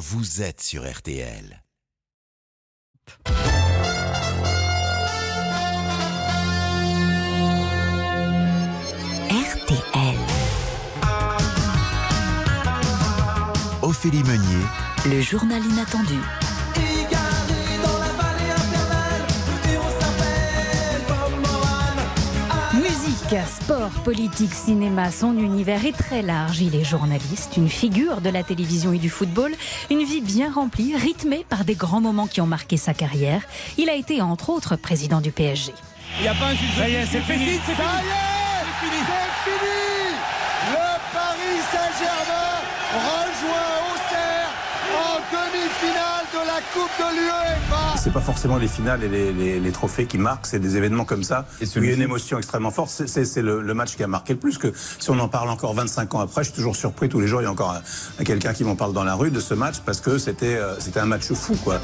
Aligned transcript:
vous 0.00 0.40
êtes 0.40 0.62
sur 0.62 0.90
RTL. 0.90 1.62
RTL. 9.28 10.18
Ophélie 13.82 14.22
Meunier, 14.22 14.64
Le 15.04 15.20
journal 15.20 15.62
inattendu. 15.66 16.14
Musique, 23.30 23.48
sport, 23.62 23.90
politique, 24.04 24.52
cinéma, 24.52 25.10
son 25.12 25.36
univers 25.38 25.84
est 25.84 25.96
très 25.96 26.22
large. 26.22 26.60
Il 26.60 26.74
est 26.74 26.82
journaliste, 26.82 27.56
une 27.56 27.68
figure 27.68 28.20
de 28.20 28.28
la 28.28 28.42
télévision 28.42 28.92
et 28.92 28.98
du 28.98 29.08
football, 29.08 29.52
une 29.90 30.02
vie 30.02 30.20
bien 30.20 30.50
remplie, 30.52 30.96
rythmée 30.96 31.44
par 31.48 31.64
des 31.64 31.74
grands 31.74 32.00
moments 32.00 32.26
qui 32.26 32.40
ont 32.40 32.46
marqué 32.46 32.76
sa 32.76 32.92
carrière. 32.92 33.42
Il 33.78 33.88
a 33.88 33.94
été 33.94 34.20
entre 34.20 34.50
autres 34.50 34.74
président 34.74 35.20
du 35.20 35.30
PSG. 35.30 35.72
Il 36.18 36.22
n'y 36.22 36.28
a 36.28 36.34
pas 36.34 36.46
un 36.46 36.56
Ça 36.76 36.88
y 36.88 36.94
est, 36.94 37.06
c'est 37.06 37.20
fini, 37.20 37.60
c'est 37.66 37.74
fini. 37.74 37.86
C'est 38.80 38.90
fini. 39.44 39.76
Le 40.72 40.88
Paris 41.12 41.60
Saint-Germain 41.70 42.58
rejoint 42.94 43.76
Auxerre 43.92 44.50
en 44.98 45.16
demi-finale 45.30 46.26
de 46.32 46.49
la 46.60 46.80
Coupe 46.80 46.90
de 46.98 47.16
l'UEFA. 47.16 47.96
C'est 47.98 48.12
pas 48.12 48.20
forcément 48.20 48.56
les 48.56 48.68
finales 48.68 49.02
et 49.04 49.08
les, 49.08 49.32
les- 49.32 49.60
les 49.60 49.72
trophées 49.72 50.06
qui 50.06 50.18
marquent, 50.18 50.46
c'est 50.46 50.58
des 50.58 50.76
événements 50.76 51.04
comme 51.04 51.22
ça. 51.22 51.46
Et 51.60 51.64
où 51.64 51.82
il 51.82 51.86
y 51.86 51.90
a 51.90 51.94
une 51.94 52.02
émotion 52.02 52.38
extrêmement 52.38 52.70
forte. 52.70 52.90
C'est- 52.90 53.36
le, 53.42 53.60
le 53.62 53.74
match 53.74 53.96
qui 53.96 54.02
a 54.02 54.06
marqué 54.06 54.34
le 54.34 54.38
plus. 54.38 54.58
Que 54.58 54.72
si 54.98 55.10
on 55.10 55.18
en 55.18 55.28
parle 55.28 55.48
encore 55.48 55.74
25 55.74 56.14
ans 56.14 56.20
après, 56.20 56.42
je 56.44 56.48
suis 56.50 56.56
toujours 56.56 56.76
surpris. 56.76 57.08
Tous 57.08 57.20
les 57.20 57.26
jours, 57.26 57.40
il 57.40 57.44
y 57.44 57.46
a 57.46 57.50
encore 57.50 57.74
un- 58.18 58.24
quelqu'un 58.24 58.52
qui 58.52 58.64
m'en 58.64 58.76
parle 58.76 58.92
dans 58.92 59.04
la 59.04 59.14
rue 59.14 59.30
de 59.30 59.40
ce 59.40 59.54
match 59.54 59.76
parce 59.84 60.00
que 60.00 60.18
c'était 60.18 60.56
euh, 60.56 60.78
c'était 60.78 61.00
un 61.00 61.06
match 61.06 61.32
fou, 61.32 61.54
quoi. 61.64 61.80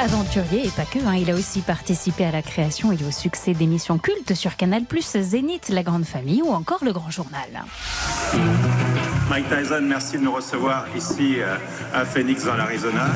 Aventurier 0.00 0.66
et 0.66 0.70
pas 0.70 0.84
que, 0.84 0.98
hein, 0.98 1.14
il 1.14 1.30
a 1.30 1.34
aussi 1.34 1.60
participé 1.62 2.26
à 2.26 2.30
la 2.30 2.42
création 2.42 2.92
et 2.92 2.98
au 3.08 3.10
succès 3.10 3.54
d'émissions 3.54 3.96
cultes 3.98 4.34
sur 4.34 4.56
Canal+, 4.56 4.82
Zénith, 5.22 5.68
La 5.70 5.82
Grande 5.82 6.04
Famille 6.04 6.42
ou 6.42 6.50
encore 6.52 6.84
Le 6.84 6.92
Grand 6.92 7.10
Journal. 7.10 7.48
Mike 9.28 9.46
Tyson, 9.48 9.80
merci 9.82 10.18
de 10.18 10.22
nous 10.24 10.32
recevoir 10.32 10.86
ici 10.96 11.36
euh, 11.38 11.56
à 11.94 12.04
Phoenix 12.04 12.44
dans 12.44 12.56
l'Arizona. 12.56 13.06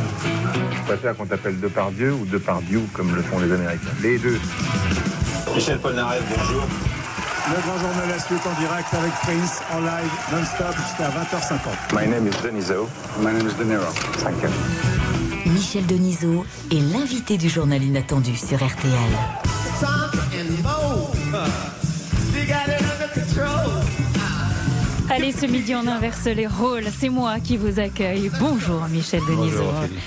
Je 0.73 0.83
préfère 0.83 1.17
qu'on 1.17 1.27
t'appelle 1.27 1.61
Depardieu 1.61 2.13
ou 2.13 2.25
Depardieu 2.25 2.81
comme 2.95 3.15
le 3.15 3.23
font 3.23 3.39
les 3.39 3.53
Américains. 3.53 3.89
Les 4.03 4.19
deux. 4.19 4.39
Michel 5.55 5.79
Polnareff, 5.79 6.23
bonjour. 6.37 6.63
Le 7.49 7.63
grand 7.63 7.79
journal 7.79 8.11
à 8.15 8.19
suite 8.19 8.47
en 8.47 8.61
direct 8.61 8.93
avec 8.93 9.13
Prince 9.23 9.63
en 9.73 9.81
live 9.81 10.11
non-stop 10.33 10.75
jusqu'à 10.77 11.09
20h50. 11.09 12.01
My 12.01 12.09
name 12.09 12.27
is 12.27 12.43
Deniso. 12.43 12.89
My 13.21 13.33
name 13.33 13.47
is 13.47 13.55
De 13.55 13.65
Niro. 13.65 13.91
Thank 14.23 14.43
you. 14.43 14.49
Michel 15.53 15.87
Denisot 15.87 16.45
est 16.71 16.93
l'invité 16.93 17.39
du 17.39 17.49
journal 17.49 17.83
inattendu 17.83 18.37
sur 18.37 18.59
RTL. 18.59 20.08
Allez, 25.19 25.33
ce 25.33 25.47
midi, 25.47 25.75
on 25.75 25.85
inverse 25.89 26.27
les 26.27 26.47
rôles. 26.47 26.85
C'est 26.97 27.09
moi 27.09 27.41
qui 27.41 27.57
vous 27.57 27.81
accueille. 27.81 28.31
Bonjour, 28.39 28.87
Michel 28.89 29.21
Denisot. 29.29 29.65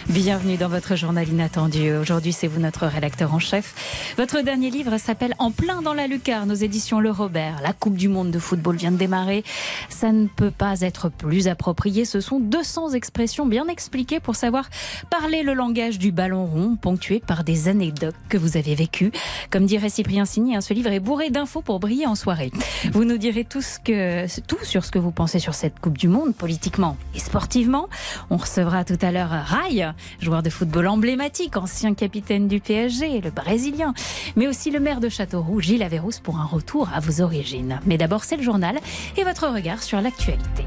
Bienvenue 0.07 0.55
dans 0.55 0.69
votre 0.69 0.95
journal 0.95 1.27
inattendu. 1.27 1.91
Aujourd'hui, 1.91 2.31
c'est 2.31 2.47
vous 2.47 2.61
notre 2.61 2.85
rédacteur 2.85 3.33
en 3.33 3.39
chef. 3.39 4.15
Votre 4.17 4.39
dernier 4.39 4.69
livre 4.69 4.97
s'appelle 4.97 5.35
En 5.37 5.51
plein 5.51 5.81
dans 5.81 5.93
la 5.93 6.07
lucarne 6.07 6.49
aux 6.49 6.55
éditions 6.55 7.01
Le 7.01 7.11
Robert. 7.11 7.59
La 7.61 7.73
Coupe 7.73 7.97
du 7.97 8.07
Monde 8.07 8.31
de 8.31 8.39
football 8.39 8.77
vient 8.77 8.93
de 8.93 8.95
démarrer. 8.95 9.43
Ça 9.89 10.13
ne 10.13 10.27
peut 10.27 10.49
pas 10.49 10.79
être 10.79 11.09
plus 11.09 11.49
approprié. 11.49 12.05
Ce 12.05 12.21
sont 12.21 12.39
200 12.39 12.91
expressions 12.91 13.45
bien 13.45 13.67
expliquées 13.67 14.21
pour 14.21 14.37
savoir 14.37 14.69
parler 15.09 15.43
le 15.43 15.53
langage 15.53 15.99
du 15.99 16.13
ballon 16.13 16.45
rond, 16.45 16.77
ponctué 16.77 17.19
par 17.19 17.43
des 17.43 17.67
anecdotes 17.67 18.15
que 18.29 18.37
vous 18.37 18.55
avez 18.55 18.75
vécues. 18.75 19.11
Comme 19.49 19.65
dirait 19.65 19.89
Cyprien 19.89 20.23
Signy, 20.23 20.55
hein, 20.55 20.61
ce 20.61 20.73
livre 20.73 20.91
est 20.93 21.01
bourré 21.01 21.31
d'infos 21.31 21.61
pour 21.61 21.81
briller 21.81 22.07
en 22.07 22.15
soirée. 22.15 22.51
Vous 22.93 23.03
nous 23.03 23.17
direz 23.17 23.43
tout, 23.43 23.61
ce 23.61 23.77
que, 23.77 24.25
tout 24.43 24.63
sur 24.63 24.85
ce 24.85 24.91
que 24.91 25.00
vous 25.01 25.11
pensez 25.11 25.39
sur 25.39 25.53
cette 25.53 25.79
Coupe 25.79 25.97
du 25.97 26.07
Monde, 26.07 26.35
politiquement 26.35 26.97
et 27.15 27.19
sportivement. 27.19 27.89
On 28.29 28.37
recevra 28.37 28.85
tout 28.85 28.97
à 29.01 29.11
l'heure 29.11 29.29
Rai, 29.29 29.91
joueur 30.19 30.43
de 30.43 30.49
football 30.49 30.87
emblématique, 30.87 31.57
ancien 31.57 31.93
capitaine 31.93 32.47
du 32.47 32.59
PSG, 32.59 33.21
le 33.21 33.31
Brésilien, 33.31 33.93
mais 34.35 34.47
aussi 34.47 34.71
le 34.71 34.79
maire 34.79 34.99
de 34.99 35.09
Châteauroux, 35.09 35.59
Gilles 35.59 35.83
Averrousse, 35.83 36.19
pour 36.19 36.37
un 36.37 36.45
retour 36.45 36.89
à 36.93 36.99
vos 36.99 37.21
origines. 37.21 37.79
Mais 37.85 37.97
d'abord, 37.97 38.23
c'est 38.23 38.37
le 38.37 38.43
journal 38.43 38.77
et 39.17 39.23
votre 39.23 39.47
regard 39.47 39.83
sur 39.83 39.99
l'actualité. 40.01 40.65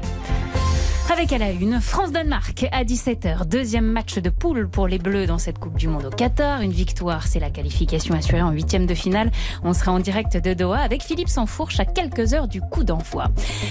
Avec 1.11 1.31
à 1.31 1.37
la 1.37 1.51
une, 1.51 1.79
France-Danemark 1.79 2.67
à 2.73 2.83
17h. 2.83 3.45
Deuxième 3.45 3.85
match 3.85 4.17
de 4.17 4.29
poule 4.29 4.67
pour 4.67 4.87
les 4.87 4.97
Bleus 4.97 5.27
dans 5.27 5.37
cette 5.37 5.59
Coupe 5.59 5.77
du 5.77 5.87
Monde 5.87 6.05
au 6.05 6.09
Qatar. 6.09 6.59
Une 6.59 6.71
victoire, 6.71 7.27
c'est 7.27 7.39
la 7.39 7.51
qualification 7.51 8.15
assurée 8.15 8.41
en 8.41 8.51
huitième 8.51 8.85
de 8.85 8.93
finale. 8.93 9.31
On 9.63 9.73
sera 9.73 9.93
en 9.93 9.99
direct 9.99 10.35
de 10.35 10.53
Doha 10.53 10.79
avec 10.79 11.03
Philippe 11.03 11.29
Sansfourche 11.29 11.79
à 11.79 11.85
quelques 11.85 12.33
heures 12.33 12.49
du 12.49 12.59
coup 12.59 12.83
d'envoi. 12.83 13.27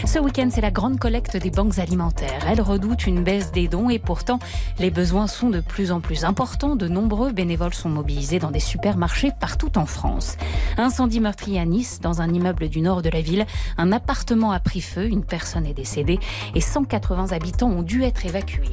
Ce 0.07 0.19
week-end, 0.19 0.49
c'est 0.51 0.63
la 0.63 0.71
grande 0.71 0.99
collecte 0.99 1.37
des 1.37 1.51
banques 1.51 1.79
alimentaires. 1.79 2.47
Elles 2.49 2.63
redoutent 2.63 3.07
une 3.07 3.25
baisse 3.25 3.53
des 3.53 3.69
dons 3.69 3.91
et 3.91 3.99
pourtant, 3.99 4.39
les 4.79 4.91
besoins 4.91 5.27
sont 5.27 5.51
de 5.51 5.61
plus 5.61 5.93
en 5.93 6.01
plus 6.01 6.25
importants. 6.25 6.77
De 6.77 6.89
nombreux 6.89 7.33
bénévoles 7.33 7.75
sont 7.75 7.91
mobilisés 7.91 8.39
dans 8.39 8.53
des 8.53 8.61
supermarchés 8.61 9.33
partout 9.39 9.77
en 9.77 9.87
France. 9.87 10.39
Incendie 10.79 11.21
meurtrier 11.21 11.61
à 11.61 11.67
Nice, 11.67 12.01
dans 12.01 12.23
un 12.23 12.33
immeuble 12.33 12.69
du 12.69 12.81
nord 12.81 13.03
de 13.03 13.11
la 13.11 13.21
ville. 13.21 13.45
Un 13.77 13.93
appartement 13.93 14.53
a 14.53 14.61
pris 14.61 14.81
feu, 14.81 15.07
une 15.07 15.25
personne 15.25 15.67
est 15.67 15.75
décédée 15.75 16.21
et 16.55 16.61
180 16.61 17.24
habitants 17.33 17.69
ont 17.69 17.83
dû 17.83 18.03
être 18.03 18.25
évacués. 18.27 18.71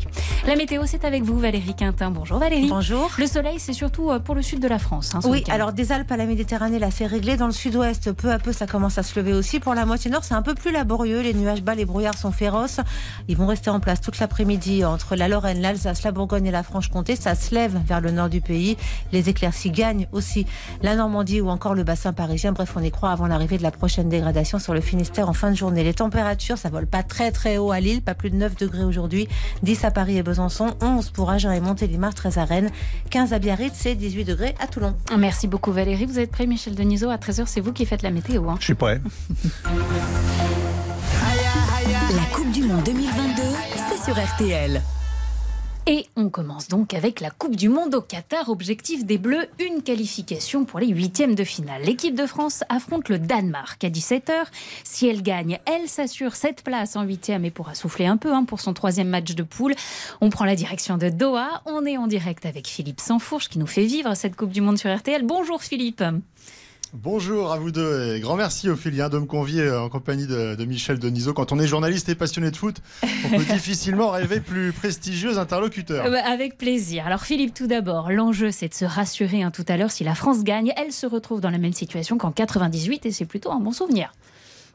La 0.48 0.56
météo, 0.56 0.84
c'est 0.86 1.06
avec 1.06 1.24
vous, 1.24 1.38
Valérie 1.40 1.76
Quintin. 1.76 2.12
Bonjour 2.12 2.40
Valérie. 2.40 2.68
Bonjour. 2.70 3.10
Le 3.18 3.28
soleil, 3.28 3.60
c'est 3.60 3.74
surtout 3.74 4.10
euh, 4.12 4.20
pour 4.20 4.36
le 4.36 4.42
sud 4.42 4.60
de 4.60 4.68
la 4.68 4.80
France. 4.80 5.12
hein, 5.16 5.20
Oui, 5.26 5.44
alors 5.50 5.72
des 5.74 5.92
Alpes 5.92 6.12
à 6.12 6.18
la 6.18 6.26
Méditerranée, 6.26 6.80
là 6.80 6.90
c'est 6.92 7.06
réglé. 7.06 7.38
Dans 7.38 7.46
le 7.46 7.52
sud-ouest, 7.52 8.12
peu 8.12 8.32
à 8.32 8.40
peu, 8.40 8.52
ça 8.52 8.66
commence 8.68 8.98
à 8.98 9.04
se 9.04 9.20
lever 9.20 9.34
aussi. 9.34 9.60
Pour 9.60 9.74
la 9.76 9.86
moitié 9.86 10.10
nord, 10.12 10.24
c'est 10.24 10.34
un 10.34 10.42
peu 10.42 10.56
plus 10.56 10.72
laborieux. 10.72 11.22
Les 11.22 11.34
nuages 11.34 11.62
bas, 11.62 11.76
les 11.76 11.86
brouillards 11.86 12.18
sont 12.18 12.32
féroces. 12.32 12.80
Ils 13.28 13.38
vont 13.38 13.48
rester 13.48 13.70
en 13.70 13.80
place 13.80 14.02
toute 14.02 14.20
l'après-midi 14.20 14.84
entre 14.84 15.16
la 15.16 15.28
Lorraine, 15.28 15.62
l'Alsace, 15.62 16.04
la 16.04 16.12
Bourgogne 16.12 16.46
et 16.48 16.52
la 16.52 16.64
Franche-Comté. 16.64 17.16
Ça 17.16 17.36
se 17.36 17.54
lève 17.54 17.80
vers 17.86 18.02
le 18.02 18.12
nord 18.12 18.30
du 18.30 18.42
pays. 18.42 18.78
Les 19.12 19.30
éclaircies 19.30 19.72
gagnent 19.72 20.08
aussi 20.12 20.46
la 20.82 20.96
Normandie 20.96 21.42
ou 21.42 21.50
encore 21.50 21.76
le 21.76 21.84
bassin 21.84 22.14
parisien. 22.14 22.52
Bref, 22.52 22.74
on 22.76 22.82
y 22.84 22.92
croit 22.92 23.12
avant 23.12 23.28
l'arrivée 23.28 23.58
de 23.58 23.64
la 23.64 23.72
prochaine 23.72 24.10
dégradation 24.10 24.58
sur 24.60 24.74
le 24.74 24.82
Finistère 24.82 25.30
en 25.30 25.34
fin 25.34 25.52
de 25.52 25.56
journée. 25.56 25.84
Les 25.84 25.94
températures, 25.94 26.58
ça 26.58 26.70
vole 26.70 26.88
pas 26.88 27.04
très 27.04 27.32
très 27.32 27.58
haut 27.58 27.72
à 27.72 27.80
Lille, 27.80 28.02
pas 28.02 28.16
plus 28.16 28.30
de 28.30 28.36
9 28.42 28.56
degrés 28.58 28.84
aujourd'hui, 28.84 29.28
10 29.64 29.86
à 29.86 29.92
Paris 29.92 30.18
et 30.18 30.24
Besançon, 30.24 30.74
11 30.82 31.12
pour 31.12 31.30
Agen 31.30 31.52
et 31.52 31.60
Montélimar, 31.62 32.14
13 32.14 32.38
à 32.40 32.46
Rennes, 32.46 32.72
15 33.12 33.34
à 33.34 33.40
Biarritz 33.40 33.86
et 33.86 33.96
18 33.96 34.26
degrés 34.26 34.56
à 34.60 34.68
Toulon. 34.68 34.94
Merci 35.18 35.48
beaucoup 35.48 35.72
Valérie. 35.72 36.06
Vous 36.06 36.20
êtes 36.20 36.32
prêt, 36.32 36.48
Michel 36.48 36.76
Denisot? 36.76 37.10
À 37.10 37.18
13h, 37.18 37.44
c'est 37.46 37.62
vous 37.62 37.72
qui 37.72 37.86
faites 37.86 38.02
la 38.02 38.12
météo. 38.12 38.50
hein. 38.50 38.56
Je 38.60 38.66
suis 38.66 38.74
prêt. 38.74 39.00
La 42.14 42.36
Coupe 42.36 42.52
du 42.52 42.64
Monde 42.64 42.84
2022, 42.84 43.42
c'est 43.90 44.04
sur 44.04 44.22
RTL. 44.22 44.82
Et 45.88 46.06
on 46.16 46.30
commence 46.30 46.68
donc 46.68 46.94
avec 46.94 47.22
la 47.22 47.32
Coupe 47.32 47.56
du 47.56 47.68
Monde 47.68 47.96
au 47.96 48.02
Qatar. 48.02 48.50
Objectif 48.50 49.04
des 49.04 49.18
Bleus, 49.18 49.48
une 49.60 49.82
qualification 49.82 50.64
pour 50.64 50.80
les 50.80 50.90
huitièmes 50.90 51.34
de 51.34 51.44
finale. 51.44 51.82
L'équipe 51.82 52.14
de 52.14 52.28
France 52.28 52.64
affronte 52.70 53.10
le 53.10 53.18
Danemark 53.18 53.84
à 53.84 53.90
17h. 53.90 54.46
Si 54.84 55.08
elle 55.08 55.24
gagne, 55.24 55.60
elle 55.66 55.90
s'assure 55.90 56.36
cette 56.36 56.64
place 56.64 56.96
en 56.96 57.02
huitième 57.02 57.46
et 57.46 57.52
pourra 57.52 57.74
souffler 57.74 58.06
un 58.06 58.18
peu 58.18 58.32
hein, 58.32 58.44
pour 58.44 58.60
son 58.60 58.74
troisième 58.74 59.10
match 59.10 59.34
de 59.34 59.42
poule. 59.42 59.74
On 60.22 60.30
prend 60.30 60.46
la 60.46 60.56
direction 60.56 60.98
de 60.98 61.10
Doha. 61.10 61.64
On 61.66 61.84
est 61.88 61.98
en 61.98 62.06
direct 62.06 62.46
avec 62.46 62.68
Philippe 62.68 63.00
Sansfourche 63.00 63.50
qui 63.50 63.58
nous 63.58 63.66
fait 63.66 63.86
vivre 63.86 64.14
cette 64.14 64.36
Coupe 64.36 64.52
du 64.52 64.62
Monde 64.62 64.78
sur 64.78 64.96
RTL. 64.96 65.26
Bonjour 65.26 65.64
Philippe. 65.64 66.04
Bonjour 66.94 67.54
à 67.54 67.58
vous 67.58 67.72
deux 67.72 68.16
et 68.16 68.20
grand 68.20 68.36
merci 68.36 68.68
Ophélie 68.68 68.98
de 68.98 69.18
me 69.18 69.26
convier 69.26 69.62
euh, 69.62 69.82
en 69.82 69.88
compagnie 69.88 70.28
de, 70.28 70.56
de 70.56 70.66
Michel 70.66 71.00
Denisot. 71.00 71.34
Quand 71.34 71.54
on 71.54 71.60
est 71.60 71.66
journaliste 71.66 72.10
et 72.10 72.16
passionné 72.16 72.52
de 72.52 72.58
foot, 72.58 72.82
on 73.02 73.38
peut 73.38 73.46
difficilement 73.54 74.10
rêver 74.10 74.42
plus 74.42 74.74
prestigieux 74.74 75.38
interlocuteur. 75.38 76.06
Euh, 76.06 76.12
bah, 76.12 76.22
Avec 76.26 76.58
plaisir. 76.58 77.08
Alors 77.08 77.24
Philippe, 77.24 77.54
tout 77.54 77.68
d'abord, 77.68 78.12
l'enjeu 78.12 78.52
c'est 78.52 78.68
de 78.68 78.74
se 78.74 78.84
rassurer 78.84 79.42
hein, 79.42 79.52
tout 79.52 79.64
à 79.70 79.78
l'heure. 79.78 79.90
Si 79.90 80.04
la 80.04 80.16
France 80.16 80.44
gagne, 80.44 80.74
elle 80.76 80.92
se 80.92 81.06
retrouve 81.06 81.40
dans 81.40 81.50
la 81.50 81.60
même 81.60 81.72
situation 81.72 82.18
qu'en 82.18 82.32
98 82.32 83.06
et 83.06 83.12
c'est 83.12 83.26
plutôt 83.26 83.52
un 83.52 83.62
bon 83.62 83.72
souvenir. 83.72 84.12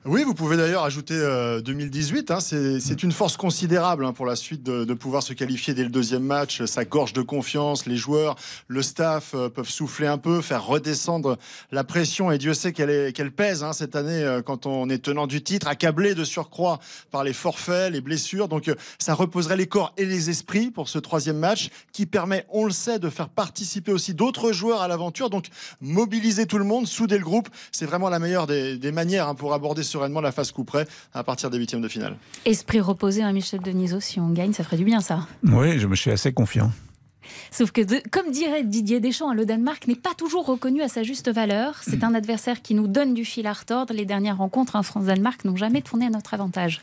Oui, 0.09 0.23
vous 0.23 0.35
pouvez 0.35 0.57
d'ailleurs 0.57 0.85
ajouter 0.85 1.15
euh, 1.17 1.61
2018. 1.61 2.31
hein, 2.31 2.39
c'est 2.39 3.03
une 3.03 3.11
force 3.11 3.37
considérable 3.37 4.07
hein, 4.07 4.13
pour 4.13 4.25
la 4.25 4.37
suite 4.37 4.63
de, 4.63 4.95
pouvoir 4.95 5.21
se 5.25 5.33
qualifier 5.33 5.75
dès 5.75 5.83
le 5.83 5.89
deuxième 5.89 6.23
match. 6.23 6.65
Ça 6.65 6.85
gorge 6.85 7.13
de 7.13 7.23
confiance. 7.23 7.87
Les 7.87 7.97
joueurs, 7.97 8.37
le 8.69 8.83
staff 8.83 9.33
euh, 9.35 9.49
peuvent 9.49 9.69
souffler 9.69 10.07
un 10.07 10.17
peu, 10.17 10.43
faire 10.43 10.65
redescendre 10.65 11.39
la 11.73 11.83
pression. 11.83 12.31
Et 12.31 12.39
Dieu 12.39 12.55
sait 12.55 12.73
qu'elle 12.73 13.33
pèse 13.33 13.65
hein, 13.65 13.73
cette 13.73 13.97
année 13.97 14.23
euh, 14.23 14.43
quand 14.43 14.67
on 14.67 14.89
est 14.89 14.99
tenant 14.99 15.27
du 15.27 15.43
titre, 15.43 15.67
accablé 15.67 16.15
de 16.15 16.23
surcroît 16.23 16.79
par 17.11 17.25
les 17.25 17.33
forfaits, 17.33 17.93
les 17.93 18.01
blessures. 18.01 18.47
Donc 18.47 18.69
euh, 18.69 18.77
ça 19.01 19.13
reposerait 19.13 19.57
les 19.57 19.67
corps 19.67 19.93
et 19.97 20.05
les 20.05 20.31
esprits 20.31 20.71
pour 20.71 20.89
ce 20.89 21.01
troisième 21.01 21.39
match 21.39 21.71
qui 21.93 22.07
permet, 22.07 22.47
on 22.51 22.65
le 22.65 22.71
sait, 22.71 23.01
de 23.01 23.11
faire 23.11 23.29
participer 23.29 23.91
aussi 23.91 24.15
d'autres 24.15 24.53
joueurs 24.53 24.83
à 24.83 24.89
l'aventure. 24.89 25.31
Donc 25.31 25.47
mobiliser 25.81 26.47
tout 26.47 26.59
le 26.59 26.65
monde, 26.65 26.87
souder 26.87 27.19
le 27.19 27.25
groupe, 27.25 27.49
c'est 27.73 27.87
vraiment 27.87 28.09
la 28.09 28.21
meilleure 28.21 28.47
des, 28.47 28.79
des 28.79 28.93
manières 28.93 29.27
hein, 29.27 29.35
pour 29.35 29.53
aborder 29.53 29.83
ce 29.83 29.96
sereinement 29.97 30.21
la 30.21 30.33
phase 30.33 30.53
coup 30.53 30.65
près 30.65 30.87
à 31.15 31.25
partir 31.25 31.51
des 31.51 31.59
huitièmes 31.59 31.81
de 31.81 31.89
finale. 31.89 32.17
Esprit 32.45 32.81
reposé, 32.81 33.23
à 33.23 33.29
hein, 33.29 33.33
Michel 33.33 33.61
Denisot, 33.61 34.01
si 34.01 34.21
on 34.21 34.31
gagne, 34.31 34.53
ça 34.53 34.63
ferait 34.65 34.77
du 34.77 34.85
bien 34.85 35.01
ça. 35.01 35.27
Oui, 35.43 35.79
je 35.79 35.87
me 35.87 35.97
suis 35.97 36.11
assez 36.11 36.33
confiant. 36.33 36.71
Sauf 37.51 37.73
que, 37.73 37.81
comme 38.11 38.31
dirait 38.31 38.63
Didier 38.63 39.01
Deschamps, 39.01 39.33
le 39.33 39.47
Danemark 39.47 39.89
n'est 39.89 39.97
pas 39.97 40.15
toujours 40.17 40.47
reconnu 40.47 40.83
à 40.83 40.89
sa 40.89 41.03
juste 41.03 41.29
valeur. 41.29 41.81
C'est 41.83 42.05
un 42.05 42.15
adversaire 42.15 42.63
qui 42.63 42.75
nous 42.75 42.87
donne 42.87 43.15
du 43.15 43.25
fil 43.25 43.47
à 43.47 43.53
retordre. 43.53 43.93
Les 43.93 44.05
dernières 44.05 44.39
rencontres 44.39 44.77
en 44.77 44.83
France-Danemark 44.83 45.45
n'ont 45.45 45.57
jamais 45.57 45.83
tourné 45.83 46.07
à 46.07 46.11
notre 46.11 46.35
avantage. 46.35 46.83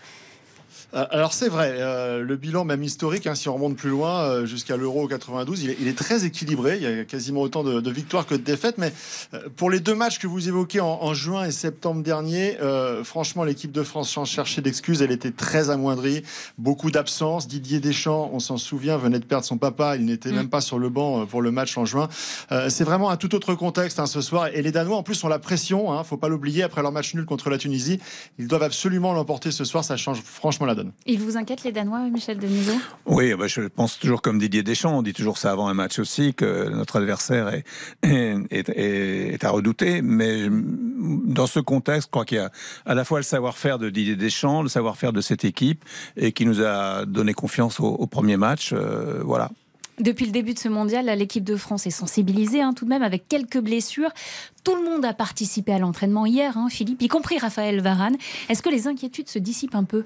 Euh, 0.96 1.06
alors 1.10 1.34
c'est 1.34 1.50
vrai, 1.50 1.76
euh, 1.78 2.24
le 2.24 2.36
bilan 2.36 2.66
même 2.66 2.84
historique, 2.84 3.28
hein, 3.28 3.36
si 3.36 3.50
on 3.50 3.56
remonte 3.56 3.76
plus 3.76 3.90
loin, 3.90 4.22
euh, 4.24 4.46
jusqu'à 4.46 4.78
l'Euro 4.78 5.08
92, 5.08 5.64
il 5.64 5.88
est, 5.88 5.98
très 5.98 6.26
équilibré. 6.26 6.78
Il 6.78 6.84
y 6.84 6.88
a 6.88 7.06
quasiment 7.06 7.42
autant 7.42 7.64
de, 7.64 7.92
victoires 7.92 8.26
que 8.26 8.36
de 8.36 8.42
défaites. 8.42 8.78
Mais 8.78 8.92
pour 9.56 9.70
les 9.70 9.80
deux 9.80 9.96
matchs 9.96 10.20
que 10.20 10.28
vous 10.28 10.48
évoquez 10.48 10.82
en, 10.82 11.14
juin 11.14 11.46
et 11.46 11.52
septembre 11.52 12.02
dernier, 12.02 12.58
franchement, 13.04 13.44
l'équipe 13.44 13.72
de 13.72 13.84
France, 13.84 14.10
sans 14.10 14.26
chercher 14.26 14.62
d'excuses, 14.62 15.02
elle 15.04 15.12
était 15.12 15.32
très 15.32 15.70
amoindrie. 15.70 16.24
Beaucoup 16.58 16.90
d'absences. 16.90 17.48
Didier 17.48 17.80
Deschamps, 17.80 18.32
on 18.34 18.40
s'en 18.40 18.58
souvient, 18.58 18.98
venait 18.98 19.20
de 19.20 19.26
perdre 19.26 19.46
son 19.46 19.58
papa. 19.58 19.96
Il 19.96 20.06
n'était 20.06 20.32
mm. 20.32 20.36
même 20.36 20.50
pas 20.50 20.62
sur 20.62 20.80
le 20.80 20.90
banc 20.90 21.26
pour 21.28 21.42
le 21.42 21.52
match 21.52 21.78
en 21.78 21.86
juin. 21.86 22.10
c'est 22.70 22.84
vraiment 22.84 23.12
un 23.12 23.18
tout 23.18 23.36
autre 23.36 23.54
contexte 23.54 24.00
hein, 24.00 24.08
ce 24.08 24.22
soir. 24.22 24.48
Et 24.48 24.64
les 24.64 24.72
Danois, 24.72 24.98
en 24.98 25.04
plus, 25.04 25.24
ont 25.24 25.30
la 25.30 25.40
pression. 25.40 25.94
Hein, 25.94 26.04
faut 26.04 26.18
pas 26.18 26.28
l'oublier. 26.28 26.64
Après 26.64 26.82
leur 26.82 26.92
match 26.92 27.14
nul 27.14 27.26
contre 27.26 27.52
la 27.52 27.60
Tunisie, 27.60 28.00
ils 28.40 28.48
doivent 28.48 28.64
absolument 28.64 29.14
l'emporter 29.14 29.52
ce 29.52 29.64
soir. 29.64 29.84
Ça 29.84 29.96
change 29.96 30.22
franchement 30.22 30.66
la 30.66 30.76
donne. 30.76 30.83
Il 31.06 31.20
vous 31.20 31.38
inquiète 31.38 31.64
les 31.64 31.72
Danois, 31.72 32.00
Michel 32.10 32.38
Denisot 32.38 32.78
Oui, 33.06 33.34
bah, 33.36 33.48
je 33.48 33.62
pense 33.62 34.00
toujours 34.00 34.22
comme 34.22 34.40
Didier 34.40 34.64
Deschamps. 34.64 34.98
On 34.98 35.02
dit 35.02 35.14
toujours 35.14 35.38
ça 35.38 35.52
avant 35.52 35.68
un 35.68 35.74
match 35.74 36.00
aussi, 36.00 36.34
que 36.34 36.70
notre 36.70 36.98
adversaire 36.98 37.50
est, 37.50 37.64
est, 38.04 38.70
est, 38.70 39.44
à 39.44 39.50
redouter. 39.50 40.02
Mais 40.02 40.48
dans 40.50 41.48
ce 41.48 41.60
contexte, 41.60 42.08
je 42.08 42.12
crois 42.12 42.26
qu'il 42.26 42.38
y 42.38 42.42
a 42.42 42.52
à 42.86 42.96
la 42.96 43.06
fois 43.06 43.20
le 43.20 43.24
savoir-faire 43.24 43.80
de 43.80 43.90
Didier 43.90 44.16
Deschamps, 44.16 44.62
le 44.62 44.70
savoir-faire 44.70 45.14
de 45.14 45.22
cette 45.22 45.46
équipe, 45.46 45.84
et 46.18 46.32
qui 46.32 46.46
nous 46.46 46.62
a 46.62 47.06
donné 47.06 47.34
confiance 47.34 47.80
au, 47.80 48.08
premier 48.08 48.38
match. 48.38 48.74
Euh, 48.74 49.22
voilà. 49.24 49.50
Depuis 50.00 50.26
le 50.26 50.32
début 50.32 50.54
de 50.56 50.60
ce 50.60 50.70
mondial, 50.70 51.06
l'équipe 51.06 51.44
de 51.44 51.56
France 51.56 51.86
est 51.86 51.92
sensibilisée 51.92 52.62
hein, 52.62 52.74
tout 52.74 52.86
de 52.86 52.90
même 52.90 53.04
avec 53.04 53.28
quelques 53.28 53.60
blessures. 53.60 54.10
Tout 54.64 54.76
le 54.76 54.84
monde 54.84 55.06
a 55.06 55.14
participé 55.14 55.72
à 55.72 55.80
l'entraînement 55.80 56.26
hier, 56.26 56.58
hein, 56.58 56.68
Philippe, 56.70 57.02
y 57.04 57.08
compris 57.08 57.38
Raphaël 57.38 57.80
Varane. 57.80 58.18
Est-ce 58.50 58.64
que 58.64 58.70
les 58.70 58.88
inquiétudes 58.88 59.30
se 59.30 59.38
dissipent 59.38 59.76
un 59.76 59.84
peu? 59.84 60.04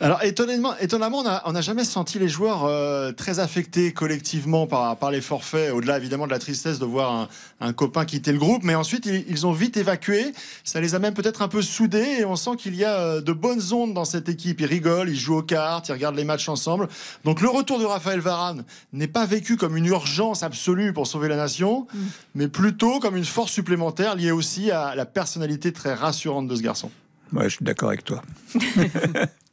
Alors 0.00 0.22
étonnamment, 0.22 0.76
étonnamment 0.78 1.22
on 1.44 1.52
n'a 1.52 1.60
jamais 1.60 1.84
senti 1.84 2.18
les 2.18 2.28
joueurs 2.28 2.64
euh, 2.64 3.12
très 3.12 3.38
affectés 3.38 3.92
collectivement 3.92 4.66
par, 4.66 4.96
par 4.96 5.10
les 5.10 5.20
forfaits, 5.20 5.72
au-delà 5.72 5.98
évidemment 5.98 6.26
de 6.26 6.32
la 6.32 6.38
tristesse 6.38 6.78
de 6.78 6.86
voir 6.86 7.28
un, 7.60 7.72
copain 7.74 8.06
quitter 8.06 8.32
le 8.32 8.38
groupe, 8.38 8.62
mais 8.64 8.74
ensuite 8.74 9.04
ils, 9.04 9.46
ont 9.46 9.52
vite 9.52 9.76
évacué, 9.76 10.32
ça 10.64 10.80
les 10.80 10.94
a 10.94 10.98
même 10.98 11.12
peut-être 11.12 11.42
un 11.42 11.48
peu 11.48 11.60
soudés 11.60 12.16
et 12.20 12.24
on 12.24 12.34
sent 12.36 12.52
qu'il 12.56 12.76
y 12.76 12.84
a 12.84 12.98
euh, 12.98 13.20
de 13.20 13.32
bonnes 13.32 13.60
ondes 13.72 13.92
dans 13.92 14.06
cette 14.06 14.30
équipe. 14.30 14.60
Ils 14.60 14.66
rigolent, 14.66 15.10
ils 15.10 15.18
jouent 15.18 15.38
aux 15.38 15.42
cartes, 15.42 15.88
ils 15.88 15.92
regardent 15.92 16.16
les 16.16 16.24
matchs 16.24 16.48
ensemble. 16.48 16.88
Donc 17.24 17.42
le 17.42 17.50
retour 17.50 17.78
de 17.78 17.84
Raphaël 17.84 18.20
Varane 18.20 18.64
n'est 18.94 19.06
pas 19.06 19.26
vécu 19.26 19.58
comme 19.58 19.76
une 19.76 19.86
urgence 19.86 20.42
absolue 20.42 20.94
pour 20.94 21.06
sauver 21.06 21.28
la 21.28 21.36
nation, 21.36 21.86
mm. 21.92 21.98
mais 22.36 22.48
plutôt 22.48 23.00
comme 23.00 23.16
une 23.16 23.24
force 23.26 23.52
supplémentaire 23.52 24.16
liée 24.16 24.30
aussi 24.30 24.70
à 24.70 24.94
la 24.94 25.04
personnalité 25.04 25.72
très 25.72 25.92
rassurante 25.92 26.48
de 26.48 26.56
ce 26.56 26.62
garçon. 26.62 26.90
Ouais, 27.34 27.44
je 27.44 27.56
suis 27.56 27.64
d'accord 27.64 27.90
avec 27.90 28.04
toi. 28.04 28.22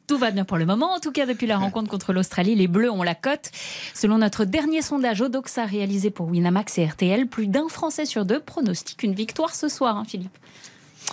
Tout 0.08 0.16
va 0.16 0.30
bien 0.30 0.46
pour 0.46 0.56
le 0.56 0.64
moment. 0.64 0.94
En 0.94 1.00
tout 1.00 1.12
cas, 1.12 1.26
depuis 1.26 1.46
la 1.46 1.58
rencontre 1.58 1.90
contre 1.90 2.14
l'Australie, 2.14 2.54
les 2.54 2.66
Bleus 2.66 2.90
ont 2.90 3.02
la 3.02 3.14
cote. 3.14 3.50
Selon 3.92 4.16
notre 4.16 4.46
dernier 4.46 4.80
sondage 4.80 5.20
Odoxa 5.20 5.66
réalisé 5.66 6.08
pour 6.08 6.28
Winamax 6.28 6.78
et 6.78 6.86
RTL, 6.86 7.26
plus 7.26 7.46
d'un 7.46 7.68
Français 7.68 8.06
sur 8.06 8.24
deux 8.24 8.40
pronostique 8.40 9.02
une 9.02 9.12
victoire 9.12 9.54
ce 9.54 9.68
soir, 9.68 9.98
hein, 9.98 10.04
Philippe. 10.08 10.36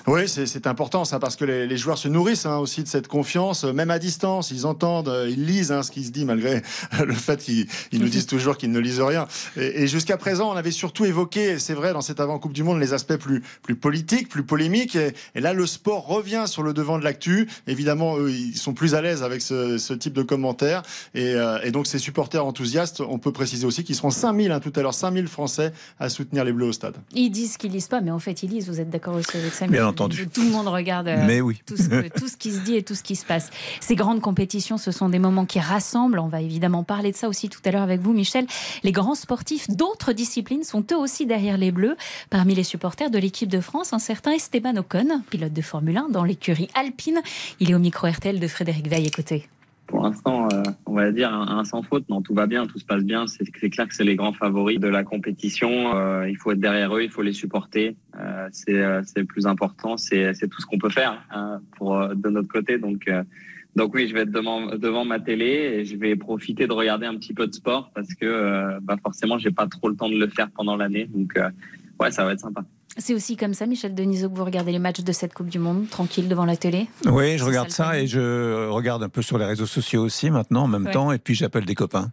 Oui, 0.07 0.27
c'est 0.27 0.67
important 0.67 1.03
ça 1.03 1.17
parce 1.17 1.35
que 1.35 1.45
les, 1.45 1.77
joueurs 1.77 1.97
se 1.97 2.07
nourrissent 2.07 2.45
hein, 2.45 2.57
aussi 2.57 2.83
de 2.83 2.87
cette 2.87 3.07
confiance, 3.07 3.63
même 3.63 3.89
à 3.89 3.97
distance. 3.97 4.51
Ils 4.51 4.67
entendent, 4.67 5.09
euh, 5.09 5.27
ils 5.27 5.45
lisent 5.45 5.71
hein, 5.71 5.81
ce 5.81 5.89
qui 5.89 6.03
se 6.03 6.11
dit 6.11 6.25
malgré 6.25 6.61
le 7.05 7.13
fait 7.13 7.41
qu'ils 7.41 7.67
nous 7.93 8.07
disent 8.07 8.27
toujours 8.27 8.57
qu'ils 8.57 8.71
ne 8.71 8.79
lisent 8.79 9.01
rien. 9.01 9.27
Et, 9.57 9.87
jusqu'à 9.87 10.17
présent, 10.17 10.51
on 10.51 10.55
avait 10.55 10.71
surtout 10.71 11.05
évoqué, 11.05 11.57
c'est 11.57 11.73
vrai, 11.73 11.91
dans 11.91 12.01
cette 12.01 12.19
avant 12.19 12.37
Coupe 12.37 12.53
du 12.53 12.61
Monde, 12.61 12.79
les 12.79 12.93
aspects 12.93 13.15
plus 13.15 13.41
plus 13.63 13.75
politiques, 13.75 14.29
plus 14.29 14.43
polémiques. 14.43 14.95
Et, 14.95 15.13
là, 15.39 15.53
le 15.53 15.65
sport 15.65 16.05
revient 16.05 16.43
sur 16.45 16.61
le 16.61 16.73
devant 16.73 16.99
de 16.99 17.03
l'actu. 17.03 17.49
Évidemment, 17.65 18.19
eux, 18.19 18.29
ils 18.29 18.57
sont 18.57 18.73
plus 18.73 18.93
à 18.93 19.01
l'aise 19.01 19.23
avec 19.23 19.41
ce, 19.41 19.93
type 19.93 20.13
de 20.13 20.23
commentaires. 20.23 20.83
Euh, 21.15 21.59
et, 21.63 21.71
donc, 21.71 21.87
ces 21.87 21.97
supporters 21.97 22.45
enthousiastes, 22.45 23.01
on 23.01 23.17
peut 23.17 23.31
préciser 23.31 23.65
aussi 23.65 23.83
qu'ils 23.83 23.95
seront 23.95 24.11
5000 24.11 24.51
hein, 24.51 24.59
tout 24.59 24.73
à 24.75 24.83
l'heure, 24.83 24.93
5000 24.93 25.27
Français 25.27 25.73
à 25.99 26.09
soutenir 26.09 26.43
les 26.43 26.53
Bleus 26.53 26.67
au 26.67 26.73
stade. 26.73 26.95
Ils 27.13 27.31
disent 27.31 27.57
qu'ils 27.57 27.71
lisent 27.71 27.87
pas, 27.87 28.01
mais 28.01 28.11
en 28.11 28.19
fait, 28.19 28.43
ils 28.43 28.49
lisent. 28.51 28.67
Vous 28.67 28.79
êtes 28.79 28.89
d'accord 28.89 29.15
aussi 29.15 29.35
avec 29.35 29.53
ça 29.53 29.65
entendu. 29.85 30.27
Tout 30.27 30.41
le 30.41 30.49
monde 30.49 30.67
regarde 30.67 31.07
euh, 31.07 31.25
Mais 31.25 31.41
oui. 31.41 31.61
tout, 31.65 31.77
ce, 31.77 32.37
qui 32.37 32.51
se 32.51 32.59
dit 32.61 32.75
et 32.75 32.83
tout 32.83 32.95
ce 32.95 33.03
qui 33.03 33.15
se 33.15 33.25
passe. 33.25 33.49
Ces 33.79 33.95
grandes 33.95 34.21
compétitions, 34.21 34.77
ce 34.77 34.91
sont 34.91 35.09
des 35.09 35.19
moments 35.19 35.45
qui 35.45 35.59
rassemblent. 35.59 36.19
On 36.19 36.27
va 36.27 36.41
évidemment 36.41 36.83
parler 36.83 37.11
de 37.11 37.17
ça 37.17 37.27
aussi 37.27 37.49
tout 37.49 37.59
à 37.65 37.71
l'heure 37.71 37.83
avec 37.83 38.01
vous, 38.01 38.13
Michel. 38.13 38.45
Les 38.83 38.91
grands 38.91 39.15
sportifs 39.15 39.69
d'autres 39.69 40.13
disciplines 40.13 40.63
sont 40.63 40.85
eux 40.91 40.97
aussi 40.97 41.25
derrière 41.25 41.57
les 41.57 41.71
Bleus. 41.71 41.95
Parmi 42.29 42.55
les 42.55 42.63
supporters 42.63 43.09
de 43.09 43.17
l'équipe 43.17 43.49
de 43.49 43.59
France, 43.59 43.93
un 43.93 43.99
certain 43.99 44.31
Esteban 44.31 44.75
Ocon, 44.77 45.21
pilote 45.29 45.53
de 45.53 45.61
Formule 45.61 45.97
1 45.97 46.09
dans 46.09 46.23
l'écurie 46.23 46.69
alpine. 46.73 47.21
Il 47.59 47.71
est 47.71 47.75
au 47.75 47.79
micro 47.79 48.07
RTL 48.07 48.39
de 48.39 48.47
Frédéric 48.47 48.87
Veil. 48.87 49.07
Écoutez 49.07 49.47
pour 49.87 50.03
l'instant, 50.03 50.47
euh, 50.51 50.63
on 50.85 50.93
va 50.93 51.11
dire 51.11 51.33
un, 51.33 51.63
sans 51.63 51.81
faute. 51.83 52.07
Non, 52.09 52.21
tout 52.21 52.33
va 52.33 52.47
bien, 52.47 52.65
tout 52.65 52.79
se 52.79 52.85
passe 52.85 53.03
bien. 53.03 53.25
C'est 53.27 53.69
clair 53.69 53.87
que 53.87 53.93
c'est 53.93 54.03
les 54.03 54.15
grands 54.15 54.33
favoris 54.33 54.79
de 54.79 54.87
la 54.87 55.03
compétition. 55.03 55.95
Euh, 55.95 56.29
il 56.29 56.37
faut 56.37 56.51
être 56.51 56.59
derrière 56.59 56.95
eux, 56.95 57.03
il 57.03 57.09
faut 57.09 57.21
les 57.21 57.33
supporter. 57.33 57.95
Euh, 58.19 58.47
c'est 58.51 58.73
le 58.73 59.25
plus 59.25 59.45
important. 59.45 59.97
C'est 59.97 60.33
tout 60.49 60.61
ce 60.61 60.65
qu'on 60.65 60.79
peut 60.79 60.89
faire 60.89 61.23
hein, 61.31 61.59
pour 61.77 62.07
de 62.15 62.29
notre 62.29 62.47
côté. 62.47 62.77
Donc 62.77 63.09
donc 63.75 63.93
oui, 63.93 64.07
je 64.07 64.13
vais 64.13 64.21
être 64.21 64.31
devant, 64.31 64.67
devant 64.77 65.03
ma 65.03 65.19
télé 65.19 65.45
et 65.45 65.85
je 65.85 65.97
vais 65.97 66.15
profiter 66.15 66.65
de 66.65 66.71
regarder 66.71 67.05
un 67.05 67.15
petit 67.15 67.33
peu 67.33 67.45
de 67.45 67.53
sport 67.53 67.91
parce 67.93 68.13
que 68.13 68.79
bah 68.79 68.95
forcément, 69.03 69.37
j'ai 69.37 69.51
pas 69.51 69.67
trop 69.67 69.89
le 69.89 69.95
temps 69.95 70.09
de 70.09 70.17
le 70.17 70.27
faire 70.27 70.49
pendant 70.51 70.77
l'année. 70.77 71.09
Donc 71.13 71.37
ouais, 71.99 72.11
ça 72.11 72.25
va 72.25 72.33
être 72.33 72.39
sympa. 72.39 72.63
C'est 72.97 73.13
aussi 73.13 73.35
comme 73.35 73.53
ça, 73.53 73.65
Michel 73.65 73.93
Denisot, 73.93 74.29
que 74.29 74.37
vous 74.37 74.45
regardez 74.45 74.71
les 74.71 74.79
matchs 74.79 75.01
de 75.01 75.11
cette 75.11 75.33
Coupe 75.33 75.49
du 75.49 75.59
Monde, 75.59 75.89
tranquille 75.89 76.29
devant 76.29 76.45
la 76.45 76.55
télé 76.55 76.87
Oui, 77.05 77.37
je 77.37 77.43
regarde 77.43 77.69
ça, 77.69 77.99
et 77.99 78.07
je 78.07 78.69
regarde 78.69 79.03
un 79.03 79.09
peu 79.09 79.21
sur 79.21 79.37
les 79.37 79.45
réseaux 79.45 79.65
sociaux 79.65 80.01
aussi 80.01 80.29
maintenant, 80.29 80.63
en 80.63 80.67
même 80.67 80.89
temps, 80.89 81.11
et 81.11 81.17
puis 81.17 81.35
j'appelle 81.35 81.65
des 81.65 81.75
copains. 81.75 82.11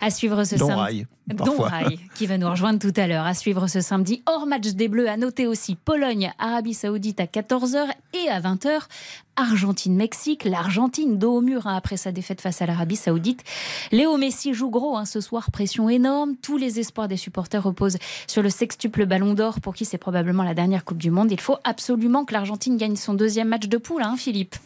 À 0.00 0.10
suivre 0.10 0.44
ce 0.44 0.58
samedi. 0.58 1.06
Don 1.26 1.56
Rai, 1.58 1.98
qui 2.14 2.26
va 2.26 2.38
nous 2.38 2.50
rejoindre 2.50 2.78
tout 2.78 2.92
à 3.00 3.06
l'heure. 3.06 3.24
À 3.24 3.34
suivre 3.34 3.66
ce 3.66 3.80
samedi, 3.80 4.22
hors 4.26 4.46
match 4.46 4.68
des 4.68 4.88
Bleus, 4.88 5.08
à 5.08 5.16
noter 5.16 5.46
aussi 5.46 5.74
Pologne, 5.74 6.32
Arabie 6.38 6.74
Saoudite 6.74 7.20
à 7.20 7.24
14h 7.24 7.86
et 8.14 8.28
à 8.28 8.40
20h. 8.40 8.80
Argentine-Mexique, 9.40 10.44
l'Argentine 10.44 11.16
dos 11.16 11.38
au 11.38 11.40
mur 11.40 11.66
hein, 11.66 11.74
après 11.74 11.96
sa 11.96 12.12
défaite 12.12 12.42
face 12.42 12.60
à 12.60 12.66
l'Arabie 12.66 12.96
Saoudite. 12.96 13.42
Léo 13.90 14.18
Messi 14.18 14.52
joue 14.52 14.68
gros 14.68 14.98
hein, 14.98 15.06
ce 15.06 15.22
soir, 15.22 15.50
pression 15.50 15.88
énorme. 15.88 16.36
Tous 16.36 16.58
les 16.58 16.78
espoirs 16.78 17.08
des 17.08 17.16
supporters 17.16 17.62
reposent 17.62 17.96
sur 18.26 18.42
le 18.42 18.50
sextuple 18.50 19.06
Ballon 19.06 19.32
d'Or 19.32 19.60
pour 19.60 19.74
qui 19.74 19.86
c'est 19.86 19.96
probablement 19.96 20.42
la 20.42 20.52
dernière 20.52 20.84
Coupe 20.84 20.98
du 20.98 21.10
Monde. 21.10 21.32
Il 21.32 21.40
faut 21.40 21.56
absolument 21.64 22.26
que 22.26 22.34
l'Argentine 22.34 22.76
gagne 22.76 22.96
son 22.96 23.14
deuxième 23.14 23.48
match 23.48 23.66
de 23.66 23.78
poule, 23.78 24.02
hein, 24.02 24.16
Philippe. 24.18 24.56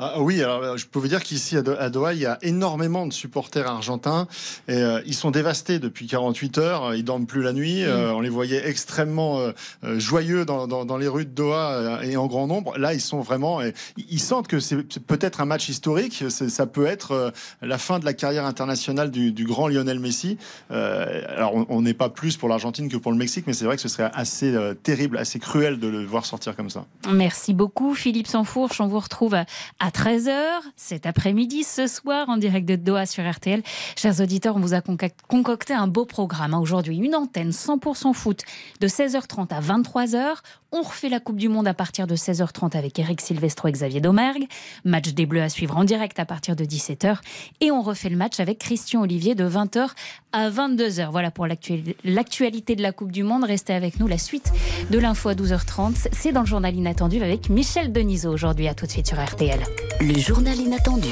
Ah, 0.00 0.20
oui, 0.20 0.40
alors 0.44 0.78
je 0.78 0.86
peux 0.86 1.00
vous 1.00 1.08
dire 1.08 1.24
qu'ici 1.24 1.56
à 1.56 1.90
Doha, 1.90 2.14
il 2.14 2.20
y 2.20 2.26
a 2.26 2.38
énormément 2.42 3.04
de 3.04 3.12
supporters 3.12 3.66
argentins 3.66 4.28
et 4.68 4.74
euh, 4.74 5.00
ils 5.06 5.14
sont 5.14 5.32
dévastés 5.32 5.80
depuis 5.80 6.06
48 6.06 6.58
heures. 6.58 6.94
Ils 6.94 7.02
dorment 7.02 7.26
plus 7.26 7.42
la 7.42 7.52
nuit. 7.52 7.82
Mm. 7.82 7.88
Euh, 7.88 8.14
on 8.14 8.20
les 8.20 8.28
voyait 8.28 8.68
extrêmement 8.68 9.40
euh, 9.40 9.52
joyeux 9.98 10.44
dans, 10.44 10.68
dans, 10.68 10.84
dans, 10.84 10.98
les 10.98 11.08
rues 11.08 11.24
de 11.24 11.30
Doha 11.30 12.00
et 12.04 12.16
en 12.16 12.28
grand 12.28 12.46
nombre. 12.46 12.78
Là, 12.78 12.94
ils 12.94 13.00
sont 13.00 13.22
vraiment. 13.22 13.60
ils 13.96 14.20
sentent 14.20 14.46
que 14.46 14.60
c'est 14.60 15.00
peut-être 15.00 15.40
un 15.40 15.46
match 15.46 15.68
historique. 15.68 16.24
Ça 16.28 16.66
peut 16.66 16.86
être 16.86 17.32
la 17.60 17.78
fin 17.78 17.98
de 17.98 18.04
la 18.04 18.12
carrière 18.12 18.46
internationale 18.46 19.10
du, 19.10 19.32
du 19.32 19.44
grand 19.46 19.66
Lionel 19.66 19.98
Messi. 19.98 20.38
alors, 20.70 21.54
on 21.68 21.82
n'est 21.82 21.94
pas 21.94 22.08
plus 22.08 22.36
pour 22.36 22.48
l'Argentine 22.48 22.88
que 22.88 22.96
pour 22.96 23.10
le 23.10 23.18
Mexique, 23.18 23.46
mais 23.48 23.52
c'est 23.52 23.64
vrai 23.64 23.74
que 23.74 23.82
ce 23.82 23.88
serait 23.88 24.10
assez 24.14 24.56
terrible, 24.82 25.18
assez 25.18 25.40
cruel 25.40 25.80
de 25.80 25.88
le 25.88 26.04
voir 26.04 26.24
sortir 26.24 26.54
comme 26.54 26.70
ça. 26.70 26.84
Merci 27.10 27.52
beaucoup, 27.52 27.94
Philippe 27.94 28.28
Sansfourche. 28.28 28.80
On 28.80 28.86
vous 28.86 29.00
retrouve 29.00 29.34
à 29.34 29.87
à 29.88 29.90
13h 29.90 30.60
cet 30.76 31.06
après-midi, 31.06 31.64
ce 31.64 31.86
soir, 31.86 32.28
en 32.28 32.36
direct 32.36 32.68
de 32.68 32.76
Doha 32.76 33.06
sur 33.06 33.28
RTL. 33.28 33.62
Chers 33.96 34.20
auditeurs, 34.20 34.56
on 34.56 34.60
vous 34.60 34.74
a 34.74 34.82
concocté 35.28 35.72
un 35.72 35.86
beau 35.86 36.04
programme. 36.04 36.52
Hein. 36.52 36.60
Aujourd'hui, 36.60 36.98
une 36.98 37.14
antenne 37.14 37.50
100% 37.50 38.12
foot 38.12 38.42
de 38.80 38.86
16h30 38.88 39.48
à 39.48 39.60
23h. 39.60 40.36
On 40.70 40.82
refait 40.82 41.08
la 41.08 41.20
Coupe 41.20 41.38
du 41.38 41.48
Monde 41.48 41.66
à 41.66 41.72
partir 41.72 42.06
de 42.06 42.14
16h30 42.14 42.76
avec 42.76 42.98
Eric 42.98 43.22
Silvestro 43.22 43.68
et 43.68 43.72
Xavier 43.72 44.02
Domergue. 44.02 44.46
Match 44.84 45.14
des 45.14 45.24
Bleus 45.24 45.40
à 45.40 45.48
suivre 45.48 45.74
en 45.78 45.84
direct 45.84 46.18
à 46.18 46.26
partir 46.26 46.54
de 46.54 46.64
17h. 46.64 47.16
Et 47.62 47.70
on 47.70 47.80
refait 47.80 48.10
le 48.10 48.16
match 48.16 48.40
avec 48.40 48.58
Christian 48.58 49.00
Olivier 49.00 49.34
de 49.34 49.48
20h 49.48 49.88
à 50.32 50.50
22h. 50.50 51.10
Voilà 51.10 51.30
pour 51.30 51.46
l'actualité 51.46 52.76
de 52.76 52.82
la 52.82 52.92
Coupe 52.92 53.12
du 53.12 53.22
Monde. 53.22 53.44
Restez 53.44 53.72
avec 53.72 53.98
nous. 53.98 54.06
La 54.06 54.18
suite 54.18 54.52
de 54.90 54.98
l'info 54.98 55.30
à 55.30 55.34
12h30, 55.34 56.08
c'est 56.12 56.32
dans 56.32 56.40
le 56.40 56.46
journal 56.46 56.74
inattendu 56.74 57.22
avec 57.22 57.48
Michel 57.48 57.90
Denisot 57.90 58.30
aujourd'hui. 58.30 58.68
À 58.68 58.74
tout 58.74 58.84
de 58.84 58.90
suite 58.90 59.06
sur 59.06 59.24
RTL. 59.24 59.60
Le 60.00 60.18
journal 60.18 60.58
inattendu 60.58 61.08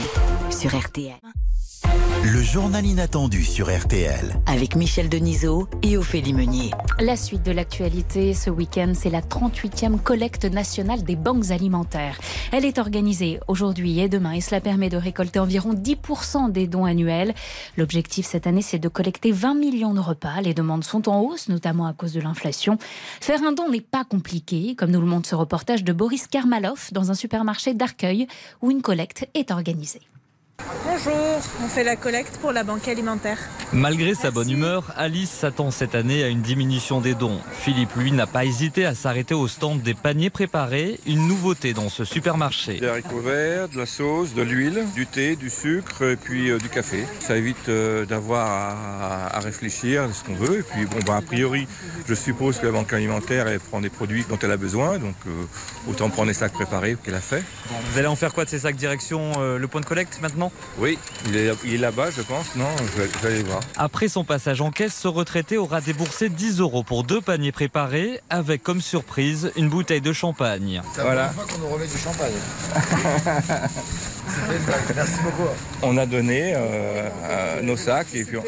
sur 0.50 0.76
RTL. 0.76 1.14
Le 2.24 2.42
journal 2.42 2.84
inattendu 2.84 3.44
sur 3.44 3.68
RTL. 3.68 4.40
Avec 4.46 4.74
Michel 4.74 5.08
Denisot 5.08 5.68
et 5.82 5.96
Ophélie 5.96 6.32
Meunier. 6.32 6.70
La 6.98 7.16
suite 7.16 7.42
de 7.42 7.52
l'actualité 7.52 8.34
ce 8.34 8.50
week-end, 8.50 8.92
c'est 8.94 9.10
la 9.10 9.20
38e 9.20 9.98
collecte 9.98 10.44
nationale 10.44 11.02
des 11.02 11.16
banques 11.16 11.50
alimentaires. 11.50 12.18
Elle 12.52 12.64
est 12.64 12.78
organisée 12.78 13.38
aujourd'hui 13.48 14.00
et 14.00 14.08
demain 14.08 14.32
et 14.32 14.40
cela 14.40 14.60
permet 14.60 14.88
de 14.88 14.96
récolter 14.96 15.38
environ 15.38 15.74
10% 15.74 16.50
des 16.50 16.66
dons 16.66 16.84
annuels. 16.84 17.34
L'objectif 17.76 18.26
cette 18.26 18.46
année, 18.46 18.62
c'est 18.62 18.78
de 18.78 18.88
collecter 18.88 19.30
20 19.32 19.54
millions 19.54 19.94
de 19.94 20.00
repas. 20.00 20.40
Les 20.40 20.54
demandes 20.54 20.84
sont 20.84 21.08
en 21.08 21.20
hausse, 21.20 21.48
notamment 21.48 21.86
à 21.86 21.92
cause 21.92 22.12
de 22.12 22.20
l'inflation. 22.20 22.78
Faire 23.20 23.42
un 23.42 23.52
don 23.52 23.68
n'est 23.70 23.80
pas 23.80 24.04
compliqué, 24.04 24.74
comme 24.74 24.90
nous 24.90 25.00
le 25.00 25.06
montre 25.06 25.28
ce 25.28 25.34
reportage 25.34 25.84
de 25.84 25.92
Boris 25.92 26.26
Karmalov 26.26 26.88
dans 26.92 27.10
un 27.10 27.14
supermarché 27.14 27.74
d'Arcueil 27.74 28.26
où 28.62 28.70
une 28.70 28.82
collecte 28.82 29.28
est 29.34 29.50
organisée. 29.50 30.02
Bonjour, 30.84 31.40
on 31.62 31.68
fait 31.68 31.84
la 31.84 31.96
collecte 31.96 32.38
pour 32.38 32.50
la 32.50 32.64
banque 32.64 32.88
alimentaire. 32.88 33.38
Malgré 33.72 34.14
sa 34.14 34.30
bonne 34.30 34.48
humeur, 34.50 34.92
Alice 34.96 35.30
s'attend 35.30 35.70
cette 35.70 35.94
année 35.94 36.22
à 36.22 36.28
une 36.28 36.40
diminution 36.40 37.00
des 37.00 37.14
dons. 37.14 37.40
Philippe, 37.52 37.94
lui, 37.96 38.10
n'a 38.12 38.26
pas 38.26 38.44
hésité 38.44 38.86
à 38.86 38.94
s'arrêter 38.94 39.34
au 39.34 39.48
stand 39.48 39.82
des 39.82 39.92
paniers 39.94 40.30
préparés, 40.30 40.98
une 41.06 41.28
nouveauté 41.28 41.74
dans 41.74 41.88
ce 41.88 42.04
supermarché. 42.04 42.80
Des 42.80 42.86
haricots 42.88 43.20
verts, 43.20 43.68
de 43.68 43.76
la 43.76 43.86
sauce, 43.86 44.34
de 44.34 44.42
l'huile, 44.42 44.84
du 44.94 45.06
thé, 45.06 45.36
du 45.36 45.50
sucre 45.50 46.02
et 46.02 46.16
puis 46.16 46.50
euh, 46.50 46.58
du 46.58 46.68
café. 46.68 47.04
Ça 47.20 47.36
évite 47.36 47.68
euh, 47.68 48.06
d'avoir 48.06 48.46
à, 48.48 49.36
à, 49.36 49.40
réfléchir 49.40 50.04
à 50.04 50.12
ce 50.12 50.24
qu'on 50.24 50.34
veut. 50.34 50.60
Et 50.60 50.62
puis, 50.62 50.86
bon, 50.86 50.98
bah, 51.06 51.16
a 51.16 51.22
priori, 51.22 51.66
je 52.08 52.14
suppose 52.14 52.58
que 52.58 52.66
la 52.66 52.72
banque 52.72 52.92
alimentaire, 52.92 53.46
elle 53.48 53.60
prend 53.60 53.80
des 53.80 53.90
produits 53.90 54.24
dont 54.28 54.38
elle 54.40 54.52
a 54.52 54.56
besoin, 54.56 54.98
donc 54.98 55.16
euh, 55.26 55.30
autant 55.90 56.08
prendre 56.08 56.28
les 56.28 56.34
sacs 56.34 56.52
préparés 56.52 56.96
qu'elle 57.04 57.14
a 57.14 57.20
fait. 57.20 57.44
Bon, 57.68 57.76
vous 57.90 57.98
allez 57.98 58.08
en 58.08 58.16
faire 58.16 58.32
quoi 58.32 58.44
de 58.44 58.50
ces 58.50 58.60
sacs 58.60 58.76
direction 58.76 59.32
euh, 59.38 59.58
le 59.58 59.68
point 59.68 59.80
de 59.80 59.86
collecte 59.86 60.20
maintenant? 60.22 60.45
Oui, 60.78 60.98
il 61.26 61.36
est, 61.36 61.52
il 61.64 61.74
est 61.74 61.78
là-bas, 61.78 62.10
je 62.10 62.22
pense. 62.22 62.54
Non, 62.56 62.66
je 62.78 63.02
vais, 63.02 63.08
je 63.12 63.26
vais 63.26 63.34
aller 63.34 63.42
voir. 63.42 63.60
Après 63.76 64.08
son 64.08 64.24
passage 64.24 64.60
en 64.60 64.70
caisse, 64.70 64.94
ce 64.94 65.08
retraité 65.08 65.58
aura 65.58 65.80
déboursé 65.80 66.28
10 66.28 66.60
euros 66.60 66.82
pour 66.82 67.04
deux 67.04 67.20
paniers 67.20 67.52
préparés, 67.52 68.20
avec 68.30 68.62
comme 68.62 68.80
surprise 68.80 69.52
une 69.56 69.68
bouteille 69.68 70.00
de 70.00 70.12
champagne. 70.12 70.82
C'est 70.92 70.98
la 70.98 71.04
voilà. 71.04 71.26
première 71.28 71.46
fois 71.46 71.54
qu'on 71.54 71.60
nous 71.66 71.72
remet 71.72 71.86
du 71.86 71.98
champagne. 71.98 72.32
Merci 74.94 75.14
beaucoup. 75.22 75.48
On 75.82 75.96
a 75.96 76.06
donné 76.06 76.54
euh, 76.54 77.08
euh, 77.24 77.62
nos 77.62 77.76
sacs 77.76 78.14
et 78.14 78.24
puis 78.24 78.38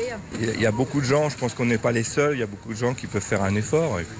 il 0.40 0.60
y 0.60 0.66
a 0.66 0.70
beaucoup 0.70 1.00
de 1.00 1.06
gens, 1.06 1.28
je 1.28 1.36
pense 1.36 1.54
qu'on 1.54 1.64
n'est 1.66 1.78
pas 1.78 1.92
les 1.92 2.02
seuls, 2.04 2.34
il 2.34 2.40
y 2.40 2.42
a 2.42 2.46
beaucoup 2.46 2.72
de 2.72 2.78
gens 2.78 2.94
qui 2.94 3.06
peuvent 3.06 3.22
faire 3.22 3.42
un 3.42 3.54
effort 3.54 4.00
et 4.00 4.04
puis 4.04 4.16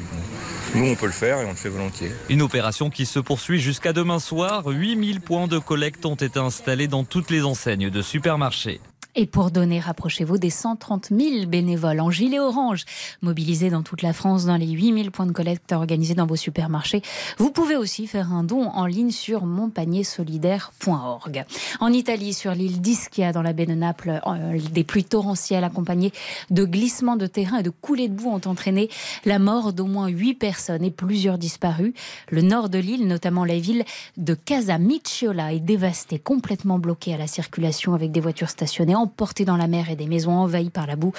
nous 0.74 0.86
on 0.86 0.94
peut 0.94 1.06
le 1.06 1.12
faire 1.12 1.40
et 1.40 1.44
on 1.44 1.50
le 1.50 1.56
fait 1.56 1.68
volontiers. 1.68 2.12
Une 2.28 2.42
opération 2.42 2.90
qui 2.90 3.06
se 3.06 3.18
poursuit 3.18 3.60
jusqu'à 3.60 3.92
demain 3.92 4.18
soir. 4.18 4.66
8000 4.66 5.20
points 5.20 5.48
de 5.48 5.58
collecte 5.58 6.06
ont 6.06 6.14
été 6.14 6.38
installés 6.38 6.88
dans 6.88 7.04
toutes 7.04 7.30
les 7.30 7.44
enseignes 7.44 7.90
de 7.90 8.02
supermarchés. 8.02 8.80
Et 9.14 9.26
pour 9.26 9.50
donner, 9.50 9.80
rapprochez-vous 9.80 10.38
des 10.38 10.50
130 10.50 11.08
000 11.10 11.46
bénévoles 11.46 12.00
en 12.00 12.10
gilet 12.10 12.38
orange 12.38 12.84
mobilisés 13.22 13.70
dans 13.70 13.82
toute 13.82 14.02
la 14.02 14.12
France 14.12 14.44
dans 14.44 14.56
les 14.56 14.68
8 14.68 14.94
000 14.94 15.10
points 15.10 15.26
de 15.26 15.32
collecte 15.32 15.72
organisés 15.72 16.14
dans 16.14 16.26
vos 16.26 16.36
supermarchés. 16.36 17.02
Vous 17.38 17.50
pouvez 17.50 17.74
aussi 17.74 18.06
faire 18.06 18.32
un 18.32 18.44
don 18.44 18.68
en 18.68 18.86
ligne 18.86 19.10
sur 19.10 19.44
monpaniersolidaire.org. 19.44 21.44
En 21.80 21.92
Italie, 21.92 22.34
sur 22.34 22.52
l'île 22.52 22.80
d'Ischia, 22.80 23.32
dans 23.32 23.42
la 23.42 23.52
baie 23.52 23.66
de 23.66 23.74
Naples, 23.74 24.20
euh, 24.26 24.58
des 24.72 24.84
pluies 24.84 25.04
torrentielles 25.04 25.64
accompagnées 25.64 26.12
de 26.50 26.64
glissements 26.64 27.16
de 27.16 27.26
terrain 27.26 27.58
et 27.58 27.62
de 27.62 27.70
coulées 27.70 28.08
de 28.08 28.14
boue 28.14 28.30
ont 28.30 28.40
entraîné 28.44 28.88
la 29.24 29.38
mort 29.38 29.72
d'au 29.72 29.86
moins 29.86 30.08
8 30.08 30.34
personnes 30.34 30.84
et 30.84 30.90
plusieurs 30.90 31.38
disparus. 31.38 31.94
Le 32.30 32.42
nord 32.42 32.68
de 32.68 32.78
l'île, 32.78 33.08
notamment 33.08 33.44
la 33.44 33.58
ville 33.58 33.84
de 34.16 34.34
Casamicciola, 34.34 35.54
est 35.54 35.60
dévasté, 35.60 36.18
complètement 36.18 36.78
bloqué 36.78 37.14
à 37.14 37.16
la 37.16 37.26
circulation 37.26 37.94
avec 37.94 38.12
des 38.12 38.20
voitures 38.20 38.50
stationnées 38.50 38.96
emportés 38.98 39.44
dans 39.44 39.56
la 39.56 39.66
mer 39.66 39.90
et 39.90 39.96
des 39.96 40.06
maisons 40.06 40.32
envahies 40.32 40.70
par 40.70 40.86
la 40.86 40.96
boue. 40.96 41.12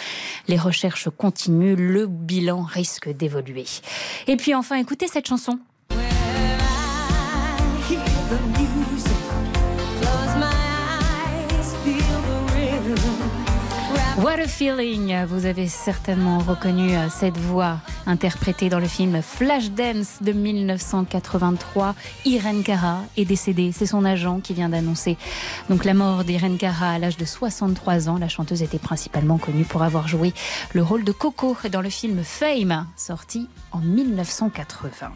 Les 0.48 0.58
recherches 0.58 1.10
continuent, 1.10 1.76
le 1.78 2.08
bilan 2.08 2.62
risque 2.62 3.10
d'évoluer. 3.10 3.66
Et 4.28 4.36
puis 4.36 4.54
enfin, 4.54 4.76
écoutez 4.76 5.08
cette 5.08 5.28
chanson. 5.28 5.60
What 14.30 14.42
a 14.42 14.48
feeling 14.48 15.26
Vous 15.26 15.48
avez 15.48 15.68
certainement 15.68 16.38
reconnu 16.38 16.92
cette 17.10 17.36
voix 17.36 17.80
interprétée 18.06 18.70
dans 18.70 18.78
le 18.78 18.86
film 18.86 19.24
Flashdance 19.24 20.22
de 20.22 20.34
1983. 20.34 21.96
Irene 22.26 22.62
Cara 22.62 23.00
est 23.18 23.26
décédée. 23.26 23.72
C'est 23.72 23.88
son 23.88 24.06
agent 24.06 24.40
qui 24.42 24.54
vient 24.54 24.70
d'annoncer 24.70 25.18
donc 25.72 25.84
la 25.84 25.96
mort 25.96 26.26
d'Irene 26.26 26.60
Cara 26.60 26.92
à 26.92 27.00
l'âge 27.00 27.18
de 27.18 27.26
63 27.26 28.08
ans. 28.08 28.20
La 28.20 28.28
chanteuse 28.28 28.62
était 28.62 28.78
principalement 28.78 29.40
connue 29.40 29.66
pour 29.66 29.82
avoir 29.82 30.08
joué 30.08 30.32
le 30.74 30.84
rôle 30.84 31.04
de 31.04 31.12
Coco 31.12 31.58
dans 31.72 31.82
le 31.82 31.90
film 31.90 32.22
Fame, 32.24 32.86
sorti 32.96 33.50
en 33.72 33.80
1980. 33.80 35.12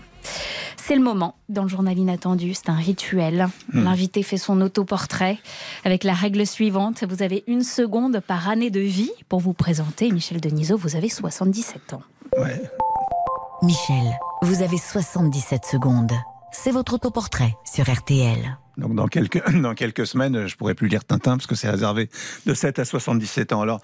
C'est 0.77 0.95
le 0.95 1.01
moment 1.01 1.35
dans 1.47 1.63
le 1.63 1.69
journal 1.69 1.97
inattendu, 1.97 2.53
c'est 2.53 2.69
un 2.69 2.75
rituel. 2.75 3.47
Mmh. 3.71 3.83
L'invité 3.83 4.23
fait 4.23 4.37
son 4.37 4.59
autoportrait 4.61 5.37
avec 5.85 6.03
la 6.03 6.13
règle 6.13 6.45
suivante. 6.45 7.03
Vous 7.07 7.23
avez 7.23 7.43
une 7.47 7.63
seconde 7.63 8.19
par 8.19 8.49
année 8.49 8.69
de 8.69 8.81
vie 8.81 9.11
pour 9.29 9.39
vous 9.39 9.53
présenter. 9.53 10.11
Michel 10.11 10.41
Denisot, 10.41 10.77
vous 10.77 10.95
avez 10.95 11.09
77 11.09 11.93
ans. 11.93 12.01
Ouais. 12.37 12.61
Michel, 13.61 14.03
vous 14.41 14.61
avez 14.61 14.77
77 14.77 15.65
secondes. 15.65 16.11
C'est 16.51 16.71
votre 16.71 16.95
autoportrait 16.95 17.55
sur 17.63 17.89
RTL. 17.89 18.57
Donc 18.77 18.95
dans 18.95 19.07
quelques, 19.07 19.43
dans 19.61 19.75
quelques 19.75 20.07
semaines, 20.07 20.47
je 20.47 20.55
pourrais 20.55 20.73
plus 20.73 20.87
lire 20.87 21.05
Tintin 21.05 21.37
parce 21.37 21.47
que 21.47 21.55
c'est 21.55 21.69
réservé 21.69 22.09
de 22.45 22.53
7 22.53 22.79
à 22.79 22.85
77 22.85 23.53
ans. 23.53 23.61
Alors, 23.61 23.81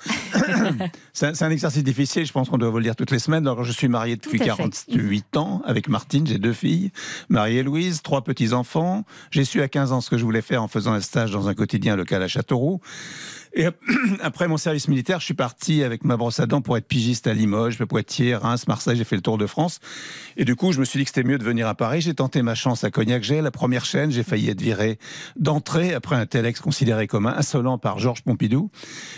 c'est 1.13 1.41
un, 1.41 1.49
exercice 1.49 1.83
difficile, 1.83 2.25
je 2.25 2.31
pense 2.31 2.49
qu'on 2.49 2.57
doit 2.57 2.69
vous 2.69 2.77
le 2.77 2.83
dire 2.83 2.95
toutes 2.95 3.11
les 3.11 3.19
semaines. 3.19 3.45
Alors, 3.47 3.63
je 3.63 3.71
suis 3.71 3.87
marié 3.87 4.15
depuis 4.15 4.39
48 4.39 5.37
ans 5.37 5.61
avec 5.65 5.89
Martine, 5.89 6.25
j'ai 6.25 6.39
deux 6.39 6.53
filles, 6.53 6.91
Marie 7.29 7.57
et 7.57 7.63
Louise, 7.63 8.01
trois 8.01 8.23
petits-enfants. 8.23 9.05
J'ai 9.31 9.45
su 9.45 9.61
à 9.61 9.67
15 9.67 9.91
ans 9.91 10.01
ce 10.01 10.09
que 10.09 10.17
je 10.17 10.23
voulais 10.23 10.41
faire 10.41 10.63
en 10.63 10.67
faisant 10.67 10.93
un 10.93 11.01
stage 11.01 11.31
dans 11.31 11.47
un 11.47 11.53
quotidien 11.53 11.95
local 11.95 12.23
à 12.23 12.27
Châteauroux. 12.27 12.81
Et 13.59 13.67
après 14.21 14.47
mon 14.47 14.55
service 14.55 14.87
militaire, 14.87 15.19
je 15.19 15.25
suis 15.25 15.33
parti 15.33 15.83
avec 15.83 16.05
ma 16.05 16.15
brosse 16.15 16.39
à 16.39 16.45
dents 16.45 16.61
pour 16.61 16.77
être 16.77 16.87
pigiste 16.87 17.27
à 17.27 17.33
Limoges, 17.33 17.77
Poitiers, 17.83 18.35
Reims, 18.35 18.69
Marseille. 18.69 18.95
J'ai 18.95 19.03
fait 19.03 19.17
le 19.17 19.21
tour 19.21 19.37
de 19.37 19.45
France. 19.45 19.81
Et 20.37 20.45
du 20.45 20.55
coup, 20.55 20.71
je 20.71 20.79
me 20.79 20.85
suis 20.85 20.97
dit 20.97 21.03
que 21.03 21.11
c'était 21.13 21.27
mieux 21.27 21.37
de 21.37 21.43
venir 21.43 21.67
à 21.67 21.75
Paris. 21.75 21.99
J'ai 21.99 22.13
tenté 22.13 22.41
ma 22.41 22.55
chance 22.55 22.85
à 22.85 22.89
Cognac-Gay, 22.89 23.41
la 23.41 23.51
première 23.51 23.83
chaîne. 23.83 24.11
J'ai 24.11 24.23
failli 24.23 24.49
être 24.49 24.61
viré 24.61 24.97
d'entrée 25.35 25.93
après 25.93 26.15
un 26.15 26.25
telex 26.25 26.61
considéré 26.61 27.07
comme 27.07 27.25
insolent 27.25 27.77
par 27.77 27.99
Georges 27.99 28.23
Pompidou. 28.23 28.71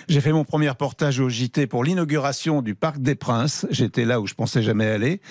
J'ai 0.09 0.21
fait 0.21 0.33
mon 0.33 0.43
premier 0.43 0.69
reportage 0.69 1.19
au 1.19 1.29
JT 1.29 1.67
pour 1.67 1.83
l'inauguration 1.83 2.63
du 2.63 2.73
Parc 2.73 2.97
des 2.97 3.13
Princes. 3.13 3.67
J'étais 3.69 4.05
là 4.05 4.19
où 4.19 4.25
je 4.25 4.33
pensais 4.33 4.63
jamais 4.63 4.87
aller. 4.87 5.21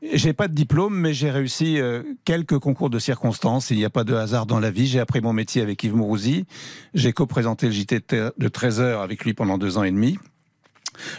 J'ai 0.00 0.32
pas 0.32 0.46
de 0.46 0.54
diplôme, 0.54 0.96
mais 0.96 1.12
j'ai 1.12 1.30
réussi 1.30 1.80
euh, 1.80 2.02
quelques 2.24 2.58
concours 2.58 2.88
de 2.88 3.00
circonstances. 3.00 3.70
Il 3.70 3.78
n'y 3.78 3.84
a 3.84 3.90
pas 3.90 4.04
de 4.04 4.14
hasard 4.14 4.46
dans 4.46 4.60
la 4.60 4.70
vie. 4.70 4.86
J'ai 4.86 5.00
appris 5.00 5.20
mon 5.20 5.32
métier 5.32 5.60
avec 5.60 5.82
Yves 5.82 5.96
Mourouzi. 5.96 6.46
J'ai 6.94 7.12
co-présenté 7.12 7.66
le 7.66 7.72
JT 7.72 8.00
de 8.38 8.48
13 8.48 8.80
heures 8.80 9.00
avec 9.02 9.24
lui 9.24 9.34
pendant 9.34 9.58
deux 9.58 9.76
ans 9.76 9.82
et 9.82 9.90
demi. 9.90 10.16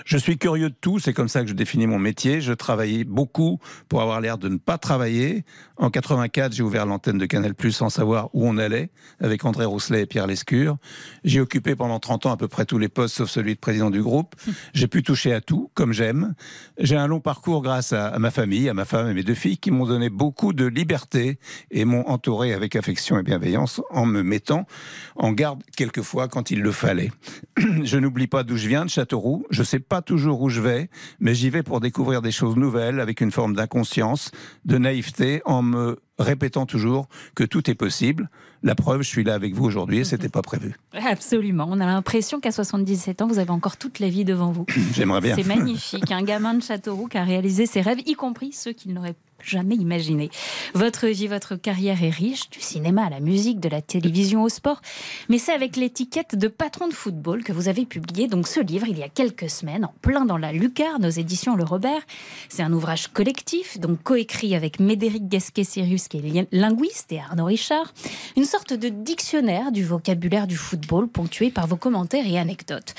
Je 0.06 0.18
suis 0.18 0.38
curieux 0.38 0.70
de 0.70 0.76
tout, 0.80 1.00
c'est 1.00 1.14
comme 1.14 1.28
ça 1.28 1.42
que 1.42 1.48
je 1.48 1.54
définis 1.54 1.88
mon 1.88 2.00
métier. 2.00 2.42
Je 2.42 2.54
travaillais 2.54 3.04
beaucoup 3.04 3.60
pour 3.88 4.02
avoir 4.02 4.22
l'air 4.22 4.38
de 4.38 4.50
ne 4.50 4.58
pas 4.58 4.78
travailler. 4.78 5.44
En 5.78 5.90
84, 5.90 6.54
j'ai 6.54 6.64
ouvert 6.64 6.86
l'antenne 6.86 7.18
de 7.18 7.26
Canal 7.26 7.56
Plus 7.56 7.72
sans 7.72 7.90
savoir 7.90 8.30
où 8.34 8.48
on 8.48 8.58
allait, 8.58 8.90
avec 9.20 9.46
André 9.46 9.66
Rousselet 9.66 10.04
et 10.04 10.06
Pierre 10.06 10.28
Lescure. 10.28 10.78
J'ai 11.24 11.40
occupé 11.40 11.76
pendant 11.76 12.00
30 12.00 12.26
ans 12.26 12.32
à 12.32 12.38
peu 12.38 12.48
près 12.48 12.66
tous 12.66 12.78
les 12.78 12.90
postes, 12.90 13.16
sauf 13.16 13.30
celui 13.30 13.56
de 13.56 13.60
président 13.60 13.90
du 13.90 14.02
groupe. 14.02 14.36
J'ai 14.74 14.88
pu 14.88 15.04
toucher 15.04 15.34
à 15.34 15.42
tout, 15.42 15.72
comme 15.74 15.94
j'aime. 15.94 16.34
J'ai 16.78 16.96
un 16.96 17.08
long 17.08 17.20
parcours 17.20 17.62
grâce 17.62 17.94
à, 17.94 18.08
à, 18.08 18.20
ma 18.20 18.32
famille, 18.32 18.70
à 18.70 18.74
ma 18.74 18.86
femme 18.86 19.10
et 19.10 19.14
mes 19.14 19.24
deux 19.24 19.34
filles, 19.34 19.58
qui 19.58 19.72
m'ont 19.72 19.86
donné 19.86 20.10
beaucoup 20.10 20.54
de 20.54 20.66
liberté 20.66 21.40
et 21.72 21.86
m'ont 21.86 22.08
entouré 22.08 22.54
avec 22.54 22.76
affection 22.76 23.18
et 23.20 23.24
bienveillance 23.24 23.82
en 23.90 24.06
me 24.06 24.24
mettant 24.24 24.66
en 25.16 25.32
garde 25.32 25.64
quelquefois 25.76 26.28
quand 26.28 26.52
il 26.52 26.62
le 26.62 26.72
fallait. 26.72 27.12
je 27.84 27.98
n'oublie 27.98 28.28
pas 28.28 28.44
d'où 28.44 28.58
je 28.58 28.68
viens, 28.68 28.86
de 28.86 28.90
Châteauroux. 28.90 29.46
Je 29.50 29.64
sais 29.70 29.80
pas 29.80 30.02
toujours 30.02 30.42
où 30.42 30.50
je 30.50 30.62
vais, 30.62 30.90
mais 31.20 31.34
j'y 31.34 31.50
vais 31.50 31.64
pour 31.64 31.80
découvrir 31.80 32.22
des 32.22 32.32
choses 32.32 32.56
nouvelles 32.56 33.00
avec 33.00 33.22
une 33.22 33.32
forme 33.32 33.56
d'inconscience, 33.56 34.32
de 34.66 34.78
naïveté, 34.78 35.42
en 35.46 35.62
me 35.62 36.00
répétant 36.18 36.66
toujours 36.66 37.08
que 37.36 37.44
tout 37.44 37.70
est 37.70 37.76
possible. 37.76 38.30
La 38.62 38.76
preuve, 38.76 39.02
je 39.04 39.08
suis 39.08 39.24
là 39.24 39.36
avec 39.36 39.54
vous 39.54 39.64
aujourd'hui 39.64 40.00
et 40.00 40.04
c'était 40.04 40.30
pas 40.30 40.42
prévu. 40.42 40.76
Absolument. 40.94 41.68
On 41.70 41.80
a 41.80 41.86
l'impression 41.86 42.40
qu'à 42.40 42.52
77 42.52 43.22
ans, 43.22 43.28
vous 43.28 43.40
avez 43.40 43.52
encore 43.52 43.78
toute 43.78 44.00
la 44.00 44.10
vie 44.10 44.26
devant 44.26 44.52
vous. 44.52 44.66
J'aimerais 44.94 45.22
bien. 45.22 45.36
C'est 45.36 45.44
magnifique. 45.56 46.12
Un 46.12 46.24
gamin 46.24 46.56
de 46.56 46.62
Châteauroux 46.62 47.08
qui 47.08 47.18
a 47.18 47.24
réalisé 47.24 47.66
ses 47.66 47.82
rêves, 47.82 48.00
y 48.06 48.16
compris 48.16 48.52
ceux 48.52 48.74
qu'il 48.74 48.94
n'aurait 48.94 49.16
jamais 49.44 49.76
imaginé. 49.76 50.30
Votre 50.74 51.08
vie, 51.08 51.28
votre 51.28 51.56
carrière 51.56 52.04
est 52.04 52.10
riche, 52.10 52.50
du 52.50 52.60
cinéma 52.60 53.06
à 53.06 53.10
la 53.10 53.20
musique, 53.20 53.60
de 53.60 53.70
la 53.70 53.82
télévision 53.82 54.44
au 54.44 54.50
sport, 54.50 54.82
mais 55.30 55.38
c'est 55.38 55.54
avec 55.54 55.76
l'étiquette 55.76 56.36
de 56.36 56.48
patron 56.48 56.88
de 56.88 56.94
football 56.94 57.44
que 57.44 57.54
vous 57.54 57.68
avez 57.68 57.86
publié 57.86 58.28
donc 58.28 58.48
ce 58.48 58.60
livre 58.60 58.88
il 58.88 58.98
y 58.98 59.04
a 59.04 59.10
quelques 59.10 59.50
semaines, 59.50 59.86
en 59.86 59.94
plein 60.02 60.26
dans 60.26 60.38
la 60.38 60.52
lucarne 60.52 61.06
aux 61.06 61.10
éditions 61.10 61.56
Le 61.56 61.64
Robert. 61.64 62.02
C'est 62.50 62.64
un 62.64 62.74
ouvrage 62.74 63.08
collectif, 63.08 63.80
donc 63.80 64.02
coécrit 64.04 64.56
avec 64.56 64.80
Médéric 64.80 65.28
Gasquet-Sirius, 65.28 66.08
qui 66.08 66.18
est 66.18 66.48
linguiste, 66.52 67.12
et 67.12 67.20
Arnaud 67.20 67.46
Richard, 67.46 67.94
une 68.36 68.46
sorte 68.46 68.74
de 68.74 68.90
dictionnaire 68.90 69.72
du 69.72 69.84
vocabulaire 69.84 70.48
du 70.48 70.56
football 70.56 71.08
ponctué 71.08 71.50
par 71.52 71.68
vos 71.68 71.78
commentaires 71.78 72.28
et 72.28 72.38
anecdotes. 72.38 72.94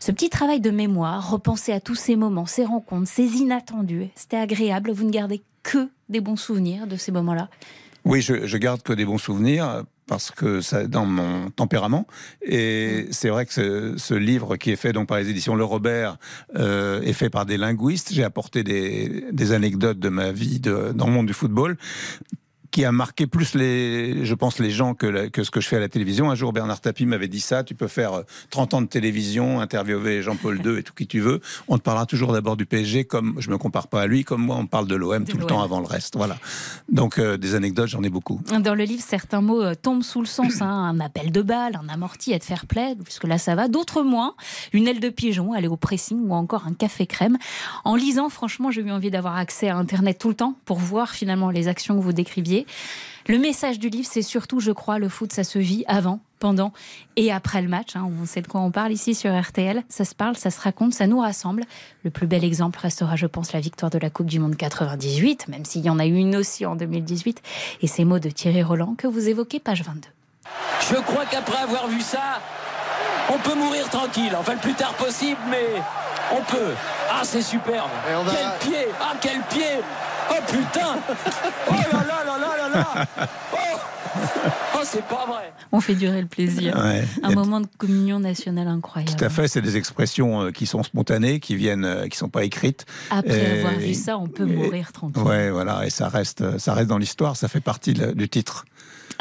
Ce 0.00 0.12
petit 0.12 0.30
travail 0.30 0.60
de 0.60 0.70
mémoire, 0.70 1.30
repenser 1.30 1.72
à 1.72 1.80
tous 1.80 1.94
ces 1.94 2.16
moments, 2.16 2.46
ces 2.46 2.64
rencontres, 2.64 3.08
ces 3.08 3.36
inattendus, 3.36 4.08
c'était 4.14 4.36
agréable. 4.36 4.92
Vous 4.92 5.04
ne 5.04 5.10
gardez 5.10 5.42
que 5.62 5.88
des 6.08 6.20
bons 6.20 6.36
souvenirs 6.36 6.86
de 6.86 6.96
ces 6.96 7.12
moments-là 7.12 7.48
Oui, 8.04 8.22
je, 8.22 8.56
garde 8.56 8.82
que 8.82 8.92
des 8.92 9.04
bons 9.04 9.18
souvenirs 9.18 9.84
parce 10.06 10.30
que 10.30 10.60
c'est 10.60 10.88
dans 10.88 11.06
mon 11.06 11.50
tempérament. 11.50 12.06
Et 12.42 13.06
c'est 13.12 13.28
vrai 13.28 13.46
que 13.46 13.96
ce, 13.96 14.14
livre 14.14 14.56
qui 14.56 14.70
est 14.70 14.76
fait 14.76 14.92
donc 14.92 15.08
par 15.08 15.18
les 15.18 15.30
éditions 15.30 15.54
Le 15.54 15.64
Robert 15.64 16.18
euh, 16.56 17.00
est 17.02 17.12
fait 17.12 17.30
par 17.30 17.46
des 17.46 17.56
linguistes. 17.56 18.12
J'ai 18.12 18.24
apporté 18.24 18.62
des, 18.64 19.52
anecdotes 19.52 19.98
de 19.98 20.08
ma 20.08 20.32
vie 20.32 20.60
dans 20.60 21.06
le 21.06 21.12
monde 21.12 21.26
du 21.26 21.32
football 21.32 21.76
qui 22.72 22.86
a 22.86 22.90
marqué 22.90 23.26
plus 23.26 23.54
les, 23.54 24.24
je 24.24 24.34
pense, 24.34 24.58
les 24.58 24.70
gens 24.70 24.94
que, 24.94 25.28
que 25.28 25.44
ce 25.44 25.50
que 25.50 25.60
je 25.60 25.68
fais 25.68 25.76
à 25.76 25.80
la 25.80 25.90
télévision. 25.90 26.30
Un 26.30 26.34
jour, 26.34 26.54
Bernard 26.54 26.80
Tapie 26.80 27.04
m'avait 27.04 27.28
dit 27.28 27.40
ça. 27.40 27.62
Tu 27.62 27.74
peux 27.74 27.86
faire 27.86 28.22
30 28.50 28.72
euh, 28.72 28.76
ans 28.78 28.82
de 28.82 28.86
télévision, 28.86 29.60
interviewer 29.60 30.22
Jean-Paul 30.22 30.60
II 30.64 30.78
et 30.78 30.82
tout 30.82 30.94
qui 30.94 31.06
tu 31.06 31.20
veux. 31.20 31.40
On 31.68 31.76
te 31.76 31.82
parlera 31.82 32.06
toujours 32.06 32.32
d'abord 32.32 32.56
du 32.56 32.64
PSG, 32.64 33.04
comme 33.04 33.36
je 33.38 33.50
me 33.50 33.58
compare 33.58 33.88
pas 33.88 34.00
à 34.00 34.06
lui, 34.06 34.24
comme 34.24 34.42
moi, 34.42 34.56
on 34.56 34.66
parle 34.66 34.88
de 34.88 34.96
l'OM 34.96 35.24
tout 35.24 35.36
le 35.36 35.44
temps 35.44 35.62
avant 35.62 35.80
le 35.80 35.86
reste. 35.86 36.16
Voilà. 36.16 36.38
Donc, 36.88 37.18
euh, 37.18 37.36
des 37.36 37.54
anecdotes, 37.54 37.88
j'en 37.88 38.02
ai 38.02 38.08
beaucoup. 38.08 38.40
Dans 38.58 38.74
le 38.74 38.84
livre, 38.84 39.02
certains 39.06 39.42
mots 39.42 39.62
euh, 39.62 39.74
tombent 39.74 40.02
sous 40.02 40.20
le 40.20 40.26
sens. 40.26 40.62
Hein. 40.62 40.70
Un 40.70 40.98
appel 41.00 41.30
de 41.30 41.42
balle, 41.42 41.78
un 41.82 41.92
amorti, 41.92 42.32
être 42.32 42.44
fair 42.44 42.64
play, 42.66 42.96
puisque 43.04 43.24
là, 43.24 43.36
ça 43.36 43.54
va. 43.54 43.68
D'autres 43.68 44.02
moins. 44.02 44.34
Une 44.72 44.88
aile 44.88 45.00
de 45.00 45.10
pigeon, 45.10 45.52
aller 45.52 45.68
au 45.68 45.76
pressing 45.76 46.18
ou 46.26 46.32
encore 46.32 46.66
un 46.66 46.72
café 46.72 47.06
crème. 47.06 47.36
En 47.84 47.96
lisant, 47.96 48.30
franchement, 48.30 48.70
j'ai 48.70 48.80
eu 48.80 48.90
envie 48.90 49.10
d'avoir 49.10 49.36
accès 49.36 49.68
à 49.68 49.76
Internet 49.76 50.18
tout 50.18 50.28
le 50.28 50.34
temps 50.34 50.54
pour 50.64 50.78
voir 50.78 51.10
finalement 51.10 51.50
les 51.50 51.68
actions 51.68 51.98
que 51.98 52.02
vous 52.02 52.14
décriviez. 52.14 52.61
Le 53.28 53.38
message 53.38 53.78
du 53.78 53.88
livre, 53.88 54.08
c'est 54.10 54.22
surtout, 54.22 54.58
je 54.58 54.72
crois, 54.72 54.98
le 54.98 55.08
foot, 55.08 55.32
ça 55.32 55.44
se 55.44 55.58
vit 55.58 55.84
avant, 55.86 56.18
pendant 56.40 56.72
et 57.14 57.30
après 57.30 57.62
le 57.62 57.68
match. 57.68 57.94
Hein. 57.94 58.10
On 58.20 58.26
sait 58.26 58.42
de 58.42 58.48
quoi 58.48 58.60
on 58.60 58.72
parle 58.72 58.90
ici 58.90 59.14
sur 59.14 59.32
RTL. 59.40 59.84
Ça 59.88 60.04
se 60.04 60.14
parle, 60.14 60.36
ça 60.36 60.50
se 60.50 60.60
raconte, 60.60 60.92
ça 60.92 61.06
nous 61.06 61.20
rassemble. 61.20 61.62
Le 62.02 62.10
plus 62.10 62.26
bel 62.26 62.42
exemple 62.42 62.80
restera, 62.80 63.14
je 63.14 63.26
pense, 63.26 63.52
la 63.52 63.60
victoire 63.60 63.90
de 63.90 63.98
la 63.98 64.10
Coupe 64.10 64.26
du 64.26 64.40
Monde 64.40 64.56
98, 64.56 65.46
même 65.48 65.64
s'il 65.64 65.82
y 65.82 65.90
en 65.90 66.00
a 66.00 66.06
eu 66.06 66.16
une 66.16 66.34
aussi 66.34 66.66
en 66.66 66.74
2018. 66.74 67.42
Et 67.82 67.86
ces 67.86 68.04
mots 68.04 68.18
de 68.18 68.28
Thierry 68.28 68.64
Roland 68.64 68.96
que 68.98 69.06
vous 69.06 69.28
évoquez, 69.28 69.60
page 69.60 69.84
22. 69.84 70.08
Je 70.90 70.96
crois 70.96 71.24
qu'après 71.26 71.62
avoir 71.62 71.86
vu 71.86 72.00
ça, 72.00 72.40
on 73.32 73.38
peut 73.38 73.54
mourir 73.54 73.88
tranquille. 73.88 74.34
Enfin, 74.36 74.54
le 74.54 74.58
plus 74.58 74.74
tard 74.74 74.94
possible, 74.94 75.38
mais 75.48 75.80
on 76.32 76.42
peut. 76.42 76.74
Ah, 77.08 77.20
c'est 77.22 77.42
superbe. 77.42 77.90
Quel 78.30 78.68
pied 78.68 78.86
Ah, 79.00 79.14
quel 79.20 79.40
pied 79.42 79.80
Oh 80.30 80.34
putain 80.46 80.96
Oh 81.68 81.74
là 81.92 82.01
là 82.74 83.06
Oh, 84.14 84.18
oh 84.76 84.80
c'est 84.84 85.04
pas 85.04 85.24
vrai 85.26 85.52
On 85.72 85.80
fait 85.80 85.94
durer 85.94 86.20
le 86.20 86.26
plaisir. 86.26 86.76
Un 87.22 87.30
moment 87.30 87.60
de 87.60 87.66
communion 87.78 88.20
nationale 88.20 88.68
incroyable. 88.68 89.16
Tout 89.16 89.24
à 89.24 89.28
fait, 89.28 89.48
c'est 89.48 89.62
des 89.62 89.76
expressions 89.76 90.42
euh, 90.42 90.50
qui 90.50 90.66
sont 90.66 90.82
spontanées, 90.82 91.40
qui 91.40 91.56
viennent, 91.56 91.84
euh, 91.84 92.08
qui 92.08 92.16
sont 92.16 92.28
pas 92.28 92.44
écrites. 92.44 92.84
Après 93.10 93.58
avoir 93.58 93.74
vu 93.74 93.94
ça, 93.94 94.18
on 94.18 94.28
peut 94.28 94.44
mourir 94.44 94.92
tranquille. 94.92 95.22
Ouais, 95.22 95.50
voilà, 95.50 95.86
et 95.86 95.90
ça 95.90 96.08
reste, 96.08 96.58
ça 96.58 96.74
reste 96.74 96.88
dans 96.88 96.98
l'histoire, 96.98 97.36
ça 97.36 97.48
fait 97.48 97.60
partie 97.60 97.94
du 97.94 98.28
titre. 98.28 98.64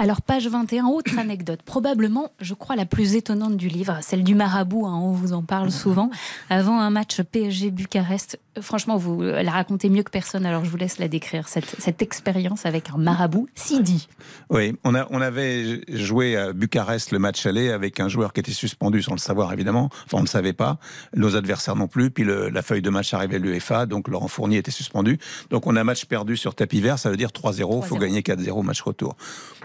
Alors, 0.02 0.24
page 0.24 0.48
21, 0.48 0.88
autre 0.88 1.20
anecdote, 1.20 1.60
probablement, 1.64 2.32
je 2.40 2.56
crois, 2.56 2.76
la 2.76 2.88
plus 2.88 3.14
étonnante 3.14 3.56
du 3.56 3.68
livre, 3.68 4.00
celle 4.02 4.24
du 4.24 4.34
marabout, 4.34 4.88
hein, 4.88 5.00
on 5.00 5.12
vous 5.12 5.32
en 5.32 5.44
parle 5.44 5.70
souvent, 5.70 6.10
avant 6.50 6.80
un 6.80 6.90
match 6.90 7.22
PSG-Bucarest. 7.22 8.40
Franchement, 8.60 8.98
vous 8.98 9.22
la 9.22 9.52
racontez 9.52 9.90
mieux 9.90 10.02
que 10.02 10.10
personne, 10.10 10.44
alors 10.48 10.66
je 10.66 10.72
vous 10.72 10.78
laisse 10.78 10.98
la 10.98 11.08
décrire, 11.08 11.48
cette, 11.48 11.80
cette 11.80 12.02
expérience 12.02 12.66
avec 12.66 12.90
un 12.90 12.98
marabout, 12.98 13.48
Sidi. 13.54 14.08
Oui, 14.50 14.76
on, 14.84 14.96
a, 14.96 15.06
on 15.12 15.22
avait 15.22 15.82
joué 15.88 16.36
à 16.36 16.52
Bucarest 16.52 17.12
le 17.12 17.20
match 17.20 17.46
aller 17.46 17.70
avec 17.70 18.00
un 18.00 18.08
joueur 18.08 18.34
qui 18.34 18.40
était 18.40 18.52
suspendu 18.52 19.04
sans 19.04 19.14
le 19.14 19.20
savoir, 19.20 19.54
évidemment. 19.54 19.92
Enfin, 20.06 20.18
on 20.18 20.22
ne 20.22 20.26
le 20.26 20.30
savait 20.30 20.54
pas. 20.54 20.80
Nos 21.16 21.36
adversaires 21.36 21.76
non 21.76 21.88
plus. 21.88 22.10
Puis 22.10 22.26
la 22.26 22.62
feuille 22.64 22.82
de 22.82 22.90
match 22.90 23.14
arrivait 23.14 23.36
à 23.36 23.40
l'UEFA, 23.40 23.86
donc 23.86 24.08
Laurent 24.08 24.28
Fournier 24.28 24.58
était 24.58 24.72
suspendu. 24.72 25.20
Donc 25.52 25.68
on 25.68 25.76
a 25.76 25.84
match 25.84 26.06
perdu 26.06 26.38
sur 26.38 26.56
tapis 26.56 26.82
vert, 26.82 26.98
ça 26.98 27.12
veut 27.12 27.18
dire 27.18 27.30
3-0, 27.30 27.82
il 27.84 27.88
faut 27.88 27.98
gagner 27.98 28.22
4-0 28.22 28.64
match 28.64 28.82
retour. 28.82 29.16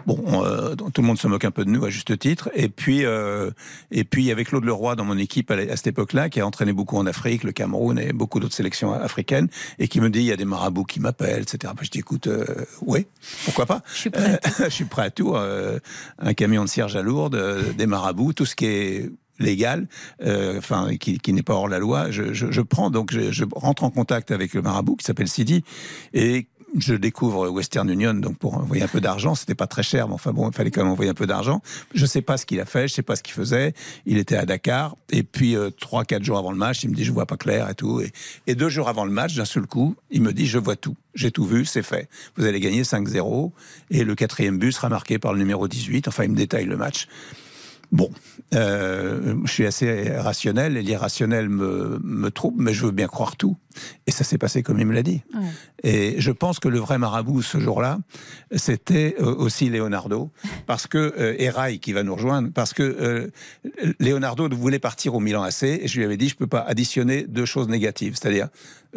Bon, 0.06 0.25
euh, 0.26 0.74
tout 0.74 1.00
le 1.00 1.06
monde 1.06 1.18
se 1.18 1.28
moque 1.28 1.44
un 1.44 1.50
peu 1.50 1.64
de 1.64 1.70
nous 1.70 1.84
à 1.84 1.90
juste 1.90 2.18
titre. 2.18 2.50
Et 2.54 2.68
puis, 2.68 3.04
euh, 3.04 3.50
et 3.90 4.04
puis 4.04 4.24
il 4.24 4.26
y 4.26 4.32
avait 4.32 4.44
Claude 4.44 4.64
Leroy 4.64 4.96
dans 4.96 5.04
mon 5.04 5.18
équipe 5.18 5.50
à, 5.50 5.76
cette 5.76 5.86
époque-là, 5.86 6.28
qui 6.28 6.40
a 6.40 6.46
entraîné 6.46 6.72
beaucoup 6.72 6.96
en 6.96 7.06
Afrique, 7.06 7.44
le 7.44 7.52
Cameroun 7.52 7.98
et 7.98 8.12
beaucoup 8.12 8.40
d'autres 8.40 8.54
sélections 8.54 8.92
africaines, 8.92 9.48
et 9.78 9.88
qui 9.88 10.00
me 10.00 10.10
dit 10.10 10.20
il 10.20 10.26
y 10.26 10.32
a 10.32 10.36
des 10.36 10.44
marabouts 10.44 10.84
qui 10.84 11.00
m'appellent, 11.00 11.42
etc. 11.42 11.72
je 11.80 11.90
dis 11.90 11.98
écoute, 11.98 12.26
euh, 12.26 12.44
oui, 12.82 13.06
pourquoi 13.44 13.66
pas? 13.66 13.82
Je 13.92 13.98
suis 13.98 14.10
prêt. 14.10 14.40
je 14.64 14.70
suis 14.70 14.84
prêt 14.84 15.02
à 15.02 15.10
tout. 15.10 15.36
un 15.36 16.34
camion 16.34 16.64
de 16.64 16.68
cierge 16.68 16.96
à 16.96 17.02
lourde, 17.02 17.40
des 17.76 17.86
marabouts, 17.86 18.32
tout 18.32 18.46
ce 18.46 18.56
qui 18.56 18.66
est 18.66 19.10
légal, 19.38 19.86
enfin 20.24 20.96
qui, 20.96 21.32
n'est 21.32 21.42
pas 21.42 21.54
hors 21.54 21.68
la 21.68 21.78
loi, 21.78 22.10
je, 22.10 22.60
prends 22.62 22.90
donc 22.90 23.12
je, 23.12 23.30
je, 23.30 23.44
rentre 23.54 23.84
en 23.84 23.90
contact 23.90 24.30
avec 24.30 24.54
le 24.54 24.62
marabout 24.62 24.96
qui 24.96 25.04
s'appelle 25.04 25.28
Sidi 25.28 25.62
et 26.14 26.46
je 26.78 26.94
découvre 26.94 27.48
Western 27.48 27.88
Union, 27.88 28.14
donc 28.14 28.38
pour 28.38 28.54
envoyer 28.54 28.82
un 28.82 28.88
peu 28.88 29.00
d'argent, 29.00 29.34
c'était 29.34 29.54
pas 29.54 29.66
très 29.66 29.82
cher, 29.82 30.08
mais 30.08 30.14
enfin 30.14 30.32
bon, 30.32 30.48
il 30.50 30.54
fallait 30.54 30.70
quand 30.70 30.82
même 30.82 30.92
envoyer 30.92 31.10
un 31.10 31.14
peu 31.14 31.26
d'argent. 31.26 31.62
Je 31.94 32.04
sais 32.06 32.22
pas 32.22 32.36
ce 32.36 32.46
qu'il 32.46 32.60
a 32.60 32.64
fait, 32.64 32.88
je 32.88 32.94
sais 32.94 33.02
pas 33.02 33.16
ce 33.16 33.22
qu'il 33.22 33.34
faisait. 33.34 33.72
Il 34.04 34.18
était 34.18 34.36
à 34.36 34.44
Dakar, 34.46 34.96
et 35.10 35.22
puis 35.22 35.56
euh, 35.56 35.70
trois, 35.70 36.04
quatre 36.04 36.24
jours 36.24 36.38
avant 36.38 36.52
le 36.52 36.58
match, 36.58 36.82
il 36.84 36.90
me 36.90 36.94
dit 36.94 37.04
je 37.04 37.12
vois 37.12 37.26
pas 37.26 37.36
clair 37.36 37.68
et 37.70 37.74
tout. 37.74 38.02
Et, 38.46 38.54
deux 38.54 38.68
jours 38.68 38.88
avant 38.88 39.04
le 39.04 39.10
match, 39.10 39.34
d'un 39.34 39.44
seul 39.44 39.66
coup, 39.66 39.96
il 40.10 40.22
me 40.22 40.32
dit 40.32 40.46
je 40.46 40.58
vois 40.58 40.76
tout, 40.76 40.96
j'ai 41.14 41.30
tout 41.30 41.44
vu, 41.44 41.64
c'est 41.64 41.82
fait. 41.82 42.08
Vous 42.36 42.44
allez 42.44 42.60
gagner 42.60 42.82
5-0, 42.82 43.52
et 43.90 44.04
le 44.04 44.14
quatrième 44.14 44.58
but 44.58 44.72
sera 44.72 44.88
marqué 44.88 45.18
par 45.18 45.32
le 45.32 45.38
numéro 45.38 45.68
18. 45.68 46.08
Enfin, 46.08 46.24
il 46.24 46.30
me 46.30 46.36
détaille 46.36 46.66
le 46.66 46.76
match. 46.76 47.08
Bon, 47.92 48.10
euh, 48.54 49.36
je 49.44 49.52
suis 49.52 49.64
assez 49.64 50.10
rationnel 50.10 50.76
et 50.76 50.82
l'irrationnel 50.82 51.48
me, 51.48 52.00
me 52.02 52.30
trouble, 52.30 52.62
mais 52.62 52.72
je 52.72 52.84
veux 52.86 52.90
bien 52.90 53.06
croire 53.06 53.36
tout. 53.36 53.56
Et 54.06 54.10
ça 54.10 54.24
s'est 54.24 54.38
passé 54.38 54.62
comme 54.62 54.78
il 54.78 54.86
me 54.86 54.94
l'a 54.94 55.02
dit. 55.02 55.22
Et 55.82 56.16
je 56.18 56.30
pense 56.30 56.58
que 56.58 56.68
le 56.68 56.78
vrai 56.78 56.98
marabout 56.98 57.42
ce 57.42 57.58
jour-là, 57.58 57.98
c'était 58.54 59.16
euh, 59.20 59.34
aussi 59.34 59.68
Leonardo, 59.68 60.30
parce 60.66 60.86
que 60.86 61.14
euh, 61.18 61.76
qui 61.80 61.92
va 61.92 62.02
nous 62.02 62.14
rejoindre, 62.14 62.50
parce 62.52 62.72
que 62.72 62.82
euh, 62.82 63.30
Leonardo 63.98 64.48
voulait 64.50 64.78
partir 64.78 65.14
au 65.14 65.20
Milan 65.20 65.42
AC 65.42 65.62
et 65.64 65.88
je 65.88 65.98
lui 65.98 66.04
avais 66.04 66.16
dit 66.16 66.28
je 66.28 66.36
peux 66.36 66.46
pas 66.46 66.60
additionner 66.60 67.24
deux 67.24 67.44
choses 67.44 67.68
négatives, 67.68 68.16
c'est-à-dire 68.20 68.48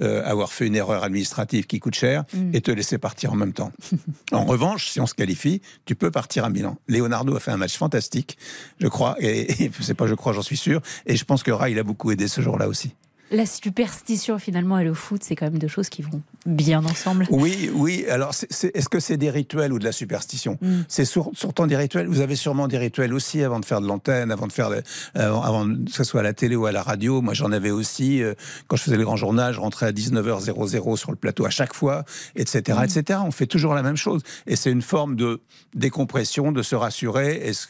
euh, 0.02 0.24
avoir 0.24 0.54
fait 0.54 0.68
une 0.68 0.76
erreur 0.76 1.04
administrative 1.04 1.66
qui 1.66 1.80
coûte 1.80 1.96
cher 1.96 2.24
mm. 2.34 2.56
et 2.56 2.62
te 2.62 2.72
laisser 2.72 2.98
partir 2.98 3.34
en 3.34 3.36
même 3.36 3.54
temps. 3.54 3.72
en 4.32 4.46
revanche, 4.46 4.90
si 4.90 5.02
on 5.02 5.06
se 5.06 5.14
qualifie, 5.14 5.62
tu 5.86 5.96
peux 5.96 6.12
partir 6.12 6.46
à 6.46 6.50
Milan. 6.50 6.78
Leonardo 6.88 7.36
a 7.36 7.40
fait 7.40 7.52
un 7.52 7.58
match 7.58 7.78
fantastique, 7.78 8.38
je 8.80 8.88
crois, 8.88 9.16
et, 9.20 9.66
et 9.66 9.72
c'est 9.82 9.96
pas 9.96 10.08
je 10.08 10.16
crois, 10.16 10.32
j'en 10.34 10.42
suis 10.42 10.58
sûr, 10.58 10.82
et 11.06 11.18
je 11.18 11.26
pense 11.26 11.44
que 11.44 11.52
Rai 11.52 11.72
il 11.72 11.80
a 11.80 11.84
beaucoup 11.84 12.12
aidé 12.12 12.28
ce 12.28 12.42
jour-là 12.42 12.68
aussi 12.68 12.96
la 13.32 13.46
superstition 13.46 14.40
finalement 14.40 14.80
et 14.80 14.84
le 14.84 14.94
foot, 14.94 15.24
c'est 15.24 15.36
quand 15.36 15.46
même 15.46 15.60
deux 15.60 15.68
choses 15.68 15.90
qui 15.90 16.02
vont 16.02 16.22
bien 16.46 16.84
ensemble. 16.86 17.28
Oui, 17.30 17.70
oui. 17.74 18.06
Alors, 18.10 18.32
est-ce 18.32 18.90
que 18.90 19.00
c'est 19.00 19.18
des 19.18 19.30
rituels 19.30 19.72
ou 19.74 19.80
de 19.80 19.84
la 19.84 19.92
superstition 19.92 20.58
mm. 20.62 20.82
C'est 20.88 21.06
surtout 21.06 21.68
des 21.68 21.76
rituels. 21.76 22.08
Vous 22.08 22.22
avez 22.22 22.36
sûrement 22.36 22.68
des 22.68 22.78
rituels 22.78 23.14
aussi 23.14 23.44
avant 23.44 23.60
de 23.60 23.66
faire 23.66 23.82
de 23.82 23.88
l'antenne, 23.88 24.32
avant 24.32 24.48
de 24.48 24.52
faire, 24.52 24.70
euh, 24.70 24.82
avant 25.16 25.68
que 25.68 25.92
ce 25.92 26.04
soit 26.04 26.22
à 26.22 26.24
la 26.24 26.34
télé 26.34 26.56
ou 26.56 26.66
à 26.66 26.72
la 26.72 26.82
radio. 26.82 27.22
Moi, 27.22 27.34
j'en 27.34 27.52
avais 27.52 27.72
aussi. 27.72 28.24
Euh, 28.24 28.34
quand 28.68 28.78
je 28.78 28.84
faisais 28.84 28.98
le 28.98 29.04
grand 29.04 29.16
journal, 29.16 29.54
je 29.54 29.60
rentrais 29.60 29.88
à 29.88 29.92
19h00 29.92 30.96
sur 30.98 31.12
le 31.12 31.18
plateau 31.18 31.46
à 31.46 31.50
chaque 31.50 31.74
fois, 31.74 32.06
etc., 32.36 32.80
mm. 32.80 32.84
etc. 32.84 33.20
On 33.26 33.32
fait 33.32 33.48
toujours 33.48 33.74
la 33.74 33.84
même 33.84 33.98
chose. 33.98 34.22
Et 34.48 34.56
c'est 34.56 34.72
une 34.72 34.82
forme 34.82 35.16
de 35.16 35.42
décompression, 35.76 36.52
de 36.52 36.64
se 36.64 36.76
rassurer. 36.76 37.36
Est-ce 37.44 37.68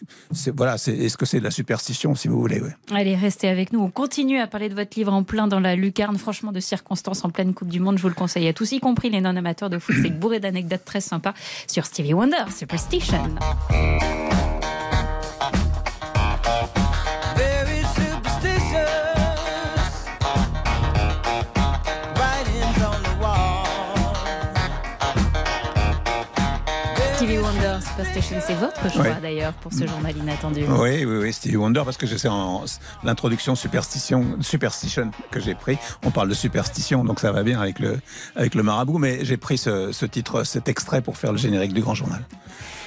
voilà, 0.56 0.76
est-ce 0.76 1.18
que 1.18 1.26
c'est 1.26 1.40
de 1.40 1.44
la 1.44 1.52
superstition, 1.52 2.16
si 2.16 2.28
vous 2.28 2.40
voulez 2.40 2.62
Allez, 2.92 3.16
restez 3.16 3.50
avec 3.50 3.74
nous. 3.74 3.80
On 3.80 3.90
continue 3.90 4.40
à 4.40 4.48
parler 4.48 4.70
de 4.70 4.76
votre 4.76 4.98
livre 4.98 5.14
en 5.14 5.24
plein 5.24 5.49
dans 5.50 5.60
la 5.60 5.76
lucarne, 5.76 6.18
franchement, 6.18 6.52
de 6.52 6.60
circonstances 6.60 7.26
en 7.26 7.30
pleine 7.30 7.54
Coupe 7.54 7.70
du 7.70 7.80
Monde. 7.80 7.98
Je 7.98 8.02
vous 8.04 8.10
le 8.10 8.16
conseille 8.16 8.48
à 8.48 8.54
tous, 8.54 8.72
y 8.72 8.80
compris 8.80 9.10
les 9.10 9.22
non-amateurs 9.22 9.70
de 9.70 9.80
foot. 9.80 9.96
C'est 10.02 10.10
bourré 10.10 10.40
d'anecdotes 10.40 10.86
très 10.86 11.02
sympas 11.02 11.34
sur 11.68 11.86
Stevie 11.86 12.14
Wonder, 12.14 12.46
Superstition. 12.56 13.36
Superstition, 27.20 28.38
c'est 28.40 28.54
votre 28.54 28.94
choix 28.94 29.20
d'ailleurs 29.22 29.52
pour 29.54 29.74
ce 29.74 29.86
journal 29.86 30.16
inattendu. 30.16 30.64
Oui, 30.70 31.04
oui, 31.04 31.18
oui, 31.18 31.34
Stevie 31.34 31.58
Wonder, 31.58 31.82
parce 31.84 31.98
que 31.98 32.08
je 32.08 32.16
sais 32.16 32.30
en 32.30 32.64
l'introduction 33.04 33.56
superstition, 33.56 34.38
superstition 34.40 35.12
que 35.30 35.42
j'ai 35.42 35.54
pris. 35.54 35.78
On 36.06 36.12
parle 36.12 36.30
de 36.30 36.34
superstition, 36.34 37.04
donc 37.04 37.20
ça 37.20 37.34
va 37.34 37.44
bien 37.44 37.60
avec 37.60 37.80
le, 37.80 38.00
avec 38.38 38.56
le 38.56 38.64
marabout, 38.64 39.00
mais 39.00 39.26
j'ai 39.26 39.36
pris 39.36 39.58
ce, 39.58 39.92
ce 39.92 40.06
titre, 40.06 40.46
cet 40.46 40.70
extrait 40.70 41.02
pour 41.02 41.18
faire 41.18 41.34
le 41.34 41.38
générique 41.38 41.74
du 41.74 41.82
grand 41.82 41.94
journal. 41.94 42.24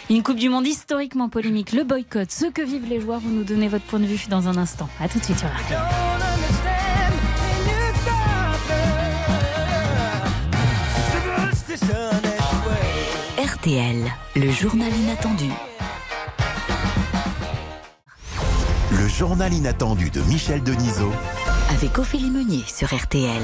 Une 0.09 0.23
Coupe 0.23 0.39
du 0.39 0.49
Monde 0.49 0.67
historiquement 0.67 1.29
polémique, 1.29 1.73
le 1.73 1.85
boycott, 1.85 2.31
ce 2.31 2.47
que 2.47 2.63
vivent 2.63 2.89
les 2.89 3.03
joueurs. 3.03 3.21
Vous 3.21 3.31
nous 3.31 3.45
donnez 3.45 3.69
votre 3.69 3.85
point 3.85 4.01
de 4.01 4.07
vue 4.07 4.19
dans 4.31 4.49
un 4.49 4.57
instant. 4.57 4.89
A 4.99 5.09
tout 5.09 5.19
de 5.19 5.25
suite 5.25 5.39
sur 5.39 5.49
RTL. 13.63 14.13
Le 14.35 14.51
journal 14.51 14.93
inattendu. 14.93 15.49
Le 18.91 19.07
journal 19.07 19.53
inattendu 19.53 20.11
de 20.11 20.21
Michel 20.23 20.65
Denisot. 20.65 21.13
Avec 21.71 21.97
Ophélie 21.97 22.31
Meunier 22.31 22.65
sur 22.67 22.93
RTL. 22.93 23.41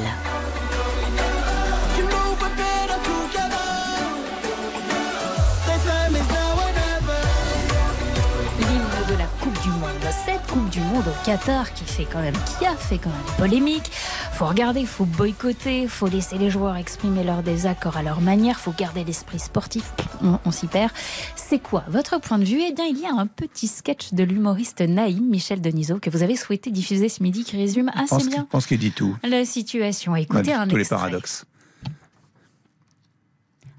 Coupe 10.49 10.71
du 10.71 10.81
Monde 10.81 11.05
au 11.07 11.27
Qatar 11.27 11.75
qui 11.75 11.85
fait 11.85 12.07
quand 12.11 12.23
même, 12.23 12.35
qui 12.59 12.65
a 12.65 12.75
fait 12.75 12.97
quand 12.97 13.11
même 13.11 13.37
polémique. 13.37 13.91
Faut 14.33 14.47
regarder, 14.47 14.87
faut 14.87 15.05
boycotter, 15.05 15.87
faut 15.87 16.07
laisser 16.07 16.39
les 16.39 16.49
joueurs 16.49 16.77
exprimer 16.77 17.23
leur 17.23 17.43
désaccord 17.43 17.99
à 17.99 18.03
leur 18.03 18.23
manière, 18.23 18.59
faut 18.59 18.73
garder 18.73 19.05
l'esprit 19.05 19.39
sportif. 19.39 19.93
On, 20.23 20.51
s'y 20.51 20.67
perd. 20.67 20.91
C'est 21.37 21.59
quoi 21.59 21.85
votre 21.89 22.19
point 22.19 22.39
de 22.39 22.45
vue? 22.45 22.63
Eh 22.67 22.73
bien, 22.73 22.87
il 22.87 22.99
y 22.99 23.05
a 23.05 23.13
un 23.13 23.27
petit 23.27 23.69
sketch 23.69 24.15
de 24.15 24.25
l'humoriste 24.25 24.81
Naïm 24.81 25.29
Michel 25.29 25.61
Denisot 25.61 25.99
que 25.99 26.09
vous 26.09 26.23
avez 26.23 26.35
souhaité 26.35 26.71
diffuser 26.71 27.11
ce 27.11 27.23
midi 27.23 27.45
qui 27.45 27.57
résume 27.57 27.91
assez 27.95 28.27
bien. 28.29 28.45
Je 28.47 28.51
pense 28.51 28.67
qu'il 28.67 28.79
dit 28.79 28.93
tout. 28.93 29.17
La 29.25 29.45
situation. 29.45 30.17
Écoutez 30.17 30.55
un 30.55 30.67
Tous 30.67 30.77
les 30.77 30.85
paradoxes. 30.87 31.45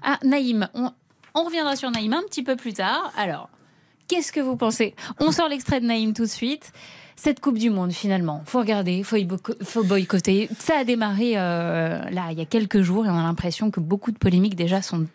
Ah, 0.02 0.18
Naïm, 0.22 0.68
on, 0.74 0.92
on 1.34 1.44
reviendra 1.44 1.74
sur 1.74 1.90
Naïm 1.90 2.12
un 2.12 2.22
petit 2.22 2.44
peu 2.44 2.54
plus 2.54 2.74
tard. 2.74 3.12
Alors, 3.16 3.48
Qu'est-ce 4.10 4.32
que 4.32 4.40
vous 4.40 4.56
pensez? 4.56 4.96
On 5.20 5.30
sort 5.30 5.48
l'extrait 5.48 5.80
de 5.80 5.86
Naïm 5.86 6.14
tout 6.14 6.24
de 6.24 6.28
suite. 6.28 6.72
Cette 7.14 7.38
Coupe 7.38 7.58
du 7.58 7.70
Monde, 7.70 7.92
finalement, 7.92 8.42
faut 8.44 8.58
regarder, 8.58 9.04
faut, 9.04 9.16
faut 9.62 9.84
boycotter. 9.84 10.48
Ça 10.58 10.78
a 10.78 10.84
démarré 10.84 11.34
euh, 11.36 12.02
là 12.10 12.32
il 12.32 12.38
y 12.38 12.40
a 12.40 12.44
quelques 12.44 12.82
jours 12.82 13.06
et 13.06 13.08
on 13.08 13.16
a 13.16 13.22
l'impression 13.22 13.70
que 13.70 13.78
beaucoup 13.78 14.10
de 14.10 14.18
polémiques 14.18 14.56
déjà 14.56 14.82
sont 14.82 15.06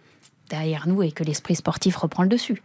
derrière 0.50 0.88
nous 0.88 1.04
et 1.04 1.12
que 1.12 1.26
l'esprit 1.26 1.56
sportif 1.56 1.98
reprend 1.98 2.24
le 2.24 2.30
dessus. 2.30 2.62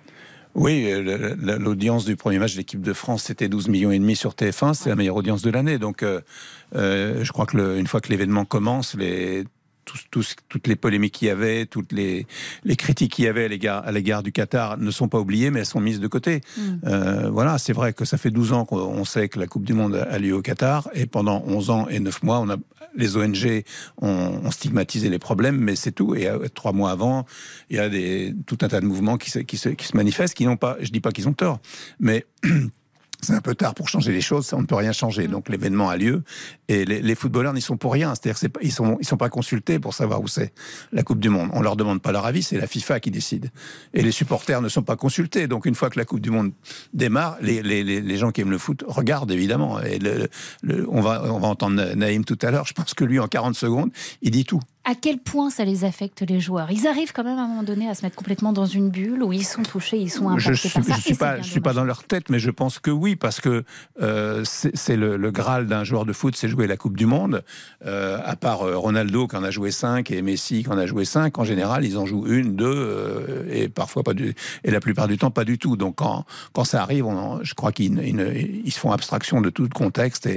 Oui, 0.54 0.84
euh, 0.88 1.34
l'audience 1.58 2.04
du 2.04 2.14
premier 2.14 2.38
match 2.38 2.52
de 2.52 2.58
l'équipe 2.58 2.80
de 2.80 2.92
France, 2.92 3.24
c'était 3.24 3.48
12 3.48 3.66
millions 3.66 3.90
et 3.90 3.98
demi 3.98 4.14
sur 4.14 4.34
TF1, 4.34 4.74
c'est 4.74 4.90
la 4.90 4.94
meilleure 4.94 5.16
audience 5.16 5.42
de 5.42 5.50
l'année. 5.50 5.78
Donc, 5.78 6.04
euh, 6.04 6.20
je 6.72 7.32
crois 7.32 7.46
que 7.46 7.76
une 7.76 7.88
fois 7.88 8.00
que 8.00 8.08
l'événement 8.08 8.44
commence, 8.44 8.94
les 8.94 9.46
toutes 9.84 10.66
les 10.66 10.76
polémiques 10.76 11.14
qu'il 11.14 11.28
y 11.28 11.30
avait, 11.30 11.66
toutes 11.66 11.92
les, 11.92 12.26
critiques 12.76 13.12
qu'il 13.12 13.24
y 13.24 13.28
avait 13.28 13.44
à 13.44 13.92
l'égard 13.92 14.22
du 14.22 14.32
Qatar 14.32 14.78
ne 14.78 14.90
sont 14.90 15.08
pas 15.08 15.18
oubliées, 15.18 15.50
mais 15.50 15.60
elles 15.60 15.66
sont 15.66 15.80
mises 15.80 16.00
de 16.00 16.06
côté. 16.06 16.40
Mm. 16.56 16.62
Euh, 16.86 17.30
voilà, 17.30 17.58
c'est 17.58 17.72
vrai 17.72 17.92
que 17.92 18.04
ça 18.04 18.18
fait 18.18 18.30
12 18.30 18.52
ans 18.52 18.64
qu'on 18.64 19.04
sait 19.04 19.28
que 19.28 19.38
la 19.38 19.46
Coupe 19.46 19.64
du 19.64 19.74
Monde 19.74 19.94
a 19.94 20.18
lieu 20.18 20.34
au 20.34 20.42
Qatar, 20.42 20.88
et 20.94 21.06
pendant 21.06 21.42
11 21.46 21.70
ans 21.70 21.88
et 21.88 22.00
9 22.00 22.22
mois, 22.22 22.40
on 22.40 22.50
a, 22.50 22.56
les 22.96 23.16
ONG 23.16 23.64
ont, 24.00 24.50
stigmatisé 24.50 25.08
les 25.08 25.18
problèmes, 25.18 25.58
mais 25.58 25.76
c'est 25.76 25.92
tout. 25.92 26.14
Et 26.14 26.26
euh, 26.26 26.48
trois 26.54 26.72
mois 26.72 26.90
avant, 26.90 27.26
il 27.68 27.76
y 27.76 27.80
a 27.80 27.88
des, 27.88 28.34
tout 28.46 28.58
un 28.62 28.68
tas 28.68 28.80
de 28.80 28.86
mouvements 28.86 29.16
qui 29.16 29.30
se, 29.30 29.38
qui 29.38 29.56
se, 29.56 29.68
qui 29.70 29.86
se 29.86 29.96
manifestent, 29.96 30.34
qui 30.34 30.46
n'ont 30.46 30.56
pas, 30.56 30.76
je 30.80 30.90
dis 30.90 31.00
pas 31.00 31.12
qu'ils 31.12 31.28
ont 31.28 31.32
tort, 31.32 31.60
mais 31.98 32.26
c'est 33.22 33.35
un 33.35 33.40
peu 33.40 33.54
tard 33.54 33.74
pour 33.74 33.88
changer 33.88 34.12
les 34.12 34.20
choses, 34.20 34.52
on 34.52 34.61
ne 34.61 34.66
peut 34.66 34.74
rien 34.74 34.92
changer. 34.92 35.28
Mm. 35.28 35.30
Donc 35.30 35.48
l'événement 35.48 35.88
a 35.90 35.96
lieu 35.96 36.22
et 36.68 36.85
les, 36.85 37.14
footballeurs 37.14 37.52
n'y 37.52 37.61
sont 37.61 37.76
pour 37.76 37.92
rien. 37.92 38.14
C'est-à-dire 38.14 38.50
qu'ils 38.59 38.72
sont 38.72 38.96
ils 39.00 39.06
sont 39.06 39.16
pas 39.16 39.28
consultés 39.28 39.78
pour 39.78 39.94
savoir 39.94 40.20
où 40.20 40.28
c'est 40.28 40.52
la 40.92 41.02
Coupe 41.02 41.20
du 41.20 41.28
Monde. 41.28 41.50
On 41.52 41.61
leur 41.61 41.76
demande 41.76 42.00
pas 42.00 42.12
leur 42.12 42.26
avis, 42.26 42.42
c'est 42.42 42.59
la 42.59 42.66
FIFA 42.66 43.00
qui 43.00 43.11
décide. 43.11 43.50
Et 43.94 44.02
les 44.02 44.12
supporters 44.12 44.62
ne 44.62 44.68
sont 44.68 44.83
pas 44.83 44.96
consultés. 44.96 45.46
Donc 45.46 45.66
une 45.66 45.74
fois 45.74 45.90
que 45.90 45.98
la 45.98 46.04
Coupe 46.04 46.20
du 46.20 46.30
Monde 46.30 46.52
démarre, 46.94 47.37
les, 47.40 47.62
les, 47.62 47.83
les 47.83 48.16
gens 48.16 48.30
qui 48.30 48.40
aiment 48.40 48.50
le 48.50 48.59
foot 48.59 48.85
regardent 48.87 49.33
évidemment. 49.33 49.80
Et 49.80 49.98
le, 49.98 50.28
on 50.88 51.00
va 51.00 51.24
on 51.24 51.38
va 51.38 51.48
entendre 51.48 51.94
Naïm 51.94 52.24
tout 52.24 52.38
à 52.42 52.50
l'heure. 52.50 52.66
Je 52.66 52.72
pense 52.72 52.94
que 52.94 53.04
lui 53.04 53.18
en 53.18 53.28
40 53.28 53.54
secondes, 53.54 53.90
il 54.22 54.30
dit 54.30 54.44
tout 54.44 54.61
à 54.84 54.94
quel 54.94 55.18
point 55.18 55.50
ça 55.50 55.64
les 55.64 55.84
affecte 55.84 56.22
les 56.22 56.40
joueurs? 56.40 56.70
Ils 56.70 56.86
arrivent 56.86 57.12
quand 57.12 57.22
même 57.22 57.38
à 57.38 57.42
un 57.42 57.48
moment 57.48 57.62
donné 57.62 57.88
à 57.88 57.94
se 57.94 58.02
mettre 58.04 58.16
complètement 58.16 58.52
dans 58.52 58.64
une 58.64 58.88
bulle 58.90 59.22
où 59.22 59.32
ils 59.32 59.44
sont 59.44 59.62
touchés, 59.62 59.98
ils 59.98 60.10
sont 60.10 60.28
impactés 60.28 60.54
je 60.54 60.72
par 60.72 60.84
ça. 60.84 60.94
Je 60.94 61.00
suis 61.00 61.14
pas, 61.14 61.40
je 61.40 61.50
suis 61.50 61.60
pas 61.60 61.74
dans 61.74 61.84
leur 61.84 62.04
tête, 62.04 62.30
mais 62.30 62.38
je 62.38 62.50
pense 62.50 62.78
que 62.78 62.90
oui, 62.90 63.14
parce 63.14 63.40
que 63.40 63.64
euh, 64.00 64.42
c'est 64.44 64.96
le, 64.96 65.30
graal 65.30 65.66
d'un 65.66 65.84
joueur 65.84 66.06
de 66.06 66.12
foot, 66.12 66.34
c'est 66.34 66.48
jouer 66.48 66.66
la 66.66 66.76
Coupe 66.78 66.96
du 66.96 67.06
Monde. 67.06 67.44
Euh, 67.84 68.18
à 68.24 68.36
part 68.36 68.62
euh, 68.62 68.76
Ronaldo 68.76 69.28
qui 69.28 69.36
en 69.36 69.44
a 69.44 69.50
joué 69.50 69.70
5 69.70 70.10
et 70.10 70.22
Messi 70.22 70.62
qui 70.62 70.68
en 70.70 70.78
a 70.78 70.86
joué 70.86 71.04
5, 71.04 71.38
en 71.38 71.44
général, 71.44 71.84
ils 71.84 71.98
en 71.98 72.06
jouent 72.06 72.26
une, 72.26 72.56
deux 72.56 73.46
et 73.50 73.68
parfois 73.68 74.02
pas 74.02 74.14
du, 74.14 74.34
et 74.64 74.70
la 74.70 74.80
plupart 74.80 75.08
du 75.08 75.18
temps 75.18 75.30
pas 75.30 75.44
du 75.44 75.58
tout. 75.58 75.76
Donc 75.76 75.96
quand, 75.96 76.24
quand 76.52 76.64
ça 76.64 76.82
arrive, 76.82 77.04
je 77.42 77.54
crois 77.54 77.72
qu'ils 77.72 77.98
ils, 77.98 78.72
se 78.72 78.78
font 78.78 78.92
abstraction 78.92 79.40
de 79.42 79.50
tout 79.50 79.68
contexte 79.68 80.26
et, 80.26 80.36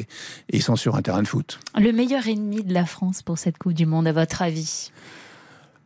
et 0.50 0.58
ils 0.58 0.62
sont 0.62 0.76
sur 0.76 0.96
un 0.96 1.02
terrain 1.02 1.22
de 1.22 1.28
foot. 1.28 1.60
Le 1.80 1.92
meilleur 1.92 2.28
ennemi 2.28 2.64
de 2.64 2.74
la 2.74 2.86
France 2.86 3.22
pour 3.22 3.38
cette 3.38 3.58
Coupe 3.58 3.74
du 3.74 3.86
Monde, 3.86 4.08
à 4.08 4.12
votre 4.12 4.33
avis? 4.42 4.92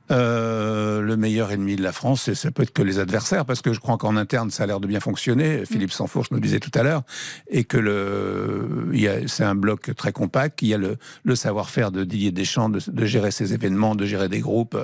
Euh, 0.09 1.01
le 1.01 1.17
meilleur 1.17 1.51
ennemi 1.51 1.75
de 1.75 1.83
la 1.83 1.91
France, 1.91 2.31
ça 2.33 2.51
peut 2.51 2.63
être 2.63 2.71
que 2.71 2.81
les 2.81 2.99
adversaires, 2.99 3.45
parce 3.45 3.61
que 3.61 3.73
je 3.73 3.79
crois 3.79 3.97
qu'en 3.97 4.15
interne, 4.15 4.51
ça 4.51 4.63
a 4.63 4.65
l'air 4.65 4.79
de 4.79 4.87
bien 4.87 5.01
fonctionner. 5.01 5.65
Philippe 5.65 5.91
Sansfourche 5.91 6.31
nous 6.31 6.39
disait 6.39 6.59
tout 6.59 6.71
à 6.75 6.83
l'heure, 6.83 7.03
et 7.49 7.65
que 7.65 7.77
le, 7.77 8.89
c'est 9.27 9.43
un 9.43 9.55
bloc 9.55 9.93
très 9.95 10.13
compact. 10.13 10.61
Il 10.61 10.69
y 10.69 10.73
a 10.73 10.77
le, 10.77 10.97
le 11.23 11.35
savoir-faire 11.35 11.91
de 11.91 12.05
Didier 12.05 12.31
Deschamps 12.31 12.69
de, 12.69 12.79
de, 12.87 13.05
gérer 13.05 13.31
ses 13.31 13.53
événements, 13.53 13.95
de 13.95 14.05
gérer 14.05 14.29
des 14.29 14.39
groupes. 14.39 14.77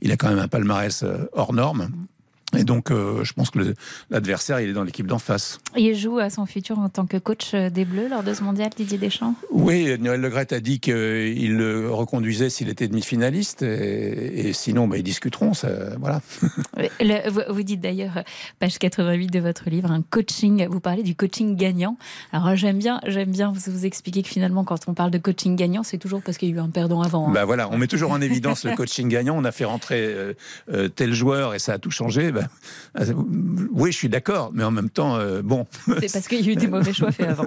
Il 0.00 0.12
a 0.12 0.16
quand 0.16 0.30
même 0.30 0.38
un 0.38 0.48
palmarès 0.48 1.02
euh, 1.02 1.28
hors 1.32 1.52
norme. 1.52 1.90
Et 2.56 2.64
donc, 2.64 2.90
euh, 2.90 3.22
je 3.22 3.32
pense 3.32 3.50
que 3.50 3.74
l'adversaire, 4.10 4.60
il 4.60 4.70
est 4.70 4.72
dans 4.72 4.82
l'équipe 4.82 5.06
d'en 5.06 5.18
face. 5.18 5.58
Il 5.76 5.94
joue 5.96 6.18
à 6.18 6.30
son 6.30 6.46
futur 6.46 6.78
en 6.78 6.88
tant 6.88 7.06
que 7.06 7.16
coach 7.16 7.52
euh, 7.54 7.70
des 7.70 7.84
Bleus 7.84 8.08
lors 8.08 8.24
de 8.24 8.34
ce 8.34 8.42
mondial, 8.42 8.70
Didier 8.76 8.98
Deschamps? 8.98 9.34
Oui, 9.52 9.96
Noël 10.00 10.20
Legret 10.20 10.52
a 10.52 10.60
dit 10.60 10.80
qu'il 10.80 11.56
le 11.56 11.90
reconduisait 11.92 12.50
s'il 12.50 12.68
était 12.68 12.88
demi-finaliste. 12.88 13.62
Et, 13.62 14.52
sinon, 14.52 14.88
bah, 14.88 14.96
ils 14.96 15.04
discuteront. 15.04 15.54
Ça, 15.54 15.68
voilà. 16.00 16.22
vous, 17.48 17.62
dites 17.62 17.80
d'ailleurs, 17.80 18.24
page 18.58 18.78
88 18.78 19.28
de 19.28 19.38
votre 19.38 19.70
livre, 19.70 19.90
un 19.92 20.02
coaching. 20.02 20.66
Vous 20.68 20.80
parlez 20.80 21.02
du 21.02 21.14
coaching 21.14 21.56
gagnant. 21.56 21.96
Alors, 22.32 22.56
j'aime 22.56 22.78
bien, 22.78 23.00
j'aime 23.06 23.30
bien 23.30 23.52
vous 23.52 23.86
expliquer 23.86 24.22
que 24.22 24.28
finalement, 24.28 24.64
quand 24.64 24.88
on 24.88 24.94
parle 24.94 25.12
de 25.12 25.18
coaching 25.18 25.54
gagnant, 25.54 25.84
c'est 25.84 25.98
toujours 25.98 26.22
parce 26.22 26.36
qu'il 26.36 26.48
y 26.48 26.52
a 26.52 26.56
eu 26.56 26.60
un 26.60 26.70
perdant 26.70 27.02
avant. 27.02 27.28
Hein. 27.28 27.32
Bah 27.32 27.44
voilà, 27.44 27.70
on 27.70 27.78
met 27.78 27.86
toujours 27.86 28.10
en 28.10 28.20
évidence 28.20 28.64
le 28.64 28.74
coaching 28.74 29.08
gagnant. 29.08 29.36
On 29.38 29.44
a 29.44 29.52
fait 29.52 29.64
rentrer 29.64 30.34
euh, 30.72 30.88
tel 30.88 31.12
joueur 31.12 31.54
et 31.54 31.58
ça 31.60 31.74
a 31.74 31.78
tout 31.78 31.90
changé. 31.90 32.32
Bah, 32.32 32.39
euh, 32.98 33.12
oui, 33.72 33.92
je 33.92 33.96
suis 33.96 34.08
d'accord, 34.08 34.50
mais 34.52 34.64
en 34.64 34.70
même 34.70 34.90
temps, 34.90 35.16
euh, 35.16 35.42
bon. 35.42 35.66
C'est 36.00 36.12
parce 36.12 36.28
qu'il 36.28 36.44
y 36.44 36.48
a 36.48 36.52
eu 36.52 36.56
des 36.56 36.66
mauvais 36.68 36.92
choix 36.92 37.12
faits 37.12 37.28
avant. 37.28 37.46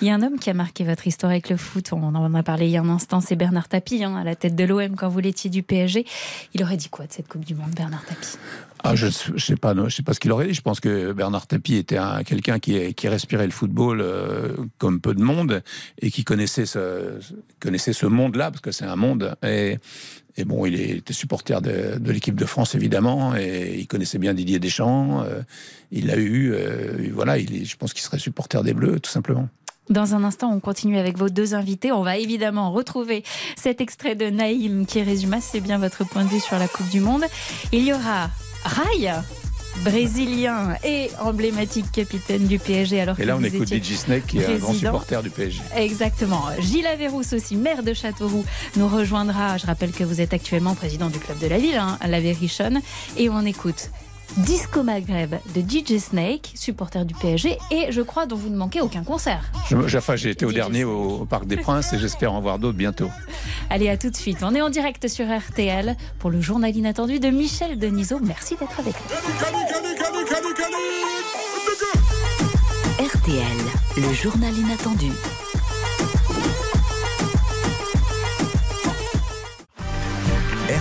Il 0.00 0.08
y 0.08 0.10
a 0.10 0.14
un 0.14 0.22
homme 0.22 0.38
qui 0.38 0.50
a 0.50 0.54
marqué 0.54 0.84
votre 0.84 1.06
histoire 1.06 1.32
avec 1.32 1.48
le 1.48 1.56
foot, 1.56 1.92
on 1.92 2.02
en 2.02 2.34
a 2.34 2.42
parlé 2.42 2.66
il 2.66 2.72
y 2.72 2.76
a 2.76 2.82
un 2.82 2.88
instant, 2.88 3.20
c'est 3.20 3.36
Bernard 3.36 3.68
Tapie, 3.68 4.04
hein, 4.04 4.16
à 4.16 4.24
la 4.24 4.36
tête 4.36 4.54
de 4.54 4.64
l'OM 4.64 4.96
quand 4.96 5.08
vous 5.08 5.20
l'étiez 5.20 5.50
du 5.50 5.62
PSG. 5.62 6.06
Il 6.54 6.62
aurait 6.62 6.76
dit 6.76 6.88
quoi 6.88 7.06
de 7.06 7.12
cette 7.12 7.28
Coupe 7.28 7.44
du 7.44 7.54
Monde, 7.54 7.70
Bernard 7.74 8.04
Tapie? 8.04 8.38
Ah, 8.84 8.96
je 8.96 9.06
ne 9.06 9.38
sais 9.38 9.56
pas, 9.56 9.74
je 9.88 9.94
sais 9.94 10.02
pas 10.02 10.12
ce 10.12 10.20
qu'il 10.20 10.32
aurait 10.32 10.48
dit. 10.48 10.54
Je 10.54 10.60
pense 10.60 10.80
que 10.80 11.12
Bernard 11.12 11.46
Tapie 11.46 11.76
était 11.76 11.98
quelqu'un 12.26 12.58
qui, 12.58 13.08
respirait 13.08 13.46
le 13.46 13.52
football 13.52 14.00
euh, 14.00 14.56
comme 14.78 15.00
peu 15.00 15.14
de 15.14 15.22
monde 15.22 15.62
et 16.00 16.10
qui 16.10 16.24
connaissait 16.24 16.66
ce, 16.66 17.20
connaissait 17.60 17.92
ce 17.92 18.06
monde-là 18.06 18.50
parce 18.50 18.60
que 18.60 18.72
c'est 18.72 18.84
un 18.84 18.96
monde. 18.96 19.36
Et, 19.44 19.78
bon, 20.44 20.66
il 20.66 20.80
était 20.80 21.12
supporter 21.12 21.62
de, 21.62 22.00
l'équipe 22.10 22.34
de 22.34 22.44
France, 22.44 22.74
évidemment, 22.74 23.36
et 23.36 23.76
il 23.78 23.86
connaissait 23.86 24.18
bien 24.18 24.34
Didier 24.34 24.58
Deschamps. 24.58 25.22
Euh, 25.22 25.42
il 25.92 26.06
l'a 26.06 26.16
eu. 26.16 26.52
Euh, 26.52 27.08
voilà, 27.12 27.38
il 27.38 27.64
je 27.64 27.76
pense 27.76 27.92
qu'il 27.92 28.02
serait 28.02 28.18
supporter 28.18 28.64
des 28.64 28.74
Bleus, 28.74 28.98
tout 28.98 29.10
simplement. 29.10 29.48
Dans 29.90 30.14
un 30.14 30.24
instant, 30.24 30.52
on 30.52 30.60
continue 30.60 30.98
avec 30.98 31.18
vos 31.18 31.28
deux 31.28 31.54
invités. 31.54 31.92
On 31.92 32.02
va 32.02 32.16
évidemment 32.16 32.72
retrouver 32.72 33.24
cet 33.56 33.80
extrait 33.80 34.14
de 34.14 34.30
Naïm 34.30 34.86
qui 34.86 35.02
résume 35.02 35.34
assez 35.34 35.60
bien 35.60 35.78
votre 35.78 36.04
point 36.04 36.24
de 36.24 36.30
vue 36.30 36.40
sur 36.40 36.58
la 36.58 36.66
Coupe 36.66 36.88
du 36.88 37.00
Monde. 37.00 37.24
Il 37.72 37.84
y 37.84 37.92
aura 37.92 38.30
Rai, 38.64 39.10
brésilien 39.84 40.76
et 40.84 41.10
emblématique 41.20 41.90
capitaine 41.92 42.46
du 42.46 42.58
PSG. 42.58 43.00
Alors 43.00 43.18
et 43.18 43.24
là, 43.24 43.36
on 43.36 43.42
écoute 43.42 43.72
DJ 43.72 43.94
Snake, 43.94 44.26
qui 44.26 44.38
est 44.38 44.46
un 44.46 44.58
grand 44.58 44.74
supporter 44.74 45.22
du 45.22 45.30
PSG. 45.30 45.60
Exactement. 45.76 46.44
Gilles 46.60 46.86
Averrousse 46.86 47.32
aussi, 47.32 47.56
maire 47.56 47.82
de 47.82 47.94
Châteauroux, 47.94 48.44
nous 48.76 48.88
rejoindra. 48.88 49.56
Je 49.58 49.66
rappelle 49.66 49.92
que 49.92 50.04
vous 50.04 50.20
êtes 50.20 50.34
actuellement 50.34 50.74
président 50.74 51.08
du 51.08 51.18
club 51.18 51.38
de 51.38 51.46
la 51.46 51.58
ville, 51.58 51.76
hein, 51.76 51.98
la. 52.00 52.80
Et 53.16 53.28
on 53.28 53.44
écoute 53.44 53.90
Disco 54.38 54.82
Maghreb 54.82 55.34
de 55.54 55.60
DJ 55.60 55.98
Snake, 55.98 56.52
supporter 56.54 57.04
du 57.04 57.14
PSG, 57.14 57.58
et 57.70 57.92
je 57.92 58.00
crois 58.00 58.24
dont 58.24 58.36
vous 58.36 58.48
ne 58.48 58.56
manquez 58.56 58.80
aucun 58.80 59.04
concert. 59.04 59.52
enfin, 59.94 60.16
j'ai 60.16 60.30
été 60.30 60.46
au 60.46 60.52
dernier 60.52 60.84
au, 60.84 61.26
Parc 61.26 61.46
des 61.46 61.58
Princes 61.58 61.92
et 61.92 61.98
j'espère 61.98 62.32
en 62.32 62.40
voir 62.40 62.58
d'autres 62.58 62.78
bientôt. 62.78 63.10
Allez, 63.70 63.88
à 63.90 63.98
tout 63.98 64.10
de 64.10 64.16
suite. 64.16 64.38
On 64.42 64.54
est 64.54 64.62
en 64.62 64.70
direct 64.70 65.06
sur 65.08 65.26
RTL 65.26 65.96
pour 66.18 66.30
le 66.30 66.40
journal 66.40 66.74
inattendu 66.74 67.20
de 67.20 67.28
Michel 67.28 67.78
Denisot. 67.78 68.20
Merci 68.20 68.56
d'être 68.56 68.80
avec 68.80 68.94
nous. 68.94 69.16
RTL, 73.04 73.42
le 73.98 74.12
journal 74.14 74.56
inattendu. 74.56 75.12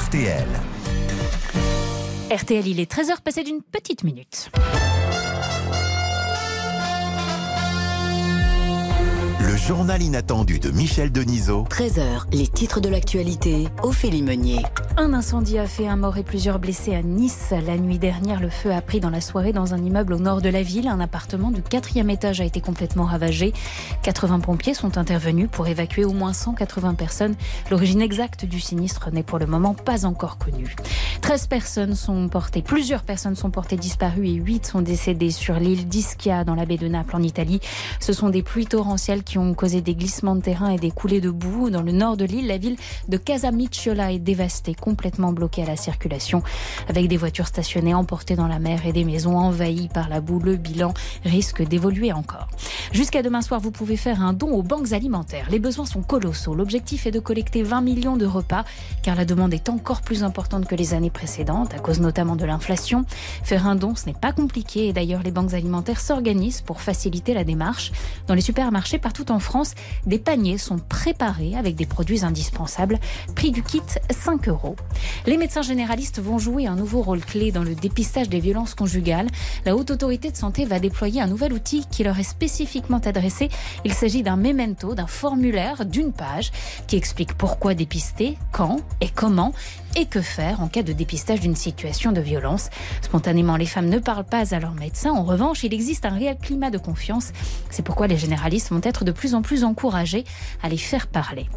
RTL. 0.05 0.70
RTL, 2.31 2.65
il 2.65 2.79
est 2.79 2.89
13h 2.89 3.19
passé 3.21 3.43
d'une 3.43 3.61
petite 3.61 4.05
minute. 4.05 4.49
Journal 9.67 10.01
inattendu 10.01 10.57
de 10.57 10.71
Michel 10.71 11.11
Denisot. 11.11 11.65
13h, 11.69 12.23
les 12.33 12.47
titres 12.47 12.81
de 12.81 12.89
l'actualité, 12.89 13.67
Ophélie 13.83 14.23
Meunier. 14.23 14.63
Un 14.97 15.13
incendie 15.13 15.59
a 15.59 15.67
fait 15.67 15.87
un 15.87 15.97
mort 15.97 16.17
et 16.17 16.23
plusieurs 16.23 16.57
blessés 16.57 16.95
à 16.95 17.03
Nice. 17.03 17.53
La 17.65 17.77
nuit 17.77 17.99
dernière, 17.99 18.41
le 18.41 18.49
feu 18.49 18.71
a 18.73 18.81
pris 18.81 18.99
dans 18.99 19.11
la 19.11 19.21
soirée 19.21 19.53
dans 19.53 19.75
un 19.75 19.77
immeuble 19.77 20.13
au 20.13 20.19
nord 20.19 20.41
de 20.41 20.49
la 20.49 20.63
ville. 20.63 20.87
Un 20.87 20.99
appartement 20.99 21.51
du 21.51 21.61
quatrième 21.61 22.09
étage 22.09 22.41
a 22.41 22.43
été 22.43 22.59
complètement 22.59 23.05
ravagé. 23.05 23.53
80 24.01 24.39
pompiers 24.39 24.73
sont 24.73 24.97
intervenus 24.97 25.47
pour 25.51 25.67
évacuer 25.67 26.05
au 26.05 26.11
moins 26.13 26.33
180 26.33 26.95
personnes. 26.95 27.35
L'origine 27.69 28.01
exacte 28.01 28.45
du 28.45 28.59
sinistre 28.59 29.11
n'est 29.11 29.23
pour 29.23 29.37
le 29.37 29.45
moment 29.45 29.75
pas 29.75 30.05
encore 30.05 30.39
connue. 30.39 30.75
13 31.21 31.47
personnes 31.47 31.95
sont 31.95 32.29
portées, 32.29 32.63
plusieurs 32.63 33.03
personnes 33.03 33.35
sont 33.35 33.51
portées 33.51 33.77
disparues 33.77 34.27
et 34.27 34.33
8 34.33 34.65
sont 34.65 34.81
décédées 34.81 35.29
sur 35.29 35.55
l'île 35.55 35.87
d'Ischia 35.87 36.43
dans 36.43 36.55
la 36.55 36.65
baie 36.65 36.77
de 36.77 36.87
Naples 36.87 37.15
en 37.15 37.21
Italie. 37.21 37.59
Ce 37.99 38.11
sont 38.11 38.29
des 38.29 38.41
pluies 38.41 38.65
torrentielles 38.65 39.23
qui 39.23 39.37
ont 39.37 39.50
causé 39.55 39.81
des 39.81 39.95
glissements 39.95 40.35
de 40.35 40.41
terrain 40.41 40.69
et 40.69 40.77
des 40.77 40.91
coulées 40.91 41.21
de 41.21 41.29
boue. 41.29 41.69
Dans 41.69 41.81
le 41.81 41.91
nord 41.91 42.17
de 42.17 42.25
l'île, 42.25 42.47
la 42.47 42.57
ville 42.57 42.75
de 43.07 43.17
Casamicciola 43.17 44.11
est 44.11 44.19
dévastée, 44.19 44.73
complètement 44.73 45.31
bloquée 45.31 45.63
à 45.63 45.65
la 45.65 45.75
circulation, 45.75 46.43
avec 46.87 47.07
des 47.07 47.17
voitures 47.17 47.47
stationnées 47.47 47.93
emportées 47.93 48.35
dans 48.35 48.47
la 48.47 48.59
mer 48.59 48.85
et 48.85 48.93
des 48.93 49.03
maisons 49.03 49.37
envahies 49.37 49.89
par 49.93 50.09
la 50.09 50.21
boue. 50.21 50.39
Le 50.39 50.55
bilan 50.55 50.93
risque 51.23 51.61
d'évoluer 51.61 52.13
encore. 52.13 52.47
Jusqu'à 52.91 53.21
demain 53.21 53.41
soir, 53.41 53.59
vous 53.59 53.71
pouvez 53.71 53.97
faire 53.97 54.21
un 54.21 54.33
don 54.33 54.51
aux 54.51 54.63
banques 54.63 54.93
alimentaires. 54.93 55.47
Les 55.49 55.59
besoins 55.59 55.85
sont 55.85 56.01
colossaux. 56.01 56.55
L'objectif 56.55 57.05
est 57.05 57.11
de 57.11 57.19
collecter 57.19 57.63
20 57.63 57.81
millions 57.81 58.17
de 58.17 58.25
repas, 58.25 58.63
car 59.03 59.15
la 59.15 59.25
demande 59.25 59.53
est 59.53 59.69
encore 59.69 60.01
plus 60.01 60.23
importante 60.23 60.65
que 60.65 60.75
les 60.75 60.93
années 60.93 61.09
précédentes, 61.09 61.73
à 61.73 61.79
cause 61.79 61.99
notamment 61.99 62.35
de 62.35 62.45
l'inflation. 62.45 63.05
Faire 63.43 63.67
un 63.67 63.75
don, 63.75 63.95
ce 63.95 64.05
n'est 64.05 64.13
pas 64.13 64.33
compliqué, 64.33 64.87
et 64.87 64.93
d'ailleurs, 64.93 65.23
les 65.23 65.31
banques 65.31 65.53
alimentaires 65.53 65.99
s'organisent 65.99 66.61
pour 66.61 66.81
faciliter 66.81 67.33
la 67.33 67.43
démarche. 67.43 67.91
Dans 68.27 68.33
les 68.33 68.41
supermarchés 68.41 68.97
partout 68.97 69.31
en 69.31 69.39
France, 69.41 69.73
des 70.05 70.19
paniers 70.19 70.57
sont 70.57 70.77
préparés 70.77 71.55
avec 71.55 71.75
des 71.75 71.85
produits 71.85 72.23
indispensables. 72.23 72.99
Prix 73.35 73.51
du 73.51 73.63
kit 73.63 73.81
5 74.09 74.47
euros. 74.47 74.75
Les 75.25 75.37
médecins 75.37 75.61
généralistes 75.61 76.21
vont 76.21 76.39
jouer 76.39 76.67
un 76.67 76.75
nouveau 76.75 77.01
rôle 77.01 77.21
clé 77.21 77.51
dans 77.51 77.63
le 77.63 77.75
dépistage 77.75 78.29
des 78.29 78.39
violences 78.39 78.75
conjugales. 78.75 79.27
La 79.65 79.75
Haute 79.75 79.91
Autorité 79.91 80.31
de 80.31 80.37
Santé 80.37 80.65
va 80.65 80.79
déployer 80.79 81.21
un 81.21 81.27
nouvel 81.27 81.53
outil 81.53 81.85
qui 81.89 82.03
leur 82.03 82.17
est 82.19 82.23
spécifiquement 82.23 82.99
adressé. 82.99 83.49
Il 83.83 83.93
s'agit 83.93 84.23
d'un 84.23 84.37
memento, 84.37 84.95
d'un 84.95 85.07
formulaire 85.07 85.85
d'une 85.85 86.13
page 86.13 86.51
qui 86.87 86.95
explique 86.95 87.33
pourquoi 87.33 87.73
dépister, 87.73 88.37
quand 88.51 88.79
et 89.01 89.09
comment 89.09 89.53
et 89.95 90.05
que 90.05 90.21
faire 90.21 90.61
en 90.61 90.67
cas 90.67 90.83
de 90.83 90.93
dépistage 90.93 91.39
d'une 91.39 91.55
situation 91.55 92.11
de 92.11 92.21
violence? 92.21 92.69
Spontanément, 93.01 93.57
les 93.57 93.65
femmes 93.65 93.89
ne 93.89 93.99
parlent 93.99 94.25
pas 94.25 94.53
à 94.53 94.59
leur 94.59 94.73
médecin. 94.73 95.11
En 95.11 95.23
revanche, 95.23 95.63
il 95.63 95.73
existe 95.73 96.05
un 96.05 96.11
réel 96.11 96.37
climat 96.41 96.69
de 96.69 96.77
confiance. 96.77 97.31
C'est 97.69 97.83
pourquoi 97.83 98.07
les 98.07 98.17
généralistes 98.17 98.69
vont 98.69 98.81
être 98.83 99.05
de 99.05 99.11
plus 99.11 99.35
en 99.35 99.41
plus 99.41 99.63
encouragés 99.63 100.23
à 100.63 100.69
les 100.69 100.77
faire 100.77 101.07
parler. 101.07 101.47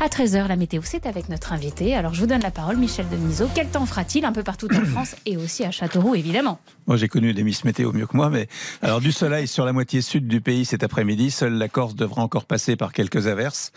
À 0.00 0.08
13h, 0.08 0.46
la 0.48 0.56
météo, 0.56 0.82
c'est 0.84 1.06
avec 1.06 1.28
notre 1.28 1.52
invité. 1.52 1.94
Alors, 1.94 2.14
je 2.14 2.20
vous 2.20 2.26
donne 2.26 2.42
la 2.42 2.50
parole, 2.50 2.76
Michel 2.76 3.08
Denisot. 3.08 3.48
Quel 3.54 3.68
temps 3.68 3.86
fera-t-il 3.86 4.24
un 4.24 4.32
peu 4.32 4.42
partout 4.42 4.68
en 4.74 4.84
France 4.84 5.16
et 5.26 5.36
aussi 5.36 5.64
à 5.64 5.70
Châteauroux, 5.70 6.14
évidemment? 6.14 6.58
Moi, 6.86 6.96
j'ai 6.96 7.08
connu 7.08 7.32
des 7.32 7.42
Miss 7.42 7.64
Météo 7.64 7.92
mieux 7.92 8.06
que 8.06 8.16
moi, 8.16 8.30
mais 8.30 8.48
alors 8.82 9.00
du 9.00 9.12
soleil 9.12 9.48
sur 9.48 9.64
la 9.64 9.72
moitié 9.72 10.02
sud 10.02 10.28
du 10.28 10.40
pays 10.40 10.64
cet 10.64 10.82
après-midi. 10.82 11.30
Seule 11.30 11.54
la 11.54 11.68
Corse 11.68 11.94
devra 11.94 12.22
encore 12.22 12.44
passer 12.44 12.76
par 12.76 12.92
quelques 12.92 13.26
averses. 13.26 13.72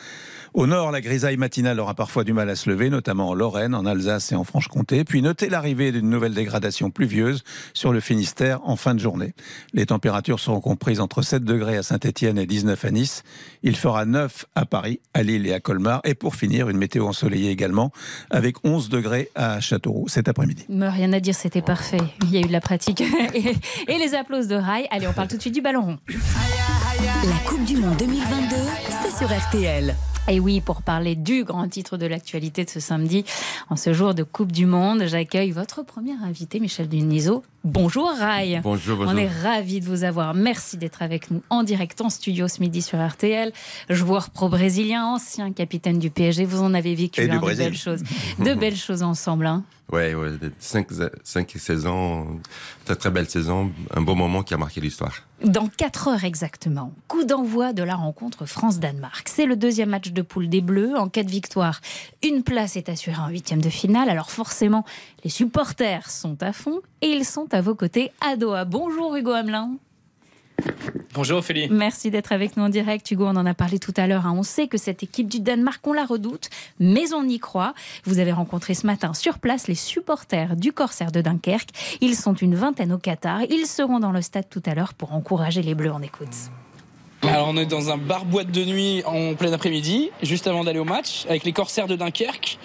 Au 0.57 0.65
nord, 0.65 0.89
la 0.89 1.01
grisaille 1.01 1.37
matinale 1.37 1.79
aura 1.79 1.93
parfois 1.93 2.23
du 2.23 2.33
mal 2.33 2.49
à 2.49 2.55
se 2.55 2.67
lever, 2.67 2.89
notamment 2.89 3.29
en 3.29 3.35
Lorraine, 3.35 3.75
en 3.75 3.85
Alsace 3.85 4.31
et 4.31 4.35
en 4.35 4.43
Franche-Comté. 4.43 5.03
Puis 5.03 5.21
notez 5.21 5.49
l'arrivée 5.49 5.91
d'une 5.91 6.09
nouvelle 6.09 6.33
dégradation 6.33 6.89
pluvieuse 6.89 7.43
sur 7.75 7.93
le 7.93 7.99
Finistère 7.99 8.67
en 8.67 8.75
fin 8.75 8.95
de 8.95 8.99
journée. 8.99 9.35
Les 9.73 9.85
températures 9.85 10.39
seront 10.39 10.59
comprises 10.59 10.99
entre 10.99 11.21
7 11.21 11.43
degrés 11.43 11.77
à 11.77 11.83
Saint-Etienne 11.83 12.39
et 12.39 12.47
19 12.47 12.85
à 12.85 12.89
Nice. 12.89 13.21
Il 13.61 13.75
fera 13.75 14.05
9 14.05 14.47
à 14.55 14.65
Paris, 14.65 14.99
à 15.13 15.21
Lille 15.21 15.45
et 15.45 15.53
à 15.53 15.59
Colmar. 15.59 16.01
Et 16.05 16.15
pour 16.15 16.33
finir, 16.33 16.69
une 16.69 16.77
météo 16.77 17.05
ensoleillée 17.05 17.51
également, 17.51 17.91
avec 18.31 18.55
11 18.65 18.89
degrés 18.89 19.29
à 19.35 19.59
Châteauroux 19.59 20.07
cet 20.07 20.27
après-midi. 20.27 20.65
Rien 20.69 21.13
à 21.13 21.19
dire, 21.19 21.35
c'était 21.35 21.61
parfait. 21.61 22.01
Il 22.23 22.31
y 22.33 22.37
a 22.37 22.39
eu 22.39 22.47
de 22.47 22.51
la 22.51 22.61
pratique 22.61 23.01
et, 23.35 23.53
et 23.87 23.97
les 23.99 24.15
applauses 24.15 24.47
de 24.47 24.55
Rai. 24.55 24.87
Allez, 24.89 25.05
on 25.07 25.13
parle 25.13 25.27
tout 25.27 25.37
de 25.37 25.41
suite 25.41 25.53
du 25.53 25.61
ballon 25.61 25.81
rond. 25.83 25.97
La 27.23 27.49
Coupe 27.49 27.63
du 27.63 27.77
Monde 27.77 27.97
2022, 27.97 28.55
c'est 28.85 28.86
sur. 29.17 29.95
Et 30.27 30.39
oui, 30.39 30.61
pour 30.61 30.83
parler 30.83 31.15
du 31.15 31.43
grand 31.43 31.67
titre 31.67 31.97
de 31.97 32.05
l'actualité 32.05 32.65
de 32.65 32.69
ce 32.69 32.79
samedi, 32.79 33.25
en 33.69 33.75
ce 33.75 33.91
jour 33.91 34.13
de 34.13 34.21
Coupe 34.21 34.51
du 34.51 34.67
Monde, 34.67 35.03
j'accueille 35.05 35.49
votre 35.49 35.83
premier 35.83 36.13
invité, 36.23 36.59
Michel 36.59 36.87
Denisot. 36.87 37.43
Bonjour 37.71 38.09
Rai. 38.17 38.61
Bonjour, 38.63 38.95
bonjour. 38.95 39.13
On 39.13 39.17
est 39.17 39.27
ravis 39.27 39.81
de 39.81 39.85
vous 39.85 40.05
avoir. 40.05 40.33
Merci 40.33 40.77
d'être 40.77 41.01
avec 41.01 41.29
nous 41.31 41.41
en 41.49 41.63
direct 41.63 41.99
en 41.99 42.09
studio 42.09 42.47
ce 42.47 42.61
midi 42.61 42.81
sur 42.81 43.05
RTL. 43.05 43.51
Joueur 43.89 44.29
pro-brésilien, 44.29 45.03
ancien 45.05 45.51
capitaine 45.51 45.99
du 45.99 46.09
PSG, 46.09 46.45
vous 46.45 46.61
en 46.61 46.73
avez 46.73 46.95
vécu 46.95 47.29
hein, 47.29 47.39
de 47.41 47.55
belles 47.57 47.75
choses. 47.75 48.03
De 48.39 48.53
belles 48.53 48.77
choses 48.77 49.03
ensemble. 49.03 49.47
hein. 49.47 49.65
Ouais, 49.91 50.13
ouais, 50.13 50.31
5, 50.59 50.87
saisons, 51.55 52.41
très 52.83 52.97
très 52.97 53.09
belle 53.09 53.29
saison, 53.29 53.71
un 53.95 54.01
beau 54.01 54.15
moment 54.15 54.43
qui 54.43 54.53
a 54.53 54.57
marqué 54.57 54.81
l'histoire. 54.81 55.13
Dans 55.45 55.67
4 55.69 56.07
heures 56.09 56.23
exactement, 56.25 56.91
coup 57.07 57.23
d'envoi 57.23 57.71
de 57.71 57.83
la 57.83 57.95
rencontre 57.95 58.45
France-Danemark. 58.45 59.29
C'est 59.29 59.45
le 59.45 59.55
deuxième 59.55 59.89
match 59.91 60.11
de 60.11 60.21
poule 60.21 60.49
des 60.49 60.59
Bleus. 60.59 60.97
En 60.97 61.07
cas 61.07 61.23
de 61.23 61.29
victoire, 61.29 61.79
une 62.21 62.43
place 62.43 62.75
est 62.75 62.89
assurée 62.89 63.21
en 63.21 63.29
huitième 63.29 63.61
de 63.61 63.69
finale. 63.69 64.09
Alors 64.09 64.29
forcément, 64.29 64.83
les 65.23 65.29
supporters 65.29 66.09
sont 66.09 66.35
à 66.43 66.51
fond 66.51 66.81
et 67.01 67.07
ils 67.07 67.23
sont 67.23 67.47
à 67.53 67.56
vos 67.61 67.75
côtés 67.75 68.11
à 68.21 68.35
Doha. 68.35 68.65
Bonjour 68.65 69.15
Hugo 69.15 69.31
Hamelin. 69.31 69.71
Bonjour 71.13 71.37
Ophélie. 71.39 71.67
Merci 71.69 72.09
d'être 72.09 72.31
avec 72.31 72.57
nous 72.57 72.63
en 72.63 72.69
direct. 72.69 73.09
Hugo, 73.11 73.25
on 73.25 73.35
en 73.35 73.45
a 73.45 73.53
parlé 73.53 73.77
tout 73.79 73.93
à 73.95 74.07
l'heure. 74.07 74.25
hein. 74.25 74.33
On 74.35 74.43
sait 74.43 74.67
que 74.67 74.77
cette 74.77 75.03
équipe 75.03 75.27
du 75.27 75.39
Danemark, 75.39 75.85
on 75.85 75.93
la 75.93 76.05
redoute, 76.05 76.49
mais 76.79 77.13
on 77.13 77.23
y 77.23 77.37
croit. 77.39 77.73
Vous 78.05 78.19
avez 78.19 78.31
rencontré 78.31 78.73
ce 78.73 78.87
matin 78.87 79.13
sur 79.13 79.37
place 79.39 79.67
les 79.67 79.75
supporters 79.75 80.55
du 80.55 80.73
Corsaire 80.73 81.11
de 81.11 81.21
Dunkerque. 81.21 81.69
Ils 82.01 82.15
sont 82.15 82.33
une 82.33 82.55
vingtaine 82.55 82.91
au 82.91 82.97
Qatar. 82.97 83.41
Ils 83.49 83.67
seront 83.67 83.99
dans 83.99 84.11
le 84.11 84.21
stade 84.21 84.49
tout 84.49 84.63
à 84.65 84.73
l'heure 84.73 84.93
pour 84.95 85.13
encourager 85.13 85.61
les 85.61 85.75
Bleus. 85.75 85.91
On 85.93 86.01
écoute. 86.01 86.27
Alors 87.23 87.47
on 87.49 87.57
est 87.57 87.65
dans 87.65 87.89
un 87.89 87.97
bar-boîte 87.97 88.51
de 88.51 88.63
nuit 88.63 89.01
en 89.05 89.33
plein 89.33 89.51
après-midi, 89.51 90.11
juste 90.21 90.45
avant 90.47 90.63
d'aller 90.63 90.79
au 90.79 90.85
match, 90.85 91.25
avec 91.27 91.43
les 91.45 91.51
corsaires 91.53 91.87
de 91.87 91.95
Dunkerque. 91.95 92.59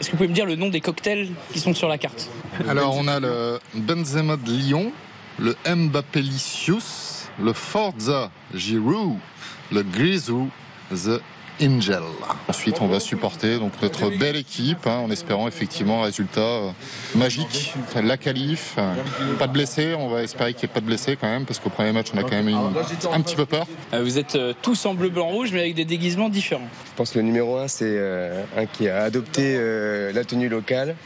Est-ce 0.00 0.08
que 0.08 0.12
vous 0.12 0.16
pouvez 0.16 0.28
me 0.28 0.34
dire 0.34 0.46
le 0.46 0.56
nom 0.56 0.70
des 0.70 0.80
cocktails 0.80 1.28
qui 1.52 1.60
sont 1.60 1.74
sur 1.74 1.86
la 1.86 1.98
carte 1.98 2.30
Alors 2.66 2.96
on 2.96 3.06
a 3.06 3.20
le 3.20 3.58
Benzema 3.74 4.36
de 4.36 4.50
Lyon, 4.50 4.92
le 5.38 5.54
Mbappé 5.66 6.22
Licius, 6.22 7.28
le 7.38 7.52
Forza 7.52 8.30
Giroud, 8.54 9.18
le 9.70 9.82
Grisou 9.82 10.48
The 10.90 11.20
Angel. 11.62 12.02
Ensuite 12.48 12.80
on 12.80 12.86
va 12.86 13.00
supporter 13.00 13.58
donc 13.58 13.72
notre 13.82 14.10
belle 14.10 14.36
équipe 14.36 14.86
hein, 14.86 14.98
en 15.04 15.10
espérant 15.10 15.46
effectivement 15.48 16.02
un 16.02 16.06
résultat 16.06 16.40
euh, 16.40 16.70
magique. 17.14 17.74
La 18.02 18.16
qualif, 18.16 18.76
euh, 18.78 18.94
pas 19.38 19.46
de 19.46 19.52
blessés, 19.52 19.94
on 19.94 20.08
va 20.08 20.22
espérer 20.22 20.54
qu'il 20.54 20.66
n'y 20.66 20.72
ait 20.72 20.74
pas 20.74 20.80
de 20.80 20.86
blessés 20.86 21.16
quand 21.20 21.28
même 21.28 21.44
parce 21.44 21.58
qu'au 21.58 21.70
premier 21.70 21.92
match 21.92 22.08
on 22.14 22.18
a 22.18 22.22
quand 22.22 22.30
même 22.30 22.48
eu 22.48 22.54
un 22.54 23.20
petit 23.20 23.36
peu 23.36 23.46
peur. 23.46 23.66
Euh, 23.92 24.02
Vous 24.02 24.18
êtes 24.18 24.38
tous 24.62 24.86
en 24.86 24.94
bleu, 24.94 25.10
blanc, 25.10 25.28
rouge, 25.28 25.50
mais 25.52 25.60
avec 25.60 25.74
des 25.74 25.84
déguisements 25.84 26.28
différents. 26.28 26.68
Je 26.86 26.96
pense 26.96 27.10
que 27.10 27.18
le 27.18 27.24
numéro 27.24 27.56
un, 27.56 27.68
c'est 27.68 27.98
un 28.56 28.66
qui 28.66 28.88
a 28.88 29.02
adopté 29.02 29.58
la 30.12 30.24
tenue 30.24 30.48
locale, 30.48 30.96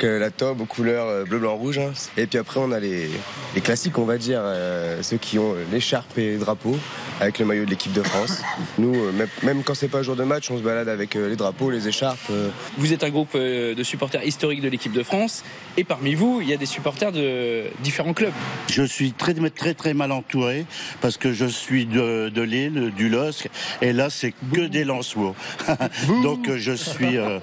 que 0.00 0.06
la 0.06 0.30
tobe 0.30 0.62
aux 0.62 0.64
couleurs 0.64 1.06
euh, 1.06 1.24
bleu, 1.24 1.38
blanc, 1.38 1.56
rouge. 1.56 1.78
hein. 1.78 1.92
Et 2.16 2.26
puis 2.26 2.38
après, 2.38 2.58
on 2.58 2.72
a 2.72 2.80
les, 2.80 3.10
les 3.54 3.60
classiques, 3.60 3.98
on 3.98 4.06
va 4.06 4.16
dire, 4.16 4.40
euh, 4.42 5.02
ceux 5.02 5.18
qui 5.18 5.38
ont 5.38 5.52
euh, 5.52 5.62
l'écharpe 5.70 6.16
et 6.16 6.32
le 6.32 6.38
drapeau, 6.38 6.74
avec 7.20 7.38
le 7.38 7.44
maillot 7.44 7.66
de 7.66 7.70
l'équipe 7.70 7.92
de 7.92 8.02
France. 8.02 8.40
Nous, 8.78 8.94
euh, 8.94 9.12
même, 9.12 9.28
même 9.42 9.62
quand 9.62 9.74
c'est 9.74 9.88
pas 9.88 10.02
jour 10.02 10.16
de 10.16 10.24
match, 10.24 10.50
on 10.50 10.56
se 10.56 10.62
balade 10.62 10.88
avec 10.88 11.16
euh, 11.16 11.28
les 11.28 11.36
drapeaux, 11.36 11.70
les 11.70 11.86
écharpes. 11.86 12.18
euh. 12.30 12.48
Vous 12.78 12.94
êtes 12.94 13.04
un 13.04 13.10
groupe 13.10 13.32
euh, 13.34 13.74
de 13.74 13.82
supporters 13.82 14.24
historiques 14.24 14.62
de 14.62 14.70
l'équipe 14.70 14.92
de 14.92 15.02
France, 15.02 15.44
et 15.76 15.84
parmi 15.84 16.14
vous, 16.14 16.40
il 16.40 16.48
y 16.48 16.54
a 16.54 16.56
des 16.56 16.64
supporters 16.66 17.12
de 17.12 17.64
différents 17.82 18.14
clubs. 18.14 18.32
Je 18.70 18.82
suis 18.82 19.12
très 19.12 19.34
très 19.34 19.74
très 19.74 19.92
mal 19.92 20.12
entouré 20.12 20.64
parce 21.02 21.18
que 21.18 21.34
je 21.34 21.44
suis 21.44 21.84
de, 21.84 22.30
de 22.30 22.40
l'île, 22.42 22.90
du 22.96 23.10
LOSC, 23.10 23.50
et 23.82 23.92
là 23.92 24.08
c'est 24.08 24.32
que 24.54 24.62
des 24.66 24.84
Lensois. 24.84 25.34
Donc 26.22 26.48
euh, 26.48 26.56
je 26.58 26.72
suis 26.72 27.18
euh, 27.18 27.38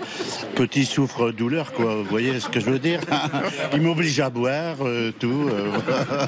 petit 0.56 0.86
souffre-douleur, 0.86 1.72
quoi. 1.74 1.98
Vous 1.98 2.04
voyez 2.06 2.40
ce 2.48 2.52
que 2.52 2.60
je 2.60 2.70
veux 2.70 2.80
dire 2.80 3.02
Il 3.74 3.82
m'oblige 3.82 4.20
à 4.20 4.30
boire, 4.30 4.78
euh, 4.82 5.12
tout. 5.18 5.50
euh, 5.52 5.72
voilà. 5.74 6.28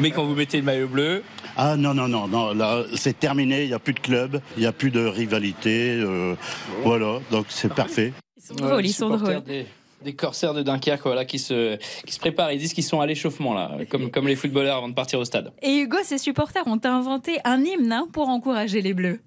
Mais 0.00 0.10
quand 0.10 0.24
vous 0.24 0.34
mettez 0.34 0.56
le 0.58 0.62
maillot 0.64 0.88
bleu. 0.88 1.22
Ah 1.56 1.76
non, 1.76 1.94
non, 1.94 2.08
non, 2.08 2.26
non, 2.28 2.54
là 2.54 2.82
c'est 2.94 3.18
terminé, 3.18 3.62
il 3.62 3.68
n'y 3.68 3.74
a 3.74 3.78
plus 3.78 3.92
de 3.94 4.00
club, 4.00 4.40
il 4.56 4.60
n'y 4.60 4.66
a 4.66 4.72
plus 4.72 4.90
de 4.90 5.04
rivalité. 5.04 5.90
euh, 6.00 6.34
voilà, 6.82 7.18
donc 7.30 7.46
c'est 7.48 7.72
parfait. 7.72 8.12
Ils 8.36 8.42
sont 8.42 8.54
drôles, 8.54 8.86
ils 8.86 8.92
sont 8.92 9.10
drôles. 9.10 9.42
Des, 9.44 9.66
des 10.02 10.14
corsaires 10.14 10.54
de 10.54 10.62
Dunkerque 10.62 11.02
voilà, 11.04 11.24
qui, 11.24 11.38
se, 11.38 11.76
qui 12.06 12.12
se 12.12 12.18
préparent. 12.18 12.50
Ils 12.52 12.58
disent 12.58 12.72
qu'ils 12.72 12.82
sont 12.84 13.00
à 13.00 13.06
l'échauffement, 13.06 13.54
là, 13.54 13.70
comme, 13.88 14.10
comme 14.10 14.26
les 14.26 14.34
footballeurs 14.36 14.78
avant 14.78 14.88
de 14.88 14.94
partir 14.94 15.18
au 15.20 15.24
stade. 15.24 15.52
Et 15.62 15.78
Hugo, 15.80 15.98
ses 16.02 16.18
supporters 16.18 16.66
ont 16.66 16.80
inventé 16.84 17.38
un 17.44 17.62
hymne 17.62 17.92
hein, 17.92 18.06
pour 18.12 18.28
encourager 18.28 18.80
les 18.82 18.94
Bleus. 18.94 19.20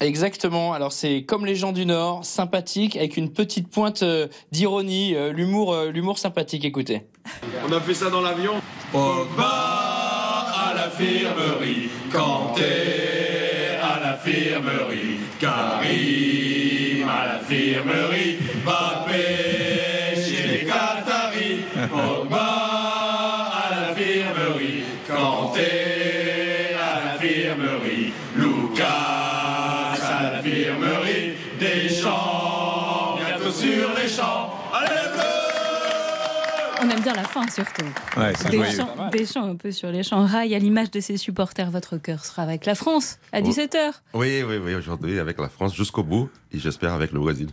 Exactement. 0.00 0.72
Alors 0.72 0.92
c'est 0.92 1.22
comme 1.22 1.44
les 1.46 1.56
gens 1.56 1.72
du 1.72 1.86
Nord, 1.86 2.24
sympathique, 2.24 2.96
avec 2.96 3.16
une 3.16 3.32
petite 3.32 3.68
pointe 3.68 4.02
euh, 4.02 4.28
d'ironie, 4.52 5.14
euh, 5.14 5.32
l'humour, 5.32 5.72
euh, 5.72 5.90
l'humour 5.90 6.18
sympathique. 6.18 6.64
Écoutez. 6.64 7.02
On 7.68 7.72
a 7.72 7.80
fait 7.80 7.94
ça 7.94 8.10
dans 8.10 8.20
l'avion. 8.20 8.52
À 8.94 10.74
l'infirmerie, 10.74 11.90
à 13.82 14.00
l'infirmerie, 14.02 15.20
Karim 15.40 16.78
à 17.08 17.26
l'infirmerie, 17.26 18.38
bien 37.12 37.22
la 37.22 37.28
fin 37.28 37.48
surtout. 37.48 37.86
Ouais, 38.16 38.32
des, 38.50 38.64
chants, 38.70 39.10
des 39.10 39.26
chants 39.26 39.44
un 39.44 39.56
peu 39.56 39.72
sur 39.72 39.90
les 39.90 40.02
champs. 40.02 40.26
Rail, 40.26 40.54
à 40.54 40.58
l'image 40.58 40.90
de 40.90 41.00
ses 41.00 41.16
supporters, 41.16 41.70
votre 41.70 41.96
cœur 41.96 42.24
sera 42.24 42.42
avec 42.42 42.66
la 42.66 42.74
France 42.74 43.18
à 43.32 43.40
17h. 43.40 43.92
Oui, 44.14 44.42
oui, 44.46 44.56
oui, 44.62 44.74
aujourd'hui 44.74 45.18
avec 45.18 45.38
la 45.38 45.48
France 45.48 45.74
jusqu'au 45.74 46.02
bout 46.02 46.28
et 46.52 46.58
j'espère 46.58 46.92
avec 46.92 47.12
le 47.12 47.20
Brésil. 47.20 47.48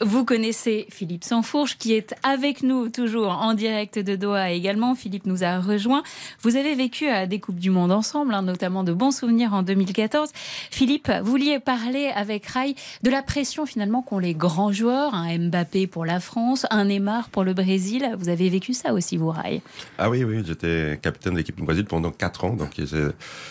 Vous 0.00 0.24
connaissez 0.24 0.86
Philippe 0.90 1.24
Sansfourche 1.24 1.78
qui 1.78 1.94
est 1.94 2.14
avec 2.22 2.62
nous 2.62 2.88
toujours 2.88 3.30
en 3.30 3.54
direct 3.54 3.98
de 3.98 4.16
Doha 4.16 4.50
également. 4.50 4.94
Philippe 4.94 5.26
nous 5.26 5.42
a 5.42 5.58
rejoint. 5.58 6.02
Vous 6.42 6.56
avez 6.56 6.74
vécu 6.74 7.08
à 7.08 7.26
des 7.26 7.40
Coupes 7.40 7.58
du 7.58 7.70
Monde 7.70 7.92
ensemble, 7.92 8.34
hein, 8.34 8.42
notamment 8.42 8.84
de 8.84 8.92
bons 8.92 9.12
souvenirs 9.12 9.54
en 9.54 9.62
2014. 9.62 10.30
Philippe, 10.70 11.10
vous 11.22 11.30
vouliez 11.30 11.60
parler 11.60 12.10
avec 12.14 12.46
Rai 12.46 12.74
de 13.02 13.10
la 13.10 13.22
pression 13.22 13.64
finalement 13.64 14.02
qu'ont 14.02 14.18
les 14.18 14.34
grands 14.34 14.72
joueurs, 14.72 15.14
un 15.14 15.38
Mbappé 15.38 15.86
pour 15.86 16.04
la 16.04 16.20
France, 16.20 16.66
un 16.70 16.84
Neymar 16.84 17.30
pour 17.30 17.44
le 17.44 17.54
Brésil. 17.54 18.14
Vous 18.18 18.28
avez 18.28 18.48
vécu 18.48 18.61
ça 18.72 18.92
aussi, 18.92 19.16
vous, 19.16 19.30
Rai 19.30 19.62
Ah 19.98 20.08
oui, 20.08 20.22
oui, 20.24 20.42
j'étais 20.46 20.98
capitaine 21.02 21.32
de 21.32 21.38
l'équipe 21.38 21.56
du 21.56 21.64
Brésil 21.64 21.84
pendant 21.84 22.10
4 22.10 22.44
ans, 22.44 22.54
donc 22.54 22.80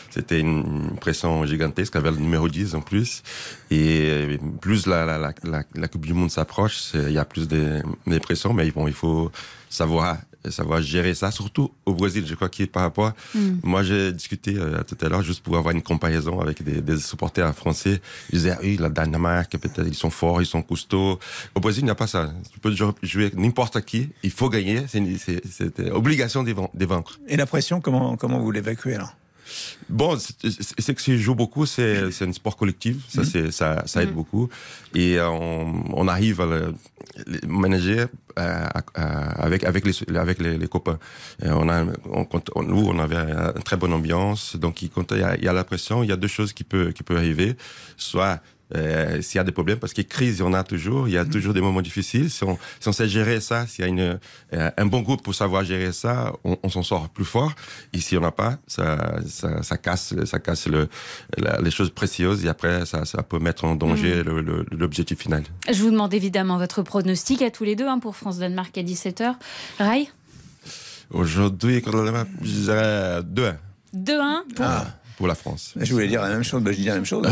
c'était 0.10 0.40
une 0.40 0.96
pression 1.00 1.46
gigantesque 1.46 1.96
avec 1.96 2.14
le 2.14 2.20
numéro 2.20 2.48
10 2.48 2.76
en 2.76 2.82
plus. 2.82 3.24
Et 3.70 4.40
plus 4.62 4.88
la, 4.88 5.06
la, 5.06 5.34
la, 5.44 5.88
Coupe 5.88 6.06
du 6.06 6.14
Monde 6.14 6.32
s'approche, 6.32 6.92
il 6.94 7.12
y 7.12 7.18
a 7.18 7.26
plus 7.26 7.48
de, 7.48 7.82
de 8.08 8.20
pression, 8.20 8.54
mais 8.54 8.72
bon, 8.72 8.88
il 8.88 8.94
faut 8.94 9.32
savoir 9.70 10.18
savoir 10.50 10.82
gérer 10.82 11.14
ça, 11.14 11.30
surtout 11.32 11.72
au 11.86 11.94
Brésil. 11.94 12.24
Je 12.28 12.36
crois 12.36 12.50
qu'il 12.50 12.68
par 12.68 12.84
rapport, 12.84 13.12
Mm. 13.36 13.40
moi 13.64 13.84
j'ai 13.84 14.12
discuté 14.12 14.56
euh, 14.58 14.82
tout 14.84 14.98
à 15.06 15.10
l'heure 15.10 15.22
juste 15.22 15.44
pour 15.44 15.56
avoir 15.58 15.74
une 15.76 15.82
comparaison 15.82 16.40
avec 16.40 16.64
des, 16.64 16.82
des 16.82 16.98
supporters 16.98 17.54
français. 17.56 18.02
Ils 18.32 18.38
disaient, 18.40 18.52
ah 18.52 18.60
oui, 18.64 18.78
la 18.80 18.90
Danemark, 18.90 19.52
peut-être 19.58 19.86
ils 19.88 19.94
sont 19.96 20.10
forts, 20.10 20.42
ils 20.42 20.46
sont 20.46 20.62
costauds. 20.62 21.20
Au 21.56 21.60
Brésil, 21.60 21.82
il 21.82 21.86
n'y 21.86 21.92
a 21.92 21.96
pas 21.96 22.08
ça. 22.08 22.34
Tu 22.52 22.60
peux 22.60 22.74
jou- 22.76 22.94
jouer 23.04 23.32
n'importe 23.36 23.82
qui, 23.82 24.10
il 24.24 24.32
faut 24.32 24.50
gagner, 24.50 24.84
c'est 24.88 24.98
une- 25.00 25.18
c'est 25.18 25.42
c'est 25.50 25.80
une 25.80 25.92
obligation 25.92 26.44
de 26.44 26.86
vaincre. 26.86 27.20
Et 27.28 27.38
la 27.38 27.46
pression, 27.46 27.82
comment, 27.82 28.18
comment 28.18 28.40
vous 28.40 28.52
l'évacuez 28.52 28.96
alors? 28.96 29.14
Bon, 29.90 30.18
c'est- 30.18 30.48
que 30.96 31.02
si 31.02 31.18
je 31.18 31.22
joue 31.24 31.36
beaucoup, 31.36 31.66
c'est 31.66 32.12
c'est 32.12 32.26
un 32.28 32.34
sport 32.34 32.56
collectif, 32.56 32.96
ça, 33.10 33.24
c'est 33.24 33.52
ça, 33.52 33.84
ça 33.86 34.02
aide 34.04 34.14
beaucoup. 34.14 34.50
Et 34.96 35.18
euh, 35.18 35.30
on, 35.30 35.84
on 35.94 36.08
arrive 36.08 36.40
à 36.42 36.46
le 36.46 36.74
le 37.28 37.40
manager 37.48 38.08
euh, 38.40 38.66
à- 38.74 38.84
à- 38.96 39.44
avec 39.44 39.64
avec 39.66 39.86
les 39.86 40.18
avec 40.18 40.40
les, 40.40 40.58
les 40.58 40.68
copains. 40.68 41.00
Et 41.44 41.50
on 41.50 41.68
a, 41.68 41.84
on, 42.10 42.24
quand 42.26 42.50
on- 42.56 42.64
nous, 42.64 42.86
on 42.88 42.98
avait 43.00 43.18
une 43.58 43.64
très 43.64 43.78
bonne 43.78 43.94
ambiance. 43.94 44.56
Donc, 44.56 44.82
il- 44.82 44.90
y 45.20 45.24
a, 45.24 45.36
il 45.38 45.44
y 45.44 45.48
a 45.48 45.54
la 45.54 45.64
pression, 45.66 46.04
il 46.04 46.10
y 46.10 46.14
a 46.14 46.18
deux 46.18 46.30
choses 46.38 46.54
qui 46.54 46.64
peut 46.64 46.92
qui 46.94 47.04
peut 47.04 47.18
arriver. 47.18 47.56
Soit 47.98 48.40
euh, 48.76 49.22
s'il 49.22 49.38
y 49.38 49.40
a 49.40 49.44
des 49.44 49.52
problèmes, 49.52 49.80
parce 49.80 49.94
que 49.94 50.02
crise, 50.02 50.38
il 50.38 50.40
y 50.40 50.44
en 50.44 50.54
a 50.54 50.64
toujours, 50.64 51.08
il 51.08 51.14
y 51.14 51.18
a 51.18 51.26
toujours 51.26 51.54
des 51.54 51.62
moments 51.62 51.82
difficiles. 51.82 52.30
Si 52.30 52.44
on, 52.44 52.58
si 52.80 52.88
on 52.88 52.92
sait 52.92 53.08
gérer 53.08 53.42
ça, 53.42 53.68
s'il 53.68 53.84
y 53.84 53.88
a 53.88 53.90
une, 53.90 54.20
euh, 54.54 54.72
un 54.78 54.86
bon 54.86 55.02
groupe 55.02 55.24
pour 55.24 55.36
savoir 55.36 55.64
gérer 55.64 55.92
ça, 55.92 56.34
on, 56.44 56.58
on 56.64 56.70
s'en 56.70 56.84
sort 56.84 57.10
plus 57.10 57.26
fort. 57.26 57.54
Et 57.94 58.00
si 58.00 58.18
on 58.18 58.22
n'a 58.22 58.32
pas, 58.32 58.58
ça, 58.68 59.20
ça, 59.28 59.64
ça 59.64 59.78
casse, 59.78 60.14
ça 60.26 60.40
casse 60.40 60.68
le, 60.68 60.88
la- 61.38 61.60
les 61.62 61.72
choses 61.72 61.90
précieuses 61.92 62.46
et 62.46 62.50
après, 62.50 62.86
ça, 62.86 63.06
ça 63.06 63.24
peut 63.24 63.40
mettre 63.40 63.66
en 63.66 63.76
danger 63.76 64.24
le- 64.24 64.42
le- 64.42 64.66
l'objectif 64.72 65.20
final. 65.20 65.44
Je 65.72 65.82
vous 65.82 65.92
demande 65.92 66.14
évidemment 66.14 66.58
votre 66.58 66.82
pronostic 66.84 67.42
à 67.42 67.52
tous 67.52 67.64
les 67.64 67.76
deux 67.76 67.88
hein, 67.88 68.00
pour 68.00 68.16
France-Danemark 68.16 68.78
à 68.78 68.82
17h. 68.84 69.36
Rai? 69.80 70.10
Aujourd'hui, 71.12 71.82
contre 71.82 72.04
la 72.04 72.26
je 72.42 72.52
dirais 72.52 73.22
2-1 73.22 73.56
2-1 73.94 74.54
pour. 74.56 74.66
Pour 75.22 75.28
la 75.28 75.36
France. 75.36 75.74
Je 75.76 75.94
voulais 75.94 76.08
dire 76.08 76.20
la 76.24 76.30
même 76.30 76.44
chose, 76.44 76.64
bah, 76.64 76.72
je 76.72 76.78
dis 76.78 76.86
la 76.86 76.96
même 76.96 77.06
chose. 77.06 77.24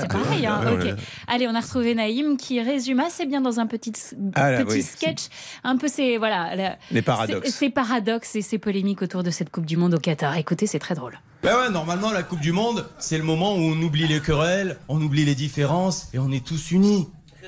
C'est 0.00 0.08
pareil, 0.08 0.46
hein, 0.46 0.62
Ouais, 0.64 0.72
ok. 0.72 0.82
ouais. 0.84 0.94
Allez, 1.28 1.46
on 1.46 1.54
a 1.54 1.60
retrouvé 1.60 1.94
Naïm 1.94 2.38
qui 2.38 2.62
résume 2.62 3.00
assez 3.00 3.26
bien 3.26 3.42
dans 3.42 3.60
un 3.60 3.66
petit, 3.66 3.92
Ah 4.34 4.50
là, 4.52 4.64
petit 4.64 4.76
oui. 4.76 4.82
sketch 4.82 5.24
un 5.62 5.76
peu 5.76 5.86
ces, 5.86 6.16
voilà, 6.16 6.56
la- 6.56 6.78
Les 6.90 7.02
paradoxes. 7.02 7.44
ces- 7.50 7.52
ces 7.52 7.68
paradoxes 7.68 8.36
et 8.36 8.40
ces 8.40 8.56
polémiques 8.56 9.02
autour 9.02 9.22
de 9.22 9.30
cette 9.30 9.50
Coupe 9.50 9.66
du 9.66 9.76
Monde 9.76 9.92
au 9.92 9.98
Qatar. 9.98 10.34
Écoutez, 10.38 10.66
c'est 10.66 10.78
très 10.78 10.94
drôle. 10.94 11.20
Ben 11.42 11.54
ouais, 11.58 11.68
normalement, 11.68 12.10
la 12.10 12.22
Coupe 12.22 12.40
du 12.40 12.52
Monde, 12.52 12.86
c'est 12.98 13.18
le 13.18 13.24
moment 13.24 13.54
où 13.54 13.58
on 13.60 13.82
oublie 13.82 14.06
les 14.08 14.20
querelles, 14.20 14.78
on 14.88 14.98
oublie 15.02 15.26
les 15.26 15.34
différences 15.34 16.08
et 16.14 16.18
on 16.18 16.30
est 16.32 16.42
tous 16.42 16.70
unis 16.70 17.06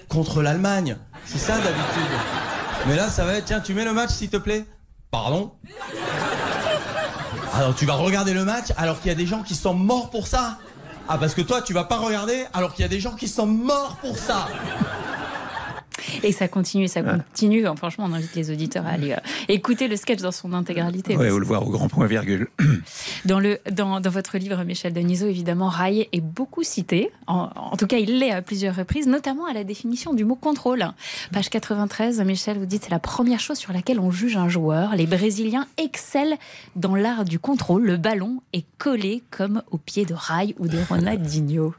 contre 0.08 0.42
l'Allemagne. 0.42 0.98
C'est 1.24 1.38
ça 1.38 1.54
d'habitude. 1.56 2.18
Mais 2.86 2.94
là, 2.94 3.08
ça 3.08 3.24
va 3.24 3.32
être, 3.38 3.46
tiens, 3.46 3.60
tu 3.60 3.72
mets 3.72 3.86
le 3.86 3.94
match 3.94 4.10
s'il 4.10 4.28
te 4.28 4.36
plaît? 4.36 4.66
Pardon? 5.10 5.52
Alors 7.58 7.74
tu 7.74 7.86
vas 7.86 7.94
regarder 7.94 8.34
le 8.34 8.44
match 8.44 8.66
alors 8.76 9.00
qu'il 9.00 9.08
y 9.08 9.10
a 9.10 9.16
des 9.16 9.26
gens 9.26 9.42
qui 9.42 9.56
sont 9.56 9.74
morts 9.74 10.10
pour 10.10 10.28
ça. 10.28 10.58
Ah, 11.08 11.18
parce 11.18 11.34
que 11.34 11.40
toi, 11.40 11.60
tu 11.60 11.72
vas 11.72 11.82
pas 11.82 11.96
regarder 11.96 12.44
alors 12.54 12.72
qu'il 12.72 12.82
y 12.82 12.86
a 12.86 12.88
des 12.88 13.00
gens 13.00 13.16
qui 13.16 13.26
sont 13.26 13.48
morts 13.48 13.96
pour 14.00 14.16
ça. 14.16 14.46
Et 16.22 16.32
ça 16.32 16.48
continue, 16.48 16.84
et 16.84 16.88
ça 16.88 17.02
continue. 17.02 17.64
Franchement, 17.76 18.06
on 18.08 18.12
invite 18.12 18.34
les 18.34 18.50
auditeurs 18.50 18.86
à 18.86 18.90
aller 18.90 19.12
euh, 19.12 19.16
écouter 19.48 19.88
le 19.88 19.96
sketch 19.96 20.20
dans 20.20 20.32
son 20.32 20.52
intégralité. 20.52 21.16
Ouais, 21.16 21.30
ou 21.30 21.38
le 21.38 21.46
voir 21.46 21.66
au 21.66 21.70
grand 21.70 21.88
point 21.88 22.06
virgule. 22.06 22.48
Dans, 23.24 23.40
le, 23.40 23.58
dans, 23.70 24.00
dans 24.00 24.10
votre 24.10 24.38
livre, 24.38 24.62
Michel 24.64 24.92
Denisot, 24.92 25.26
évidemment, 25.26 25.68
Rai 25.68 26.08
est 26.12 26.20
beaucoup 26.20 26.62
cité. 26.62 27.10
En, 27.26 27.50
en 27.54 27.76
tout 27.76 27.86
cas, 27.86 27.98
il 27.98 28.18
l'est 28.18 28.30
à 28.30 28.42
plusieurs 28.42 28.76
reprises, 28.76 29.06
notamment 29.06 29.46
à 29.46 29.52
la 29.52 29.64
définition 29.64 30.14
du 30.14 30.24
mot 30.24 30.36
contrôle. 30.36 30.86
Page 31.32 31.50
93, 31.50 32.20
Michel, 32.22 32.58
vous 32.58 32.66
dites 32.66 32.84
c'est 32.84 32.90
la 32.90 32.98
première 32.98 33.40
chose 33.40 33.58
sur 33.58 33.72
laquelle 33.72 34.00
on 34.00 34.10
juge 34.10 34.36
un 34.36 34.48
joueur. 34.48 34.94
Les 34.96 35.06
Brésiliens 35.06 35.66
excellent 35.76 36.38
dans 36.76 36.94
l'art 36.94 37.24
du 37.24 37.38
contrôle. 37.38 37.84
Le 37.84 37.96
ballon 37.96 38.40
est 38.52 38.64
collé 38.78 39.22
comme 39.30 39.62
au 39.70 39.78
pied 39.78 40.04
de 40.04 40.14
Rai 40.14 40.54
ou 40.58 40.68
de 40.68 40.78
Ronaldinho. 40.88 41.74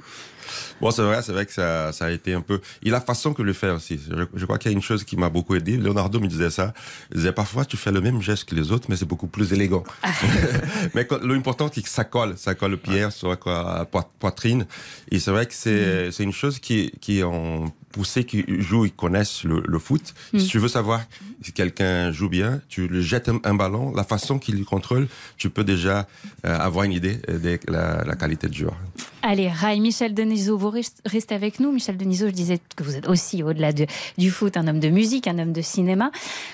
Bon, 0.81 0.91
c'est 0.91 1.01
vrai, 1.01 1.21
c'est 1.21 1.31
vrai 1.31 1.45
que 1.45 1.53
ça, 1.53 1.91
ça 1.91 2.05
a 2.05 2.11
été 2.11 2.33
un 2.33 2.41
peu. 2.41 2.61
Et 2.83 2.89
la 2.89 3.01
façon 3.01 3.33
que 3.33 3.41
le 3.41 3.53
fait 3.53 3.69
aussi. 3.69 3.99
Je, 4.09 4.23
je 4.33 4.45
crois 4.45 4.57
qu'il 4.57 4.71
y 4.71 4.73
a 4.73 4.77
une 4.77 4.81
chose 4.83 5.03
qui 5.03 5.17
m'a 5.17 5.29
beaucoup 5.29 5.55
aidé. 5.55 5.77
Leonardo 5.77 6.19
me 6.19 6.27
disait 6.27 6.49
ça. 6.49 6.73
Il 7.11 7.17
disait 7.17 7.31
parfois 7.31 7.65
tu 7.65 7.77
fais 7.77 7.91
le 7.91 8.01
même 8.01 8.21
geste 8.21 8.45
que 8.45 8.55
les 8.55 8.71
autres, 8.71 8.87
mais 8.89 8.95
c'est 8.95 9.05
beaucoup 9.05 9.27
plus 9.27 9.53
élégant. 9.53 9.83
mais 10.93 11.05
quand- 11.05 11.21
l'important 11.23 11.69
c'est 11.73 11.81
que 11.81 11.89
ça 11.89 12.03
colle, 12.03 12.37
ça 12.37 12.55
colle 12.55 12.73
au 12.73 12.77
pied, 12.77 13.09
sur 13.11 13.29
la 13.29 13.85
po- 13.85 14.01
poitrine. 14.19 14.65
Et 15.11 15.19
c'est 15.19 15.31
vrai 15.31 15.45
que 15.45 15.53
c'est 15.53 16.11
c'est 16.11 16.23
une 16.23 16.33
chose 16.33 16.59
qui 16.59 16.91
qui 17.01 17.23
en 17.23 17.65
pour 17.91 18.05
ceux 18.05 18.21
qui 18.21 18.43
jouent, 18.61 18.85
ils 18.85 18.91
connaissent 18.91 19.43
le, 19.43 19.63
le 19.67 19.79
foot. 19.79 20.13
Mm. 20.33 20.39
Si 20.39 20.47
tu 20.47 20.59
veux 20.59 20.67
savoir 20.67 21.01
si 21.41 21.51
quelqu'un 21.53 22.11
joue 22.11 22.29
bien, 22.29 22.61
tu 22.69 22.87
lui 22.87 23.01
jettes 23.03 23.29
un, 23.29 23.39
un 23.43 23.53
ballon, 23.55 23.91
la 23.95 24.03
façon 24.03 24.39
qu'il 24.39 24.57
le 24.59 24.65
contrôle, 24.65 25.07
tu 25.37 25.49
peux 25.49 25.63
déjà 25.63 26.07
euh, 26.45 26.57
avoir 26.59 26.85
une 26.85 26.91
idée 26.93 27.15
de 27.27 27.59
la, 27.71 28.03
la 28.03 28.15
qualité 28.15 28.47
du 28.47 28.59
joueur. 28.59 28.75
Allez, 29.21 29.49
Rai, 29.49 29.79
Michel 29.79 30.13
Denisot, 30.13 30.57
vous 30.57 30.69
rest- 30.69 31.01
restez 31.05 31.35
avec 31.35 31.59
nous. 31.59 31.71
Michel 31.71 31.97
Denisot, 31.97 32.27
je 32.27 32.33
disais 32.33 32.59
que 32.75 32.83
vous 32.83 32.95
êtes 32.95 33.07
aussi, 33.09 33.43
au-delà 33.43 33.73
de- 33.73 33.85
du 34.17 34.31
foot, 34.31 34.55
un 34.55 34.67
homme 34.67 34.79
de 34.79 34.89
musique, 34.89 35.27
un 35.27 35.39
homme 35.39 35.51
de 35.53 35.61
cinéma. 35.61 36.11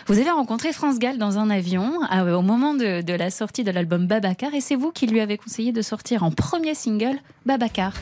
Vous 0.08 0.17
avez 0.17 0.32
rencontré 0.32 0.74
France 0.74 1.00
Gall 1.00 1.17
dans 1.17 1.38
un 1.38 1.50
avion 1.50 1.91
ah 2.10 2.24
au 2.38 2.41
moment 2.41 2.74
de, 2.74 3.02
de 3.02 3.13
la 3.13 3.30
sortie 3.30 3.63
de 3.63 3.71
l'album 3.71 4.08
Babacar 4.08 4.54
et 4.54 4.62
c'est 4.62 4.76
vous 4.76 4.91
qui 4.91 5.06
lui 5.08 5.19
avez 5.19 5.38
conseillé 5.38 5.71
de 5.71 5.82
sortir 5.82 6.24
en 6.24 6.32
premier 6.32 6.74
single 6.76 7.17
Babacar. 7.45 7.93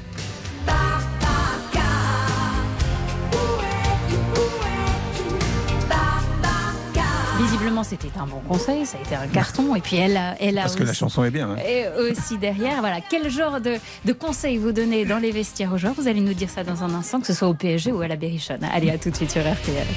Visiblement, 7.64 7.84
c'était 7.86 8.10
un 8.20 8.26
bon 8.28 8.42
conseil, 8.46 8.86
ça 8.86 8.98
a 8.98 9.02
été 9.06 9.16
un 9.16 9.26
carton. 9.28 9.74
Et 9.74 9.80
puis, 9.80 9.96
elle 9.96 10.18
a, 10.18 10.36
elle 10.42 10.58
a 10.58 10.64
Parce 10.64 10.76
que 10.76 10.84
la 10.84 10.92
chanson 10.92 11.24
est 11.24 11.32
bien. 11.32 11.52
hein. 11.52 11.56
et 11.66 11.86
aussi 12.12 12.38
derrière, 12.38 12.82
voilà, 12.82 12.98
quel 13.00 13.30
genre 13.30 13.62
de, 13.62 13.76
de 14.04 14.12
conseils 14.12 14.58
vous 14.58 14.74
donnez 14.74 15.06
dans 15.06 15.18
les 15.18 15.32
vestiaires 15.32 15.72
aux 15.72 15.78
joueurs 15.78 15.94
Vous 15.94 16.10
allez 16.10 16.20
nous 16.20 16.34
dire 16.34 16.50
ça 16.50 16.66
dans 16.66 16.84
un 16.84 16.94
instant, 16.94 17.22
que 17.22 17.28
ce 17.28 17.32
soit 17.34 17.48
au 17.48 17.54
PSG 17.54 17.94
ou 17.94 18.02
à 18.02 18.10
la 18.10 18.18
Berrichonne. 18.18 18.66
Allez, 18.74 18.90
à 18.92 18.98
tout 18.98 19.12
de 19.12 19.16
suite 19.16 19.32
sur 19.32 19.42
RTL. 19.44 19.88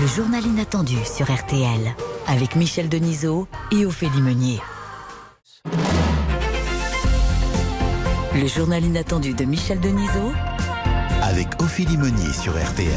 Le 0.00 0.06
journal 0.08 0.44
inattendu 0.44 0.96
sur 1.04 1.32
RTL 1.32 1.94
avec 2.26 2.56
Michel 2.56 2.88
Denisot 2.88 3.46
et 3.70 3.86
Ophélie 3.86 4.20
Meunier. 4.20 4.60
Le 8.34 8.48
journal 8.48 8.84
inattendu 8.84 9.32
de 9.32 9.44
Michel 9.44 9.78
Denisot 9.78 10.32
avec 11.34 11.48
Ophélie 11.60 11.96
Meunier 11.96 12.32
sur 12.32 12.52
RTL. 12.52 12.88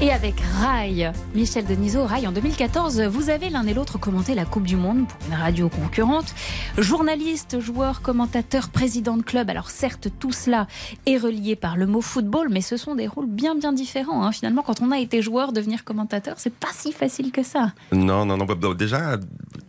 Et 0.00 0.10
avec 0.10 0.40
Rai, 0.40 1.12
Michel 1.34 1.66
Denisot, 1.66 2.06
Rai, 2.06 2.26
en 2.26 2.32
2014, 2.32 3.02
vous 3.02 3.28
avez 3.28 3.50
l'un 3.50 3.66
et 3.66 3.74
l'autre 3.74 3.98
commenté 3.98 4.34
la 4.34 4.46
Coupe 4.46 4.62
du 4.64 4.76
Monde 4.76 5.06
pour 5.06 5.18
une 5.28 5.34
radio 5.34 5.68
concurrente. 5.68 6.34
Journaliste, 6.78 7.60
joueur, 7.60 8.00
commentateur, 8.00 8.70
président 8.70 9.18
de 9.18 9.22
club. 9.22 9.50
Alors 9.50 9.68
certes, 9.70 10.08
tout 10.18 10.32
cela 10.32 10.66
est 11.04 11.18
relié 11.18 11.56
par 11.56 11.76
le 11.76 11.86
mot 11.86 12.00
football, 12.00 12.48
mais 12.50 12.62
ce 12.62 12.78
sont 12.78 12.94
des 12.94 13.06
rôles 13.06 13.26
bien 13.28 13.54
bien 13.54 13.72
différents. 13.74 14.24
hein. 14.24 14.32
Finalement, 14.32 14.62
quand 14.62 14.80
on 14.80 14.90
a 14.90 14.98
été 14.98 15.20
joueur, 15.20 15.52
devenir 15.52 15.84
commentateur, 15.84 16.36
c'est 16.38 16.54
pas 16.54 16.70
si 16.72 16.90
facile 16.90 17.32
que 17.32 17.42
ça. 17.42 17.72
Non, 17.92 18.24
non, 18.24 18.38
non. 18.38 18.46
bah, 18.46 18.54
bah, 18.58 18.72
Déjà, 18.74 19.18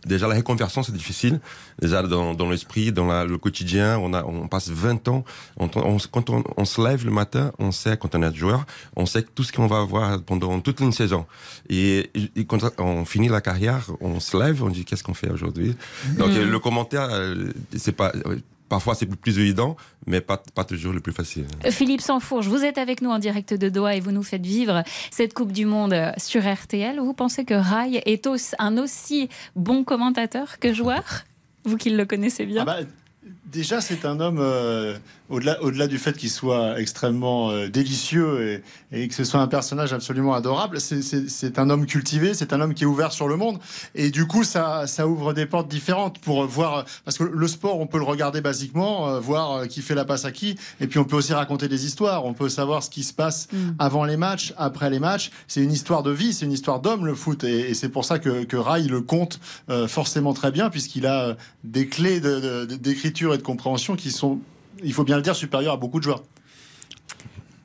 déjà 0.06 0.26
la 0.28 0.36
reconversion, 0.36 0.82
c'est 0.82 0.92
difficile. 0.92 1.40
Déjà 1.82 2.02
dans, 2.02 2.32
dans 2.34 2.48
l'esprit, 2.48 2.92
dans 2.92 3.06
la- 3.06 3.24
le 3.24 3.36
quotidien, 3.38 3.98
on, 3.98 4.14
a, 4.14 4.24
on 4.24 4.48
passe 4.48 4.68
20 4.70 5.06
ans. 5.08 5.24
On- 5.58 5.68
on- 5.76 5.98
quand 6.10 6.30
on, 6.30 6.42
on 6.56 6.64
se 6.64 6.80
lève 6.80 7.04
le 7.04 7.10
matin, 7.10 7.52
on 7.58 7.72
sait, 7.72 7.96
quand 7.96 8.14
on 8.14 8.22
est 8.22 8.34
joueur, 8.34 8.64
on 8.96 9.04
sait 9.04 9.22
tout 9.22 9.42
ce 9.42 9.52
qu'on 9.52 9.66
va 9.66 9.80
avoir 9.80 10.22
pendant 10.22 10.58
toute 10.60 10.80
une 10.80 10.92
saison. 10.92 11.26
Et, 11.68 12.10
et 12.36 12.44
quand 12.46 12.60
on 12.78 13.04
finit 13.04 13.28
la 13.28 13.40
carrière, 13.40 13.84
on 14.00 14.20
se 14.20 14.36
lève, 14.36 14.62
on 14.62 14.70
dit 14.70 14.84
qu'est-ce 14.84 15.02
qu'on 15.04 15.14
fait 15.14 15.30
aujourd'hui? 15.30 15.76
Donc 16.18 16.28
euh, 16.30 16.50
le 16.50 16.58
commentaire, 16.58 17.08
euh, 17.10 17.52
c'est 17.76 17.92
pas. 17.92 18.12
Euh, 18.66 18.68
Parfois 18.68 18.94
c'est 18.94 19.06
plus 19.06 19.38
évident, 19.38 19.76
mais 20.06 20.20
pas, 20.20 20.42
pas 20.54 20.64
toujours 20.64 20.92
le 20.92 21.00
plus 21.00 21.12
facile. 21.12 21.46
Philippe 21.70 22.00
Sansfourche, 22.00 22.46
vous 22.46 22.64
êtes 22.64 22.78
avec 22.78 23.00
nous 23.00 23.10
en 23.10 23.18
direct 23.18 23.54
de 23.54 23.68
Doha 23.68 23.94
et 23.96 24.00
vous 24.00 24.12
nous 24.12 24.22
faites 24.24 24.44
vivre 24.44 24.82
cette 25.10 25.34
Coupe 25.34 25.52
du 25.52 25.66
Monde 25.66 25.94
sur 26.18 26.42
RTL. 26.42 26.98
Vous 26.98 27.14
pensez 27.14 27.44
que 27.44 27.54
Rai 27.54 28.02
est 28.04 28.26
aussi- 28.26 28.54
un 28.58 28.76
aussi 28.78 29.28
bon 29.54 29.84
commentateur 29.84 30.58
que 30.58 30.72
joueur? 30.74 31.24
Vous 31.64 31.76
qui 31.76 31.90
le 31.90 32.04
connaissez 32.04 32.46
bien. 32.46 32.62
Ah 32.62 32.64
bah, 32.64 32.76
déjà, 33.46 33.80
c'est 33.80 34.04
un 34.04 34.20
homme, 34.20 34.38
euh, 34.40 34.96
au-delà 35.28 35.60
au 35.62 35.70
-delà 35.70 35.88
du 35.88 35.98
fait 35.98 36.16
qu'il 36.16 36.30
soit 36.30 36.78
extrêmement 36.80 37.50
euh, 37.50 37.68
délicieux 37.68 38.62
et, 38.92 39.02
et 39.02 39.08
que 39.08 39.14
ce 39.14 39.24
soit 39.24 39.40
un 39.40 39.46
personnage 39.48 39.92
absolument 39.92 40.34
adorable, 40.34 40.80
c'est- 40.80 41.02
c'est 41.02 41.28
c'est 41.28 41.58
un 41.58 41.68
homme 41.70 41.86
cultivé, 41.86 42.34
c'est 42.34 42.52
un 42.52 42.60
homme 42.60 42.74
qui 42.74 42.84
est 42.84 42.86
ouvert 42.86 43.12
sur 43.12 43.26
le 43.28 43.36
monde. 43.36 43.58
Et 43.94 44.10
du 44.10 44.26
coup, 44.26 44.44
ça, 44.44 44.86
ça 44.86 45.06
ouvre 45.08 45.32
des 45.32 45.46
portes 45.46 45.68
différentes 45.68 46.18
pour 46.20 46.46
voir. 46.46 46.84
Parce 47.04 47.18
que 47.18 47.24
le 47.24 47.48
sport, 47.48 47.80
on 47.80 47.86
peut 47.86 47.98
le 47.98 48.04
regarder 48.04 48.40
basiquement, 48.40 49.08
euh, 49.08 49.20
voir 49.20 49.66
qui 49.68 49.82
fait 49.82 49.94
la 49.94 50.04
passe 50.04 50.24
à 50.24 50.32
qui. 50.32 50.56
Et 50.80 50.86
puis, 50.86 50.98
on 50.98 51.04
peut 51.04 51.16
aussi 51.16 51.32
raconter 51.34 51.68
des 51.68 51.86
histoires. 51.86 52.24
On 52.24 52.34
peut 52.34 52.48
savoir 52.48 52.82
ce 52.82 52.90
qui 52.90 53.02
se 53.02 53.12
passe 53.12 53.48
avant 53.78 54.04
les 54.04 54.16
matchs, 54.16 54.54
après 54.56 54.90
les 54.90 54.98
matchs. 55.00 55.30
C'est 55.48 55.62
une 55.62 55.72
histoire 55.72 56.02
de 56.02 56.10
vie, 56.10 56.32
c'est 56.32 56.44
une 56.46 56.52
histoire 56.52 56.80
d'homme, 56.80 57.04
le 57.06 57.14
foot. 57.14 57.42
Et, 57.44 57.70
et 57.70 57.74
c'est 57.74 57.88
pour 57.88 58.04
ça 58.04 58.18
que, 58.18 58.44
que 58.44 58.56
Rai 58.56 58.82
le 58.82 59.00
compte 59.00 59.40
forcément 59.88 60.34
très 60.34 60.50
bien, 60.52 60.70
puisqu'il 60.70 61.06
a 61.06 61.36
des 61.64 61.88
clés 61.88 62.20
de- 62.20 62.64
de- 62.66 62.76
d'écriture 62.76 63.35
et 63.36 63.38
de 63.38 63.42
compréhension 63.44 63.94
qui 63.96 64.10
sont, 64.10 64.40
il 64.82 64.92
faut 64.92 65.04
bien 65.04 65.16
le 65.16 65.22
dire, 65.22 65.36
supérieures 65.36 65.74
à 65.74 65.76
beaucoup 65.76 65.98
de 65.98 66.04
joueurs. 66.04 66.22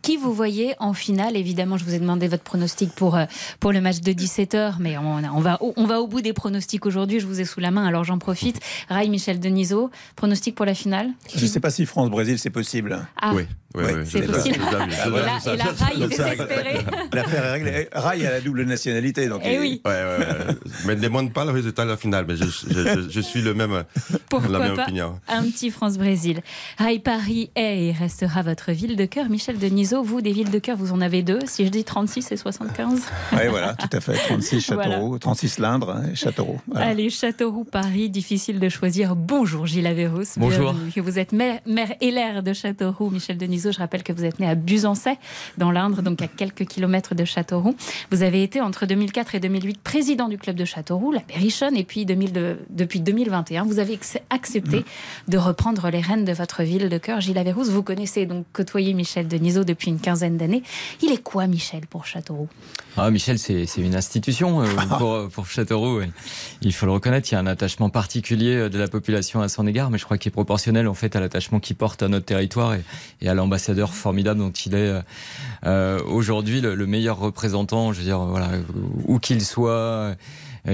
Qui 0.01 0.17
vous 0.17 0.33
voyez 0.33 0.73
en 0.79 0.93
finale? 0.93 1.37
Évidemment, 1.37 1.77
je 1.77 1.83
vous 1.85 1.93
ai 1.93 1.99
demandé 1.99 2.27
votre 2.27 2.41
pronostic 2.43 2.91
pour, 2.95 3.15
euh, 3.15 3.25
pour 3.59 3.71
le 3.71 3.81
match 3.81 3.99
de 3.99 4.11
17h, 4.13 4.77
mais 4.79 4.97
on, 4.97 5.17
on 5.17 5.39
va, 5.41 5.61
au- 5.61 5.73
on 5.77 5.85
va 5.85 6.01
au 6.01 6.07
bout 6.07 6.21
des 6.21 6.33
pronostics 6.33 6.87
aujourd'hui. 6.87 7.19
Je 7.19 7.27
vous 7.27 7.39
ai 7.39 7.45
sous 7.45 7.59
la 7.59 7.69
main, 7.69 7.85
alors 7.85 8.03
j'en 8.03 8.17
profite. 8.17 8.59
Rai 8.89 9.07
Michel 9.09 9.39
Denisot, 9.39 9.91
pronostic 10.15 10.55
pour 10.55 10.65
la 10.65 10.73
finale? 10.73 11.11
Je 11.35 11.43
ne 11.43 11.47
sais 11.47 11.59
pas 11.59 11.69
si 11.69 11.85
France-Brésil, 11.85 12.39
c'est 12.39 12.49
possible. 12.49 13.05
Ah. 13.21 13.33
Oui, 13.35 13.43
oui, 13.75 13.83
oui, 13.85 14.01
C'est 14.05 14.23
je- 14.23 14.31
possible. 14.31 14.55
Et 14.55 14.71
là- 14.71 15.53
et 15.53 15.57
là, 15.57 15.65
Rai 15.79 16.03
est 16.03 16.07
désespéré. 16.07 16.79
L'affaire 17.13 17.45
est 17.45 17.51
réglée. 17.51 17.87
Rai 17.93 18.25
a 18.25 18.31
la 18.31 18.41
double 18.41 18.63
nationalité. 18.63 19.27
Donc 19.27 19.41
Eh 19.45 19.53
il- 19.55 19.59
oui. 19.59 19.81
Ouais, 19.85 19.91
ouais, 19.91 20.17
ouais. 20.47 20.55
Mais 20.85 20.95
ne 20.95 21.01
demande 21.01 21.33
pas 21.33 21.45
le 21.45 21.51
résultat 21.51 21.85
de 21.85 21.89
la 21.89 21.97
finale, 21.97 22.25
mais 22.27 22.35
je, 22.35 22.43
je, 22.45 22.69
je- 22.69 23.09
je 23.09 23.19
suis 23.21 23.41
le 23.41 23.53
même, 23.53 23.83
Pourquoi 24.29 24.49
la 24.49 24.59
même 24.59 24.75
pas 24.75 24.83
opinion. 24.83 25.19
un 25.27 25.43
petit 25.43 25.69
France-Brésil. 25.71 26.41
Rai 26.77 26.99
Paris 26.99 27.49
est 27.55 27.87
et 27.87 27.91
restera 27.93 28.41
votre 28.41 28.71
ville 28.71 28.95
de 28.95 29.05
cœur. 29.05 29.29
Michel 29.29 29.57
Denisot, 29.57 30.03
vous, 30.03 30.21
des 30.21 30.33
villes 30.33 30.51
de 30.51 30.59
cœur, 30.59 30.75
vous 30.77 30.91
en 30.91 30.99
avez 31.01 31.21
deux. 31.23 31.39
Si 31.45 31.65
je 31.65 31.69
dis 31.71 31.83
36 31.83 32.31
et 32.31 32.37
75 32.37 33.01
Oui, 33.33 33.39
voilà, 33.49 33.73
tout 33.75 33.87
à 33.95 33.99
fait. 34.01 34.13
36 34.13 34.71
Voilà. 34.73 34.91
Châteauroux, 34.91 35.17
36 35.19 35.59
Lindres 35.59 35.89
hein, 35.91 36.03
et 36.11 36.15
Châteauroux. 36.15 36.59
Voilà. 36.67 36.87
Allez, 36.87 37.09
Châteauroux, 37.09 37.63
Paris, 37.63 38.09
difficile 38.09 38.59
de 38.59 38.67
choisir. 38.69 39.15
Bonjour 39.15 39.65
Gilles 39.67 39.87
Averrousse. 39.87 40.33
Bonjour. 40.37 40.73
Bienvenue. 40.73 40.91
Que 40.91 41.01
vous 41.01 41.17
êtes 41.19 41.31
maire, 41.31 41.59
maire 41.65 41.93
élair 42.01 42.43
de 42.43 42.51
Châteauroux. 42.53 43.09
Michel 43.09 43.37
Denisot, 43.37 43.60
je 43.69 43.77
rappelle 43.77 44.01
que 44.01 44.13
vous 44.13 44.23
êtes 44.25 44.39
né 44.39 44.47
à 44.47 44.55
Buzancais, 44.55 45.17
dans 45.57 45.69
l'Indre, 45.71 46.01
donc 46.01 46.21
à 46.23 46.27
quelques 46.27 46.65
kilomètres 46.65 47.13
de 47.13 47.25
Châteauroux. 47.25 47.75
Vous 48.09 48.23
avez 48.23 48.41
été 48.41 48.61
entre 48.61 48.85
2004 48.85 49.35
et 49.35 49.39
2008 49.39 49.79
président 49.81 50.29
du 50.29 50.37
club 50.37 50.55
de 50.55 50.65
Châteauroux, 50.65 51.11
la 51.11 51.21
Berrichonne, 51.27 51.75
et 51.77 51.83
puis 51.83 52.05
2000 52.05 52.31
de- 52.33 52.57
depuis 52.69 53.01
2021, 53.01 53.65
vous 53.65 53.77
avez 53.79 53.99
accepté 54.29 54.85
de 55.27 55.37
reprendre 55.37 55.89
les 55.89 55.99
rênes 55.99 56.25
de 56.25 56.31
votre 56.33 56.63
ville 56.63 56.89
de 56.89 56.97
cœur. 56.97 57.19
Gilles 57.21 57.37
Averrousse, 57.37 57.69
vous 57.69 57.83
connaissez 57.83 58.25
donc 58.25 58.45
côtoyé 58.53 58.93
Michel 58.93 59.27
Denisot 59.27 59.63
depuis 59.65 59.89
une 59.89 59.99
quinzaine 59.99 60.37
d'années. 60.37 60.63
Il 61.01 61.11
est 61.11 61.21
quoi, 61.21 61.47
Michel, 61.47 61.85
pour 61.87 62.05
Châteauroux? 62.05 62.47
Ah, 62.97 63.09
Michel, 63.11 63.37
c'est 63.39 63.65
une 63.77 63.95
institution 63.95 64.61
euh, 64.61 64.67
pour, 64.97 65.27
pour 65.29 65.45
Châteauroux. 65.47 65.99
oui. 65.99 66.05
Il 66.61 66.73
faut 66.73 66.85
le 66.85 66.91
reconnaître, 66.93 67.29
il 67.31 67.33
y 67.33 67.37
a 67.37 67.39
un 67.39 67.47
attachement 67.47 67.89
particulier 67.89 68.55
euh, 68.55 68.69
de 68.69 68.77
la 68.77 68.87
population 68.87 69.41
à 69.41 69.49
son 69.49 69.65
égard, 69.67 69.89
mais 69.89 69.97
je 69.97 70.05
crois 70.05 70.17
qu'il 70.17 70.29
est 70.29 70.31
proportionnel 70.31 70.87
en 70.87 70.93
fait 70.93 71.15
à 71.15 71.19
l'attachement 71.19 71.59
qu'il 71.59 71.75
porte 71.75 72.03
à 72.03 72.07
notre 72.07 72.25
territoire 72.25 72.73
et, 72.75 72.83
et 73.21 73.27
à 73.27 73.33
l'ambassadeur 73.51 73.93
formidable 73.93 74.39
dont 74.39 74.51
il 74.51 74.75
est 74.75 75.01
euh, 75.65 75.99
aujourd'hui 76.05 76.61
le, 76.61 76.73
le 76.73 76.87
meilleur 76.87 77.19
représentant. 77.19 77.91
Je 77.91 77.97
veux 77.99 78.05
dire, 78.05 78.19
voilà, 78.19 78.49
où 79.07 79.19
qu'il 79.19 79.43
soit. 79.43 79.71
euh, 79.71 80.15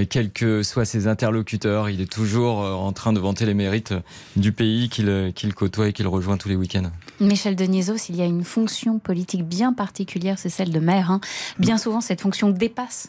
quels 0.09 0.31
que 0.31 0.63
soient 0.63 0.83
ses 0.85 1.07
interlocuteurs, 1.07 1.89
il 1.89 2.01
est 2.01 2.11
toujours 2.11 2.61
euh, 2.61 2.73
en 2.73 2.91
train 2.91 3.13
de 3.13 3.19
vanter 3.19 3.45
les 3.45 3.53
mérites 3.55 3.93
du 4.35 4.51
pays 4.51 4.89
qu'il 4.89 5.33
côtoie 5.55 5.87
et 5.87 5.93
qu'il 5.93 6.07
rejoint 6.07 6.37
tous 6.37 6.49
les 6.49 6.55
week-ends. 6.57 6.91
Michel 7.19 7.55
Denisot, 7.55 7.97
s'il 7.97 8.15
y 8.17 8.21
a 8.21 8.25
une 8.25 8.43
fonction 8.43 8.99
politique 8.99 9.43
bien 9.47 9.73
particulière, 9.73 10.37
c'est 10.37 10.49
celle 10.49 10.71
de 10.71 10.79
maire. 10.79 11.09
hein. 11.09 11.21
Bien 11.57 11.77
souvent, 11.79 12.01
cette 12.01 12.21
fonction 12.21 12.49
dépasse 12.49 13.07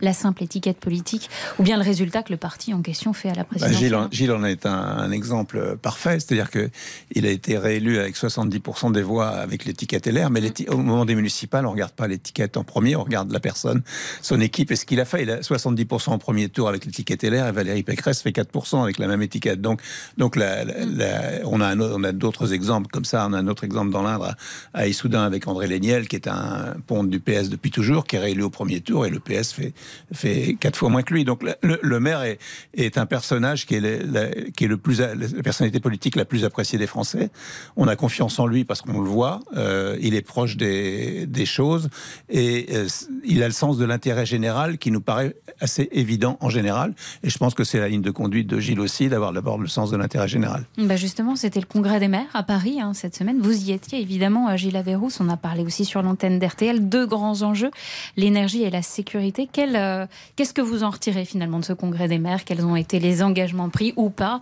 la 0.00 0.12
simple 0.12 0.42
étiquette 0.42 0.78
politique 0.78 1.28
ou 1.58 1.62
bien 1.62 1.76
le 1.76 1.82
résultat 1.82 2.22
que 2.22 2.32
le 2.32 2.36
parti 2.36 2.72
en 2.74 2.82
question 2.82 3.12
fait 3.12 3.28
à 3.30 3.34
la 3.34 3.42
Bah, 3.42 3.48
présidence. 3.50 3.76
Gilles, 3.78 3.94
en, 3.94 4.08
Gilles 4.10 4.32
en 4.32 4.44
est 4.44 4.66
un, 4.66 4.72
un 4.72 5.10
exemple 5.10 5.76
parfait, 5.80 6.20
c'est-à-dire 6.20 6.50
que 6.50 6.70
il 7.14 7.26
a 7.26 7.30
été 7.30 7.58
réélu 7.58 7.98
avec 7.98 8.16
70% 8.16 8.92
des 8.92 9.02
voix 9.02 9.28
avec 9.28 9.64
l'étiquette 9.64 10.06
LR, 10.06 10.30
mais 10.30 10.40
au 10.68 10.76
moment 10.78 11.04
des 11.04 11.14
municipales, 11.14 11.66
on 11.66 11.72
regarde 11.72 11.92
pas 11.92 12.06
l'étiquette 12.08 12.56
en 12.56 12.64
premier, 12.64 12.96
on 12.96 13.02
regarde 13.04 13.30
la 13.32 13.40
personne, 13.40 13.82
son 14.22 14.40
équipe 14.40 14.70
et 14.70 14.76
ce 14.76 14.84
qu'il 14.84 15.00
a 15.00 15.04
fait. 15.04 15.22
Il 15.22 15.30
a 15.30 15.40
70% 15.40 16.14
au 16.14 16.18
premier 16.18 16.48
tour 16.48 16.68
avec 16.68 16.84
l'étiquette 16.84 17.22
LR 17.24 17.46
et 17.48 17.52
Valérie 17.52 17.82
Pécresse 17.82 18.22
fait 18.22 18.30
4% 18.30 18.82
avec 18.82 18.98
la 18.98 19.06
même 19.06 19.22
étiquette. 19.22 19.60
Donc, 19.60 19.80
donc 20.18 20.36
la- 20.36 20.64
la- 20.64 20.84
la- 20.84 21.20
on 21.44 21.60
a, 21.60 21.76
on 21.76 22.04
a 22.04 22.12
d'autres 22.12 22.52
exemples 22.52 22.88
comme 22.90 23.04
ça. 23.04 23.26
On 23.28 23.32
a 23.32 23.38
un 23.38 23.48
autre 23.48 23.64
exemple 23.64 23.90
dans 23.90 24.02
l'Indre 24.02 24.34
à, 24.74 24.78
à 24.80 24.86
Issoudun 24.86 25.22
avec 25.24 25.46
André 25.48 25.66
Léniel, 25.66 26.08
qui 26.08 26.16
est 26.16 26.28
un 26.28 26.74
pont 26.86 27.04
du 27.04 27.20
PS 27.20 27.48
depuis 27.48 27.70
toujours, 27.70 28.06
qui 28.06 28.16
est 28.16 28.20
réélu 28.20 28.42
au 28.42 28.50
premier 28.50 28.80
tour 28.80 29.06
et 29.06 29.10
le 29.10 29.20
PS 29.20 29.52
fait 29.52 29.72
fait 30.12 30.56
quatre 30.58 30.76
fois 30.76 30.88
moins 30.88 31.02
que 31.02 31.14
lui. 31.14 31.24
Donc 31.24 31.42
le, 31.62 32.00
maire 32.00 32.22
est, 32.22 32.98
un 32.98 33.06
personnage 33.06 33.66
qui 33.66 33.74
est, 33.74 33.80
la, 33.80 34.28
qui 34.56 34.64
est 34.64 34.68
le 34.68 34.76
plus 34.76 35.00
la 35.00 35.42
personnalité 35.42 35.80
politique 35.80 36.16
la 36.16 36.24
plus 36.24 36.44
appréciée 36.44 36.78
des 36.78 36.86
Français. 36.86 37.30
On 37.76 37.88
a 37.88 37.96
confiance 37.96 38.38
en 38.38 38.46
lui 38.46 38.64
parce 38.64 38.82
qu'on 38.82 39.00
le 39.00 39.08
voit. 39.08 39.40
euh, 39.56 39.96
il 40.00 40.14
est 40.14 40.22
proche 40.22 40.56
des, 40.56 41.28
choses 41.44 41.88
et 42.28 42.66
euh, 42.72 42.86
il 43.24 43.42
a 43.42 43.46
le 43.46 43.52
sens 43.52 43.78
de 43.78 43.84
l'intérêt 43.84 44.26
général 44.26 44.78
qui 44.78 44.90
nous 44.90 45.00
paraît 45.00 45.34
assez 45.60 45.88
évident 45.92 46.36
en 46.40 46.50
général. 46.50 46.94
Et 47.22 47.30
je 47.30 47.38
pense 47.38 47.54
que 47.54 47.64
c'est 47.64 47.80
la 47.80 47.88
ligne 47.88 48.02
de 48.02 48.10
conduite 48.10 48.46
de 48.46 48.60
Gilles 48.60 48.80
aussi 48.80 49.08
d'avoir 49.08 49.32
d'abord 49.32 49.58
le 49.58 49.68
sens 49.68 49.90
de 49.90 49.96
l'intérêt 49.96 50.28
général. 50.28 50.64
Bah 50.76 50.96
justement, 50.96 51.36
c'était 51.36 51.60
le 51.60 51.66
congrès 51.66 51.98
des 51.98 52.08
maires 52.08 52.28
à 52.34 52.42
Paris 52.42 52.80
hein, 52.80 52.92
cette 52.94 53.16
semaine. 53.16 53.40
Vous 53.40 53.68
y 53.68 53.72
étiez 53.72 54.00
évidemment, 54.00 54.54
Gilles 54.56 54.76
Averrousse. 54.76 55.20
On 55.20 55.28
a 55.28 55.36
parlé 55.36 55.64
aussi 55.64 55.84
sur 55.84 56.02
l'antenne 56.02 56.38
d'RTL. 56.38 56.88
Deux 56.88 57.06
grands 57.06 57.42
enjeux, 57.42 57.70
l'énergie 58.16 58.62
et 58.62 58.70
la 58.70 58.82
sécurité. 58.82 59.48
Quel, 59.50 59.76
euh, 59.80 60.06
Qu'est-ce 60.36 60.54
que 60.54 60.60
vous 60.60 60.84
en 60.84 60.90
retirez 60.90 61.24
finalement 61.24 61.58
de 61.58 61.64
ce 61.64 61.72
congrès 61.72 62.08
des 62.08 62.18
maires? 62.18 62.44
Quels 62.44 62.64
ont 62.64 62.76
été 62.76 63.00
les 63.00 63.22
engagements 63.22 63.68
pris 63.68 63.92
ou 63.96 64.10
pas? 64.10 64.40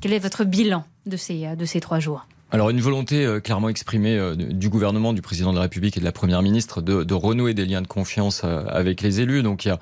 Quel 0.00 0.12
est 0.12 0.18
votre 0.18 0.44
bilan 0.44 0.84
de 1.06 1.16
ces, 1.16 1.46
euh, 1.46 1.56
de 1.56 1.64
ces 1.64 1.80
trois 1.80 2.00
jours? 2.00 2.26
Alors 2.52 2.70
une 2.70 2.80
volonté 2.80 3.24
euh, 3.24 3.38
clairement 3.38 3.68
exprimée 3.68 4.18
euh, 4.18 4.34
du 4.34 4.68
gouvernement, 4.68 5.12
du 5.12 5.22
président 5.22 5.52
de 5.52 5.56
la 5.56 5.62
République 5.62 5.96
et 5.96 6.00
de 6.00 6.04
la 6.04 6.10
Première 6.10 6.42
ministre 6.42 6.82
de, 6.82 7.04
de 7.04 7.14
renouer 7.14 7.54
des 7.54 7.64
liens 7.64 7.80
de 7.80 7.86
confiance 7.86 8.42
euh, 8.44 8.64
avec 8.66 9.02
les 9.02 9.20
élus. 9.20 9.44
Donc 9.44 9.64
il 9.64 9.68
y 9.68 9.70
a 9.70 9.78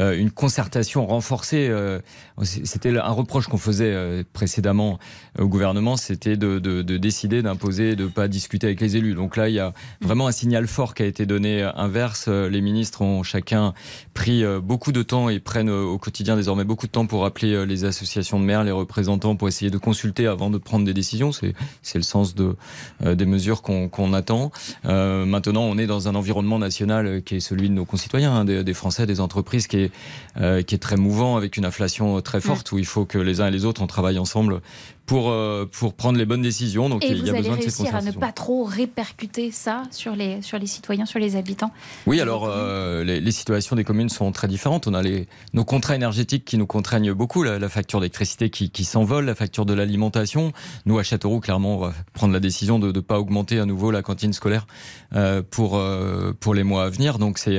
euh, 0.00 0.18
une 0.18 0.32
concertation 0.32 1.06
renforcée. 1.06 1.68
euh, 1.70 2.00
c'était 2.42 2.96
un 2.96 3.10
reproche 3.10 3.46
qu'on 3.46 3.56
faisait 3.56 3.92
euh, 3.92 4.24
précédemment 4.32 4.98
au 5.38 5.46
gouvernement, 5.46 5.96
c'était 5.96 6.36
de, 6.36 6.58
de- 6.58 6.82
de 6.82 6.96
décider 6.96 7.40
d'imposer, 7.40 7.94
de 7.94 8.06
pas 8.06 8.26
discuter 8.26 8.66
avec 8.66 8.80
les 8.80 8.96
élus. 8.96 9.14
Donc 9.14 9.36
là 9.36 9.48
il 9.48 9.54
y 9.54 9.60
a 9.60 9.72
vraiment 10.00 10.26
un 10.26 10.32
signal 10.32 10.66
fort 10.66 10.94
qui 10.94 11.04
a 11.04 11.06
été 11.06 11.24
donné 11.24 11.62
inverse. 11.76 12.26
Les 12.26 12.60
ministres 12.60 13.00
ont 13.02 13.22
chacun 13.22 13.74
pris 14.14 14.42
beaucoup 14.60 14.90
de 14.90 15.04
temps 15.04 15.28
et 15.28 15.38
prennent 15.38 15.70
au 15.70 15.98
quotidien 15.98 16.34
désormais 16.34 16.64
beaucoup 16.64 16.86
de 16.86 16.92
temps 16.92 17.06
pour 17.06 17.24
appeler 17.24 17.64
les 17.64 17.84
associations 17.84 18.40
de 18.40 18.44
maires, 18.44 18.64
les 18.64 18.72
représentants, 18.72 19.36
pour 19.36 19.46
essayer 19.46 19.70
de 19.70 19.78
consulter 19.78 20.26
avant 20.26 20.50
de 20.50 20.58
prendre 20.58 20.84
des 20.84 20.94
décisions. 20.94 21.30
C'est 21.30 21.54
c'est 21.82 21.98
le 21.98 22.07
sens 22.08 22.34
de, 22.34 22.56
euh, 23.04 23.14
des 23.14 23.26
mesures 23.26 23.62
qu'on 23.62 23.88
qu'on 23.88 24.12
attend. 24.12 24.50
Euh, 24.86 25.24
maintenant, 25.24 25.62
on 25.62 25.78
est 25.78 25.86
dans 25.86 26.08
un 26.08 26.14
environnement 26.14 26.58
national 26.58 27.22
qui 27.22 27.36
est 27.36 27.40
celui 27.40 27.68
de 27.68 27.74
nos 27.74 27.84
concitoyens, 27.84 28.32
hein, 28.34 28.44
des, 28.44 28.64
des 28.64 28.74
Français, 28.74 29.06
des 29.06 29.20
entreprises, 29.20 29.66
qui 29.66 29.78
est, 29.78 29.92
euh, 30.40 30.62
qui 30.62 30.74
est 30.74 30.78
très 30.78 30.96
mouvant, 30.96 31.36
avec 31.36 31.56
une 31.56 31.64
inflation 31.64 32.20
très 32.20 32.40
forte, 32.40 32.72
où 32.72 32.78
il 32.78 32.86
faut 32.86 33.04
que 33.04 33.18
les 33.18 33.40
uns 33.40 33.48
et 33.48 33.50
les 33.50 33.64
autres, 33.64 33.82
on 33.82 33.86
travaille 33.86 34.18
ensemble 34.18 34.60
pour, 35.08 35.34
pour 35.72 35.94
prendre 35.94 36.18
les 36.18 36.26
bonnes 36.26 36.42
décisions. 36.42 36.88
Donc 36.88 37.02
Et 37.04 37.08
il 37.08 37.18
vous 37.20 37.26
y 37.26 37.30
a 37.30 37.32
allez 37.32 37.42
besoin 37.42 37.56
de 37.56 37.62
cette 37.62 37.76
réussir 37.78 37.96
à 37.96 38.02
ne 38.02 38.12
pas 38.12 38.30
trop 38.30 38.62
répercuter 38.64 39.50
ça 39.50 39.82
sur 39.90 40.14
les, 40.14 40.40
sur 40.42 40.58
les 40.58 40.66
citoyens, 40.66 41.06
sur 41.06 41.18
les 41.18 41.34
habitants 41.34 41.72
Oui, 42.06 42.20
alors 42.20 42.44
euh, 42.46 43.02
les, 43.02 43.20
les 43.20 43.32
situations 43.32 43.74
des 43.74 43.84
communes 43.84 44.08
sont 44.10 44.30
très 44.32 44.46
différentes. 44.48 44.86
On 44.86 44.94
a 44.94 45.02
les, 45.02 45.26
nos 45.54 45.64
contrats 45.64 45.96
énergétiques 45.96 46.44
qui 46.44 46.58
nous 46.58 46.66
contraignent 46.66 47.12
beaucoup, 47.12 47.42
la, 47.42 47.58
la 47.58 47.68
facture 47.68 48.00
d'électricité 48.00 48.50
qui, 48.50 48.70
qui 48.70 48.84
s'envole, 48.84 49.24
la 49.24 49.34
facture 49.34 49.64
de 49.66 49.72
l'alimentation. 49.74 50.52
Nous, 50.86 50.98
à 50.98 51.02
Châteauroux, 51.02 51.40
clairement, 51.40 51.76
on 51.76 51.80
va 51.80 51.94
prendre 52.12 52.32
la 52.34 52.40
décision 52.40 52.78
de 52.78 52.92
ne 52.92 53.00
pas 53.00 53.18
augmenter 53.18 53.58
à 53.58 53.64
nouveau 53.64 53.90
la 53.90 54.02
cantine 54.02 54.32
scolaire 54.34 54.66
euh, 55.14 55.42
pour, 55.50 55.76
euh, 55.78 56.32
pour 56.38 56.52
les 56.54 56.62
mois 56.64 56.84
à 56.84 56.88
venir. 56.90 57.18
Donc 57.18 57.38
c'est 57.38 57.58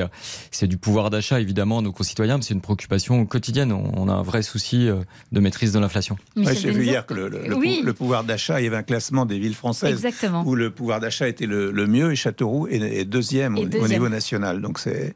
c'est 0.52 0.68
du 0.68 0.78
pouvoir 0.78 1.10
d'achat, 1.10 1.40
évidemment, 1.42 1.80
à 1.80 1.82
nos 1.82 1.92
concitoyens, 1.92 2.38
mais 2.38 2.44
c'est 2.44 2.54
une 2.54 2.62
préoccupation 2.62 3.26
quotidienne. 3.26 3.72
On, 3.72 3.92
on 3.98 4.08
a 4.08 4.14
un 4.14 4.22
vrai 4.22 4.44
souci 4.44 4.88
euh, 4.88 5.00
de 5.32 5.40
maîtrise 5.40 5.74
de 5.74 5.80
l'inflation. 5.80 6.16
Ouais, 6.38 6.56
J'ai 6.56 6.72
vu 6.72 6.86
hier 6.86 7.06
que 7.08 7.14
le, 7.16 7.28
le- 7.30 7.39
le 7.48 7.54
pou- 7.56 7.60
Oui. 7.60 7.82
le 7.84 7.94
pouvoir 7.94 8.24
d'achat, 8.24 8.60
il 8.62 8.64
y 8.64 8.68
avait 8.68 8.78
un 8.78 8.84
classement 8.84 9.26
des 9.26 9.40
villes 9.40 9.56
françaises 9.56 9.92
Exactement. 9.92 10.44
où 10.46 10.56
le 10.56 10.70
pouvoir 10.72 11.00
d'achat 11.00 11.28
était 11.28 11.46
le, 11.46 11.72
le 11.72 11.88
mieux 11.88 12.12
et 12.12 12.16
Châteauroux 12.16 12.68
est, 12.68 12.78
est 12.80 13.06
deuxième, 13.06 13.58
Et 13.58 13.66
au, 13.78 13.88
niveau 13.88 14.10
national. 14.10 14.62
Donc 14.62 14.80
c'est 14.80 15.14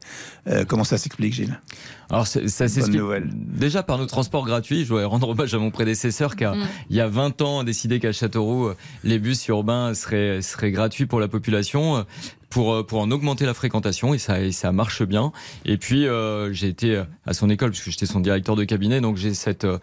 euh, 0.48 0.64
comment 0.64 0.84
ça 0.84 0.98
s'explique, 0.98 1.34
Gilles? 1.34 1.58
Alors 2.10 2.26
ça 2.26 2.40
Bonne 2.40 2.48
s'explique 2.48 3.00
nouvelle. 3.00 3.30
déjà 3.32 3.82
par 3.82 3.98
nos 3.98 4.06
transports 4.06 4.44
gratuits. 4.44 4.84
Je 4.84 4.88
dois 4.90 5.06
rendre 5.06 5.28
hommage 5.30 5.54
à 5.54 5.58
mon 5.58 5.70
prédécesseur 5.70 6.36
car 6.36 6.54
Mm. 6.54 6.66
il 6.90 6.96
y 6.96 7.00
a 7.00 7.08
20 7.08 7.40
ans 7.42 7.60
a 7.60 7.64
décidé 7.64 7.98
qu'à 8.00 8.12
Châteauroux 8.12 8.70
les 9.02 9.18
bus 9.18 9.46
urbains 9.48 9.94
seraient, 9.94 10.42
seraient 10.42 10.70
gratuits 10.70 11.06
pour 11.06 11.18
la 11.20 11.28
population. 11.28 12.04
Euh, 12.54 12.60
Pour, 12.60 12.72
euh, 12.74 12.82
pour 12.86 13.00
en 13.00 13.10
augmenter 13.10 13.46
la 13.46 13.54
fréquentation 13.54 14.14
et 14.14 14.18
ça, 14.18 14.40
et 14.40 14.52
ça 14.52 14.70
marche 14.72 15.02
bien. 15.02 15.32
Et 15.64 15.76
puis 15.76 16.06
euh, 16.06 16.52
j'ai 16.52 16.68
été 16.68 17.02
à 17.26 17.34
son 17.34 17.50
école 17.50 17.70
puisque 17.70 17.90
j'étais 17.90 18.06
son 18.06 18.20
directeur 18.20 18.54
de 18.56 18.64
cabinet, 18.64 19.00
donc 19.00 19.16
j'ai 19.16 19.34
cette, 19.34 19.64
euh, 19.64 19.78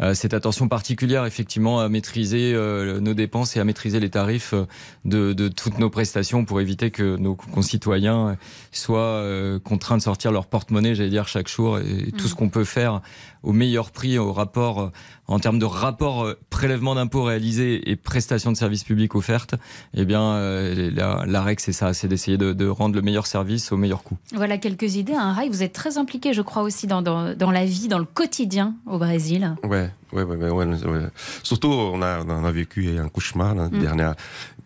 euh, 0.00 0.14
cette 0.14 0.32
attention 0.34 0.68
particulière 0.68 1.26
effectivement 1.26 1.80
à 1.80 1.88
maîtriser 1.88 2.52
euh, 2.54 3.00
nos 3.00 3.14
dépenses 3.14 3.56
et 3.56 3.60
à 3.60 3.64
maîtriser 3.64 4.00
les 4.00 4.10
tarifs 4.10 4.54
euh, 4.54 4.66
de, 5.04 5.32
de 5.34 5.48
toutes 5.48 5.78
nos 5.78 5.90
prestations 5.90 6.44
pour 6.44 6.60
éviter 6.60 6.90
que 6.90 7.16
nos 7.16 7.34
concitoyens 7.36 8.28
euh, 8.28 8.34
soient 8.72 8.98
euh, 9.00 9.58
contraints 9.58 9.98
de 9.98 10.02
sortir 10.02 10.32
leur 10.32 10.46
porte-monnaie, 10.46 10.94
j'allais 10.94 11.10
dire 11.10 11.28
chaque 11.28 11.48
jour, 11.48 11.78
et 11.78 12.10
tout 12.16 12.24
Mm. 12.24 12.28
ce 12.28 12.34
qu'on 12.34 12.48
peut 12.48 12.64
faire 12.64 13.00
au 13.42 13.52
meilleur 13.52 13.90
prix, 13.90 14.16
au 14.18 14.32
rapport, 14.32 14.80
euh, 14.80 14.90
en 15.26 15.38
termes 15.38 15.58
de 15.58 15.66
rapport 15.66 16.24
euh, 16.24 16.38
prélèvement 16.48 16.94
d'impôts 16.94 17.24
réalisé 17.24 17.90
et 17.90 17.96
prestations 17.96 18.50
de 18.52 18.56
services 18.56 18.84
publics 18.84 19.14
offertes, 19.14 19.54
eh 19.92 20.04
bien, 20.06 20.22
euh, 20.22 20.90
la, 20.94 21.24
la 21.26 21.42
règle, 21.42 21.60
c'est 21.60 21.72
ça, 21.72 21.92
c'est 21.92 22.08
d'essayer 22.14 22.38
de, 22.38 22.52
de 22.52 22.66
rendre 22.66 22.94
le 22.94 23.02
meilleur 23.02 23.26
service 23.26 23.72
au 23.72 23.76
meilleur 23.76 24.02
coût. 24.02 24.16
Voilà 24.34 24.58
quelques 24.58 24.96
idées. 24.96 25.14
Un 25.14 25.32
rail, 25.32 25.48
vous 25.48 25.62
êtes 25.62 25.72
très 25.72 25.98
impliqué, 25.98 26.32
je 26.32 26.42
crois, 26.42 26.62
aussi 26.62 26.86
dans, 26.86 27.02
dans, 27.02 27.34
dans 27.36 27.50
la 27.50 27.64
vie, 27.64 27.88
dans 27.88 27.98
le 27.98 28.04
quotidien 28.04 28.74
au 28.86 28.98
Brésil. 28.98 29.54
Ouais, 29.62 29.90
ouais, 30.12 30.22
ouais, 30.22 30.36
ouais, 30.36 30.50
ouais, 30.50 30.64
ouais. 30.66 31.08
Surtout, 31.42 31.68
on 31.68 32.00
a, 32.02 32.20
on 32.26 32.44
a 32.44 32.52
vécu 32.52 32.98
un 32.98 33.08
cauchemar 33.08 33.54
dans 33.54 33.68
les 33.70 33.74
Mm. 33.74 34.14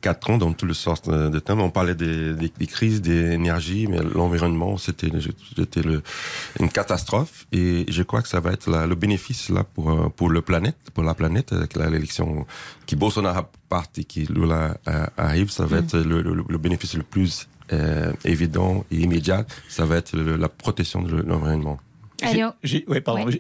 Quatre 0.00 0.30
ans 0.30 0.38
dans 0.38 0.52
tous 0.52 0.66
les 0.66 0.74
sortes 0.74 1.08
de 1.10 1.28
de 1.28 1.38
thèmes. 1.38 1.60
On 1.60 1.70
parlait 1.70 1.94
des, 1.94 2.34
des, 2.34 2.52
des 2.56 2.66
crises, 2.66 3.00
des 3.02 3.32
énergies, 3.32 3.86
mais 3.88 3.98
l'environnement, 4.14 4.76
c'était, 4.76 5.10
c'était 5.56 5.82
le, 5.82 6.02
une 6.60 6.68
catastrophe. 6.68 7.46
Et 7.52 7.84
je 7.88 8.02
crois 8.02 8.22
que 8.22 8.28
ça 8.28 8.40
va 8.40 8.52
être 8.52 8.70
la- 8.70 8.86
le 8.86 8.94
bénéfice 8.94 9.48
là 9.50 9.64
pour, 9.64 9.90
euh, 9.90 10.08
pour 10.08 10.28
le 10.30 10.40
planète, 10.40 10.76
pour 10.94 11.02
la 11.04 11.14
planète, 11.14 11.52
avec 11.52 11.74
la- 11.76 11.90
l'élection 11.90 12.46
qui 12.86 12.94
Bolsonaro 12.96 13.42
part 13.68 13.86
et 13.96 14.04
qui 14.04 14.24
Lula 14.26 14.76
euh, 14.88 15.06
arrive, 15.16 15.50
ça 15.50 15.66
va 15.66 15.76
Mm. 15.80 15.84
être 15.84 15.98
le, 15.98 16.22
le, 16.22 16.44
le 16.48 16.58
bénéfice 16.58 16.94
le 16.94 17.02
plus 17.02 17.48
euh, 17.72 18.12
évident 18.24 18.84
et 18.90 18.96
immédiat. 18.96 19.44
Ça 19.68 19.84
va 19.84 19.96
être 19.96 20.16
le- 20.16 20.36
la 20.36 20.48
protection 20.48 21.02
de 21.02 21.16
l'environnement. 21.22 21.78
Ouais, 22.88 23.00
pardon. 23.00 23.26
Ouais. 23.26 23.38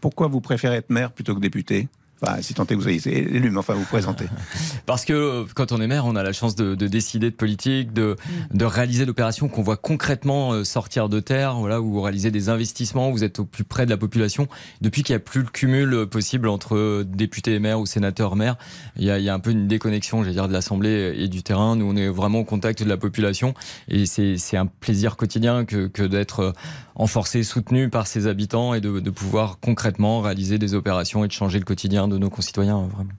Pourquoi 0.00 0.26
vous 0.28 0.40
préférez 0.40 0.76
être 0.76 0.90
maire 0.90 1.12
plutôt 1.12 1.34
que 1.34 1.40
député? 1.40 1.88
Enfin, 2.22 2.42
si 2.42 2.52
tant 2.52 2.64
est 2.64 2.68
que 2.68 2.74
vous 2.74 2.88
ayez 2.88 2.98
été 2.98 3.34
élu, 3.34 3.50
mais 3.50 3.58
enfin 3.58 3.72
vous 3.72 3.84
présentez. 3.84 4.26
Parce 4.86 5.06
que 5.06 5.12
euh, 5.12 5.44
quand 5.54 5.72
on 5.72 5.80
est 5.80 5.86
maire, 5.86 6.04
on 6.04 6.16
a 6.16 6.22
la 6.22 6.32
chance 6.32 6.54
de, 6.54 6.74
de 6.74 6.86
décider 6.86 7.30
de 7.30 7.34
politique, 7.34 7.94
de, 7.94 8.16
de 8.52 8.64
réaliser 8.66 9.06
l'opération 9.06 9.48
qu'on 9.48 9.62
voit 9.62 9.78
concrètement 9.78 10.52
euh, 10.52 10.64
sortir 10.64 11.08
de 11.08 11.20
terre, 11.20 11.54
voilà, 11.54 11.80
où 11.80 11.90
vous 11.90 12.02
réalisez 12.02 12.30
des 12.30 12.50
investissements, 12.50 13.10
vous 13.10 13.24
êtes 13.24 13.38
au 13.38 13.46
plus 13.46 13.64
près 13.64 13.86
de 13.86 13.90
la 13.90 13.96
population. 13.96 14.48
Depuis 14.82 15.02
qu'il 15.02 15.14
n'y 15.14 15.16
a 15.16 15.20
plus 15.20 15.40
le 15.40 15.48
cumul 15.48 15.94
euh, 15.94 16.06
possible 16.06 16.48
entre 16.48 17.04
députés 17.04 17.54
et 17.54 17.58
maires 17.58 17.80
ou 17.80 17.86
sénateurs 17.86 18.36
maires, 18.36 18.56
il 18.96 19.04
y 19.04 19.10
a, 19.10 19.18
il 19.18 19.24
y 19.24 19.30
a 19.30 19.34
un 19.34 19.40
peu 19.40 19.50
une 19.50 19.66
déconnexion, 19.66 20.22
j'allais 20.22 20.34
dire, 20.34 20.48
de 20.48 20.52
l'Assemblée 20.52 21.14
et 21.16 21.28
du 21.28 21.42
terrain. 21.42 21.74
Nous, 21.74 21.86
on 21.86 21.96
est 21.96 22.08
vraiment 22.08 22.40
au 22.40 22.44
contact 22.44 22.82
de 22.82 22.88
la 22.88 22.98
population 22.98 23.54
et 23.88 24.04
c'est 24.04 24.36
c'est 24.36 24.56
un 24.56 24.66
plaisir 24.66 25.16
quotidien 25.16 25.64
que, 25.64 25.86
que 25.86 26.02
d'être 26.02 26.52
renforcé, 26.94 27.42
soutenu 27.44 27.88
par 27.88 28.06
ses 28.06 28.26
habitants 28.26 28.74
et 28.74 28.80
de, 28.80 29.00
de 29.00 29.10
pouvoir 29.10 29.58
concrètement 29.60 30.20
réaliser 30.20 30.58
des 30.58 30.74
opérations 30.74 31.24
et 31.24 31.28
de 31.28 31.32
changer 31.32 31.58
le 31.58 31.64
quotidien 31.64 32.08
de 32.10 32.18
nos 32.18 32.28
concitoyens. 32.30 32.78
euh, 32.78 32.86
Vraiment. 32.88 33.10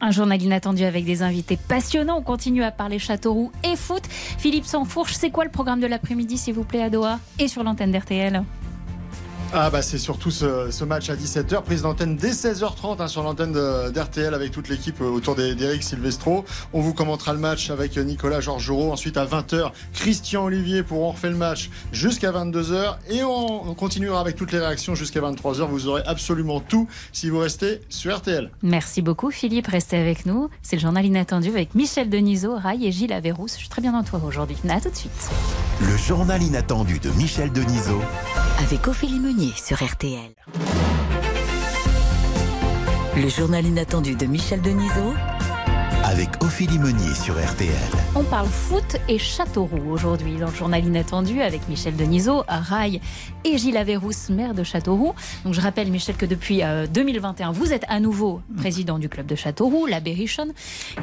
Un 0.00 0.10
journal 0.10 0.40
inattendu 0.42 0.84
avec 0.84 1.04
des 1.04 1.22
invités 1.22 1.56
passionnants. 1.56 2.18
On 2.18 2.22
continue 2.22 2.62
à 2.62 2.70
parler 2.70 2.98
Châteauroux 2.98 3.50
et 3.64 3.74
foot. 3.76 4.02
Philippe 4.06 4.66
Sansfourche, 4.66 5.14
c'est 5.14 5.30
quoi 5.30 5.44
le 5.44 5.50
programme 5.50 5.80
de 5.80 5.86
l'après-midi, 5.86 6.36
s'il 6.36 6.54
vous 6.54 6.64
plaît, 6.64 6.82
à 6.82 6.90
Doha 6.90 7.18
et 7.38 7.48
sur 7.48 7.64
l'antenne 7.64 7.90
d'RTL 7.90 8.42
Ah 9.56 9.70
bah 9.70 9.82
c'est 9.82 9.98
surtout 9.98 10.32
ce, 10.32 10.72
ce 10.72 10.82
match 10.82 11.10
à 11.10 11.14
17h, 11.14 11.62
prise 11.62 11.82
d'antenne 11.82 12.16
dès 12.16 12.32
16h30 12.32 13.00
hein, 13.00 13.06
sur 13.06 13.22
l'antenne 13.22 13.52
d'RTL 13.52 14.34
avec 14.34 14.50
toute 14.50 14.68
l'équipe 14.68 15.00
euh, 15.00 15.04
autour 15.04 15.36
d'Eric 15.36 15.84
Silvestro. 15.84 16.44
On 16.72 16.80
vous 16.80 16.92
commentera 16.92 17.32
le 17.32 17.38
match 17.38 17.70
avec 17.70 17.96
Nicolas 17.96 18.40
Georgerot. 18.40 18.90
Ensuite 18.90 19.16
à 19.16 19.24
20h, 19.24 19.70
Christian 19.92 20.46
Olivier 20.46 20.82
pour 20.82 21.02
on 21.02 21.10
refait 21.12 21.30
le 21.30 21.36
match 21.36 21.70
jusqu'à 21.92 22.32
22h. 22.32 22.96
Et 23.10 23.22
on, 23.22 23.70
on 23.70 23.74
continuera 23.74 24.18
avec 24.20 24.34
toutes 24.34 24.50
les 24.50 24.58
réactions 24.58 24.96
jusqu'à 24.96 25.20
23h. 25.20 25.68
Vous 25.68 25.86
aurez 25.86 26.02
absolument 26.04 26.58
tout 26.58 26.88
si 27.12 27.30
vous 27.30 27.38
restez 27.38 27.80
sur 27.88 28.12
RTL. 28.16 28.50
Merci 28.64 29.02
beaucoup, 29.02 29.30
Philippe. 29.30 29.68
Restez 29.68 29.98
avec 29.98 30.26
nous. 30.26 30.50
C'est 30.62 30.74
le 30.74 30.82
journal 30.82 31.06
inattendu 31.06 31.50
avec 31.50 31.76
Michel 31.76 32.10
Denisot, 32.10 32.56
Rai 32.56 32.78
et 32.82 32.90
Gilles 32.90 33.12
Averrousse. 33.12 33.52
Je 33.52 33.58
suis 33.58 33.68
très 33.68 33.82
bien 33.82 33.94
entourée 33.94 34.26
aujourd'hui. 34.26 34.56
À 34.68 34.80
tout 34.80 34.90
de 34.90 34.96
suite. 34.96 35.30
Le 35.80 35.96
journal 35.96 36.42
inattendu 36.42 36.98
de 36.98 37.10
Michel 37.10 37.52
Denisot. 37.52 38.00
Avec 38.60 38.88
Ophélie 38.88 39.20
Meunier 39.20 39.43
sur 39.52 39.84
RTL. 39.84 40.34
Le 43.16 43.28
journal 43.28 43.66
inattendu 43.66 44.14
de 44.14 44.26
Michel 44.26 44.60
Denisot. 44.62 45.12
Avec 46.06 46.28
Ophélie 46.42 46.78
Meunier 46.78 47.14
sur 47.14 47.34
RTL. 47.34 47.70
On 48.14 48.24
parle 48.24 48.46
foot 48.46 48.96
et 49.08 49.18
Châteauroux 49.18 49.90
aujourd'hui 49.90 50.36
dans 50.36 50.48
le 50.50 50.54
journal 50.54 50.84
inattendu 50.84 51.40
avec 51.40 51.66
Michel 51.68 51.96
Denisot, 51.96 52.44
Rai 52.46 53.00
et 53.44 53.56
Gilles 53.58 53.76
Averrousse, 53.78 54.28
maire 54.28 54.52
de 54.54 54.62
Châteauroux. 54.64 55.14
Donc 55.44 55.54
je 55.54 55.60
rappelle 55.62 55.90
Michel 55.90 56.16
que 56.16 56.26
depuis 56.26 56.62
euh, 56.62 56.86
2021, 56.86 57.52
vous 57.52 57.72
êtes 57.72 57.84
à 57.88 58.00
nouveau 58.00 58.42
président 58.58 58.98
du 58.98 59.08
club 59.08 59.24
de 59.26 59.34
Châteauroux, 59.34 59.86
la 59.86 60.00
Berrichonne. 60.00 60.52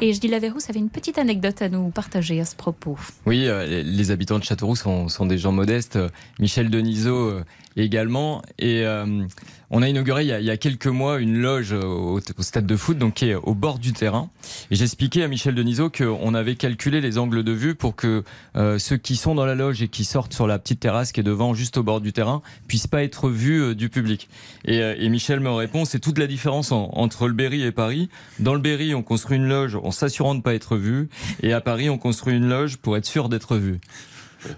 Et 0.00 0.12
Gilles 0.12 0.34
Averrousse 0.34 0.70
avait 0.70 0.78
une 0.78 0.90
petite 0.90 1.18
anecdote 1.18 1.62
à 1.62 1.68
nous 1.68 1.88
partager 1.90 2.40
à 2.40 2.44
ce 2.44 2.54
propos. 2.54 2.96
Oui, 3.26 3.46
euh, 3.48 3.82
les- 3.82 4.10
habitants 4.12 4.38
de 4.38 4.44
Châteauroux 4.44 4.76
sont, 4.76 5.08
sont 5.08 5.26
des 5.26 5.38
gens 5.38 5.52
modestes. 5.52 5.96
euh, 5.96 6.08
Michel 6.38 6.70
Denisot 6.70 7.16
euh, 7.30 7.44
également. 7.76 8.42
Et 8.58 8.82
euh, 8.84 9.24
on 9.70 9.80
a 9.82 9.88
inauguré 9.88 10.22
il 10.22 10.28
y 10.28 10.32
a, 10.32 10.40
il 10.40 10.44
y 10.46 10.50
a 10.50 10.56
quelques 10.56 10.86
mois 10.88 11.18
une 11.18 11.38
loge 11.38 11.72
au, 11.72 12.18
au 12.18 12.42
stade 12.42 12.66
de 12.66 12.76
foot, 12.76 12.98
donc 12.98 13.14
qui 13.14 13.30
est 13.30 13.34
au 13.34 13.54
bord 13.54 13.78
du 13.78 13.92
terrain. 13.92 14.28
Et 14.70 14.76
j'expliquais 14.92 15.22
à 15.22 15.28
Michel 15.28 15.54
Denisot 15.54 15.88
qu'on 15.88 16.34
avait 16.34 16.54
calculé 16.54 17.00
les 17.00 17.16
angles 17.16 17.42
de 17.42 17.52
vue 17.52 17.74
pour 17.74 17.96
que 17.96 18.24
euh, 18.56 18.78
ceux 18.78 18.98
qui 18.98 19.16
sont 19.16 19.34
dans 19.34 19.46
la 19.46 19.54
loge 19.54 19.80
et 19.80 19.88
qui 19.88 20.04
sortent 20.04 20.34
sur 20.34 20.46
la 20.46 20.58
petite 20.58 20.80
terrasse 20.80 21.12
qui 21.12 21.20
est 21.20 21.22
devant, 21.22 21.54
juste 21.54 21.78
au 21.78 21.82
bord 21.82 22.02
du 22.02 22.12
terrain, 22.12 22.42
puissent 22.68 22.86
pas 22.88 23.02
être 23.02 23.30
vus 23.30 23.62
euh, 23.62 23.74
du 23.74 23.88
public. 23.88 24.28
Et, 24.66 24.82
euh, 24.82 24.94
et 24.98 25.08
Michel 25.08 25.40
me 25.40 25.48
répond, 25.50 25.86
c'est 25.86 25.98
toute 25.98 26.18
la 26.18 26.26
différence 26.26 26.72
en- 26.72 26.90
entre 26.92 27.26
le 27.26 27.32
Berry 27.32 27.62
et 27.62 27.72
Paris. 27.72 28.10
Dans 28.38 28.52
le 28.52 28.60
Berry, 28.60 28.94
on 28.94 29.02
construit 29.02 29.38
une 29.38 29.48
loge 29.48 29.76
en 29.76 29.92
s'assurant 29.92 30.34
de 30.34 30.40
ne 30.40 30.42
pas 30.42 30.52
être 30.52 30.76
vu, 30.76 31.08
et 31.42 31.54
à 31.54 31.62
Paris, 31.62 31.88
on 31.88 31.96
construit 31.96 32.34
une 32.36 32.46
loge 32.50 32.76
pour 32.76 32.98
être 32.98 33.06
sûr 33.06 33.30
d'être 33.30 33.56
vu. 33.56 33.78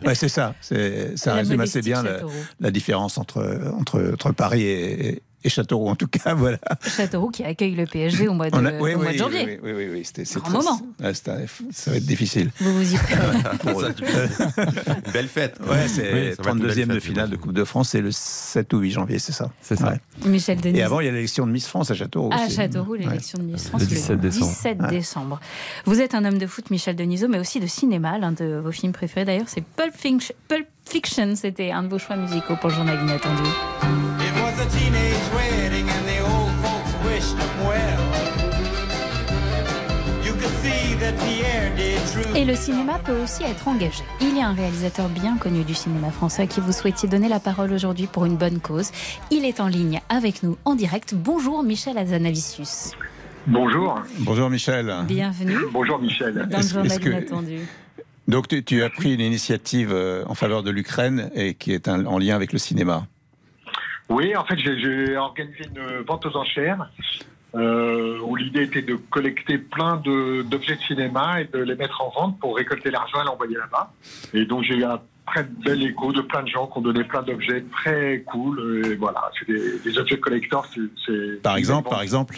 Ouais, 0.04 0.16
c'est 0.16 0.28
ça. 0.28 0.56
C'est- 0.60 1.16
Ça 1.16 1.30
La 1.30 1.36
résume 1.42 1.60
assez 1.60 1.80
bien 1.80 2.02
la, 2.58 2.70
différence 2.72 3.18
entre, 3.18 3.70
entre, 3.78 4.10
entre 4.14 4.32
Paris 4.32 4.62
et, 4.64 5.22
et 5.44 5.48
Châteauroux, 5.48 5.88
en 5.88 5.96
tout 5.96 6.08
cas. 6.08 6.34
Voilà. 6.44 6.58
Châteauroux 6.82 7.30
qui 7.30 7.44
accueille 7.44 7.74
le 7.74 7.86
PSG 7.86 8.28
au 8.28 8.34
mois 8.34 8.50
de, 8.50 8.56
On 8.56 8.64
a- 8.64 8.72
au 8.72 8.82
oui, 8.84 8.94
mois 8.96 9.12
de 9.12 9.18
janvier. 9.18 9.44
oui, 9.46 9.58
oui, 9.62 9.72
oui, 9.76 9.88
oui, 9.92 10.02
c'était- 10.04 10.24
c'est 10.24 10.38
Grand 10.40 10.48
très- 10.50 10.58
moment. 10.58 10.80
ouais, 11.00 11.14
ça 11.14 11.90
va 11.90 11.96
être 11.96 12.06
difficile. 12.06 12.50
Vous 12.60 12.74
vous 12.74 12.94
y 12.94 12.98
belle 15.12 15.28
fête. 15.28 15.58
Ouais, 15.68 15.88
c'est 15.88 16.12
Oui, 16.12 16.34
ça 16.36 16.42
va 16.42 16.50
être 16.50 16.56
une 16.56 16.62
belle 16.66 16.76
32e 16.76 16.94
de 16.94 17.00
finale 17.00 17.30
de 17.30 17.36
Coupe 17.36 17.52
de 17.52 17.64
France, 17.64 17.90
c'est 17.90 18.00
le 18.00 18.10
7 18.10 18.72
ou 18.72 18.78
8 18.78 18.90
janvier, 18.90 19.18
c'est 19.18 19.32
ça 19.32 19.50
C'est 19.60 19.76
ça. 19.76 19.90
Ouais. 19.90 20.00
Michel 20.28 20.60
Denisot. 20.60 20.78
Et 20.78 20.82
avant, 20.82 21.00
il 21.00 21.06
y 21.06 21.08
a 21.08 21.12
l'élection 21.12 21.46
de 21.46 21.52
Miss 21.52 21.66
France 21.66 21.90
à 21.90 21.94
Châteauroux. 21.94 22.30
À 22.32 22.46
aussi. 22.46 22.56
Châteauroux, 22.56 22.94
l'élection 22.94 23.38
de 23.38 23.44
Miss 23.44 23.68
France 23.68 23.80
Le 23.82 23.86
17 23.86 24.20
décembre. 24.20 24.46
17 24.50 24.80
Ouais. 24.82 24.88
décembre. 24.90 25.40
Vous 25.86 26.00
êtes 26.00 26.14
un 26.14 26.24
homme 26.24 26.38
de 26.38 26.46
foot, 26.46 26.70
Michel 26.70 26.96
Denisot, 26.96 27.28
mais 27.28 27.38
aussi 27.38 27.60
de 27.60 27.66
cinéma. 27.66 28.18
L'un 28.18 28.32
de 28.32 28.60
vos 28.62 28.72
films 28.72 28.92
préférés, 28.92 29.24
d'ailleurs, 29.24 29.48
c'est 29.48 29.62
Pulp 29.64 29.94
Fiction. 29.96 30.34
Pulp 30.48 30.66
Fiction, 30.86 31.34
c'était 31.36 31.70
un 31.70 31.82
de 31.82 31.88
vos 31.88 31.98
choix 31.98 32.16
musicaux 32.16 32.56
pour 32.60 32.70
le 32.70 32.74
journal 32.76 32.98
inattendu. 33.02 33.42
It 33.42 34.32
was 34.36 34.62
a 34.62 34.66
teenage 34.66 35.13
Et 42.36 42.44
le 42.44 42.54
cinéma 42.54 42.98
peut 43.04 43.16
aussi 43.22 43.42
être 43.44 43.66
engagé. 43.68 44.02
Il 44.20 44.36
y 44.36 44.40
a 44.40 44.48
un 44.48 44.54
réalisateur 44.54 45.08
bien 45.08 45.36
connu 45.36 45.64
du 45.64 45.74
cinéma 45.74 46.10
français 46.10 46.46
qui 46.46 46.60
vous 46.60 46.72
souhaitiez 46.72 47.08
donner 47.08 47.28
la 47.28 47.40
parole 47.40 47.72
aujourd'hui 47.72 48.06
pour 48.06 48.24
une 48.24 48.36
bonne 48.36 48.60
cause. 48.60 48.90
Il 49.30 49.44
est 49.44 49.60
en 49.60 49.66
ligne 49.68 50.00
avec 50.08 50.42
nous 50.42 50.56
en 50.64 50.74
direct. 50.74 51.14
Bonjour 51.14 51.62
Michel 51.62 51.98
Azanavicius. 51.98 52.92
Bonjour. 53.46 54.00
Bonjour 54.20 54.48
Michel. 54.50 54.94
Bienvenue. 55.06 55.56
Bonjour 55.72 55.98
Michel. 55.98 56.34
Dans 56.34 56.44
le 56.46 56.54
Est-ce- 56.56 56.72
journal 56.74 56.86
est-ce 56.92 57.00
que- 57.00 57.08
inattendu. 57.08 57.58
Donc 58.28 58.48
tu, 58.48 58.64
tu 58.64 58.82
as 58.82 58.90
pris 58.90 59.14
une 59.14 59.20
initiative 59.20 59.90
euh, 59.92 60.24
en 60.28 60.34
faveur 60.34 60.62
de 60.62 60.70
l'Ukraine 60.70 61.30
et 61.34 61.54
qui 61.54 61.72
est 61.72 61.88
un- 61.88 62.06
en 62.06 62.18
lien 62.18 62.34
avec 62.36 62.52
le 62.52 62.58
cinéma. 62.58 63.06
Oui, 64.08 64.36
en 64.36 64.44
fait, 64.44 64.56
j'ai 64.58 65.16
organisé 65.16 65.64
une 65.74 66.02
vente 66.06 66.26
aux 66.26 66.36
enchères 66.36 66.90
euh, 67.54 68.18
où 68.22 68.36
l'idée 68.36 68.62
était 68.64 68.82
de 68.82 68.94
collecter 68.96 69.58
plein 69.58 69.96
de- 69.96 70.42
d'objets 70.42 70.76
de, 70.76 70.80
cinéma 70.82 71.40
et 71.40 71.44
de 71.44 71.58
les 71.58 71.74
mettre 71.76 72.00
en 72.02 72.10
vente 72.10 72.38
pour 72.40 72.56
récolter 72.56 72.90
l'argent 72.90 73.22
et 73.22 73.24
l'envoyer 73.24 73.56
là-bas. 73.56 73.92
Et 74.32 74.44
donc 74.44 74.64
j'ai 74.64 74.74
eu 74.76 74.84
un 74.84 75.00
très 75.26 75.44
bel 75.44 75.82
écho 75.82 76.12
de 76.12 76.20
plein 76.20 76.42
de 76.42 76.48
gens 76.48 76.66
qui 76.66 76.78
ont 76.78 76.82
donné 76.82 77.04
plein 77.04 77.22
d'objets 77.22 77.64
très 77.72 78.22
cool. 78.26 78.84
Et 78.86 78.94
voilà, 78.96 79.30
c'est 79.38 79.46
des, 79.46 79.78
des 79.78 79.98
objets 79.98 80.16
de 80.16 80.20
c'est- 80.74 80.80
c'est- 81.06 81.42
Par 81.42 81.56
exemple, 81.56 81.88
par 81.90 82.02
exemple 82.02 82.36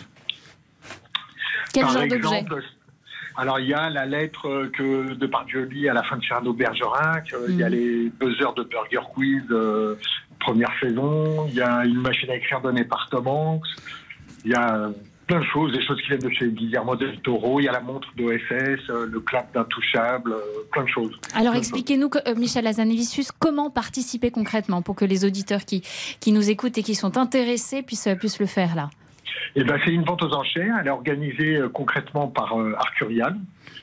Quel 1.73 1.83
Par 1.85 1.93
genre 1.93 2.07
d'objet 2.07 2.45
Alors, 3.39 3.61
il 3.61 3.67
y 3.69 3.75
a 3.75 3.91
la 3.91 4.07
lettre 4.07 4.67
que 4.73 5.12
Depardieu 5.14 5.64
lit 5.64 5.89
à 5.89 5.95
la 5.95 6.03
fin 6.03 6.17
de 6.17 6.23
Cyrano 6.23 6.53
Bergerac. 6.55 7.33
euh, 7.35 7.47
Il 7.51 7.57
y 7.57 7.62
a 7.62 7.69
Mhm. 7.69 7.75
les 7.75 8.11
deux 8.21 8.43
heures 8.43 8.55
de 8.55 8.62
Burger 8.62 9.01
Quiz, 9.14 9.43
euh, 9.51 9.97
première 10.41 10.73
saison. 10.81 11.47
Il 11.49 11.55
y 11.55 11.61
a 11.61 11.85
une 11.85 12.01
machine 12.01 12.31
à 12.31 12.37
écrire 12.37 12.61
donnée 12.62 12.85
par 12.85 13.09
Tom 13.11 13.27
Hanks. 13.27 13.67
Il 14.47 14.53
y 14.53 14.55
a 14.55 14.77
euh, 14.77 14.91
plein 15.27 15.41
de 15.41 15.45
choses, 15.45 15.73
des 15.73 15.85
choses 15.85 16.01
qui 16.03 16.07
viennent 16.07 16.21
de 16.21 16.31
chez 16.31 16.49
Guillermo 16.51 16.95
del 16.95 17.19
Toro. 17.21 17.59
Il 17.59 17.65
y 17.65 17.69
a 17.69 17.73
la 17.73 17.81
montre 17.81 18.07
d'OSS, 18.17 18.79
euh, 18.91 19.07
le 19.11 19.19
clap 19.19 19.53
d'Intouchable, 19.53 20.33
euh, 20.35 20.41
plein 20.71 20.85
de 20.85 20.89
choses. 20.89 21.19
Alors 21.35 21.57
expliquez-nous, 21.57 22.09
que- 22.09 22.39
Michel 22.39 22.65
Azanavicius, 22.69 23.33
comment 23.33 23.71
participer 23.71 24.31
concrètement 24.31 24.83
pour 24.83 24.95
que 24.95 25.05
les 25.05 25.25
auditeurs 25.25 25.65
qui, 25.65 25.83
qui 26.21 26.31
nous 26.31 26.49
écoutent 26.49 26.79
et 26.79 26.85
qui 26.85 26.95
sont 26.95 27.19
intéressés 27.19 27.83
puissent, 27.83 28.09
puissent 28.21 28.39
le 28.39 28.47
faire 28.47 28.77
là? 28.77 28.89
Eh 29.57 29.65
ben, 29.65 29.81
c'est 29.85 29.91
une 29.91 30.05
vente 30.05 30.23
aux 30.23 30.33
enchères. 30.33 30.77
Elle 30.81 30.87
est 30.87 30.91
organisée 30.91 31.57
euh, 31.57 31.69
concrètement 31.69 32.29
par 32.29 32.57
euh, 32.61 32.75
Arcurial. 32.79 33.37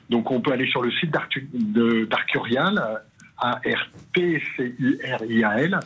Donc, 0.09 0.31
on 0.31 0.39
peut 0.39 0.53
aller 0.53 0.67
sur 0.69 0.81
le 0.81 0.91
site 0.91 1.11
d'Arcurial, 1.11 3.01
euh, 3.41 3.47
A-R-P-C-U-R-I-A-L. 3.47 5.79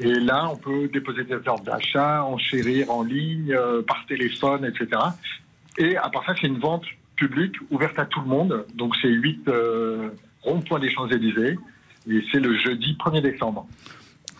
Et 0.00 0.14
là, 0.14 0.48
on 0.50 0.56
peut 0.56 0.88
déposer 0.88 1.24
des 1.24 1.34
ordres 1.46 1.64
d'achat, 1.64 2.24
enchérir 2.24 2.90
en 2.90 3.02
ligne, 3.02 3.52
euh, 3.52 3.82
par 3.82 4.06
téléphone, 4.06 4.64
etc. 4.64 4.88
Et 5.78 5.96
à 5.96 6.08
part 6.10 6.24
ça, 6.26 6.34
c'est 6.40 6.46
une 6.46 6.58
vente 6.58 6.84
publique 7.16 7.56
ouverte 7.70 7.98
à 7.98 8.06
tout 8.06 8.20
le 8.20 8.26
monde. 8.26 8.66
Donc, 8.74 8.94
c'est 9.00 9.08
8 9.08 9.48
euh, 9.48 10.10
ronds-points 10.42 10.80
des 10.80 10.90
Champs-Élysées. 10.90 11.58
Et 12.08 12.24
c'est 12.32 12.40
le 12.40 12.58
jeudi 12.58 12.96
1er 12.98 13.20
décembre. 13.20 13.66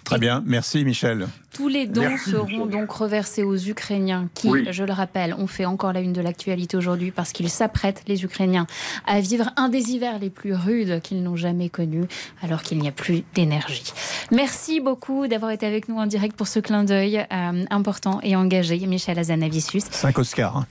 Très 0.04 0.18
bien, 0.18 0.42
merci 0.44 0.84
Michel. 0.84 1.28
Tous 1.54 1.68
les 1.68 1.86
dons 1.86 2.00
Merci, 2.00 2.30
seront 2.30 2.46
Michel. 2.46 2.68
donc 2.70 2.90
reversés 2.90 3.42
aux 3.44 3.56
Ukrainiens 3.56 4.28
qui, 4.34 4.48
Oui. 4.48 4.66
je 4.70 4.84
le 4.84 4.92
rappelle, 4.92 5.34
ont 5.34 5.46
fait 5.46 5.64
encore 5.66 5.92
la 5.92 6.00
une 6.00 6.12
de 6.12 6.20
l'actualité 6.20 6.76
aujourd'hui 6.76 7.10
parce 7.10 7.32
qu'ils 7.32 7.50
s'apprêtent, 7.50 8.02
les 8.08 8.24
Ukrainiens, 8.24 8.66
à 9.06 9.20
vivre 9.20 9.50
un 9.56 9.68
des 9.68 9.90
hivers 9.92 10.18
les 10.18 10.30
plus 10.30 10.54
rudes 10.54 11.00
qu'ils 11.02 11.22
n'ont 11.22 11.36
jamais 11.36 11.68
connus 11.68 12.06
alors 12.42 12.62
qu'il 12.62 12.78
n'y 12.78 12.88
a 12.88 12.92
plus 12.92 13.22
d'énergie. 13.34 13.92
Merci 14.30 14.80
beaucoup 14.80 15.26
d'avoir 15.28 15.50
été 15.52 15.66
avec 15.66 15.88
nous 15.88 15.96
en 15.98 16.06
direct 16.06 16.36
pour 16.36 16.48
ce 16.48 16.58
clin 16.58 16.84
d'œil 16.84 17.18
euh, 17.32 17.64
important 17.70 18.18
et 18.22 18.34
engagé, 18.34 18.78
Michel 18.86 19.18
Azanavicius. 19.18 19.84
Cinq 19.90 20.18
Oscars. 20.18 20.64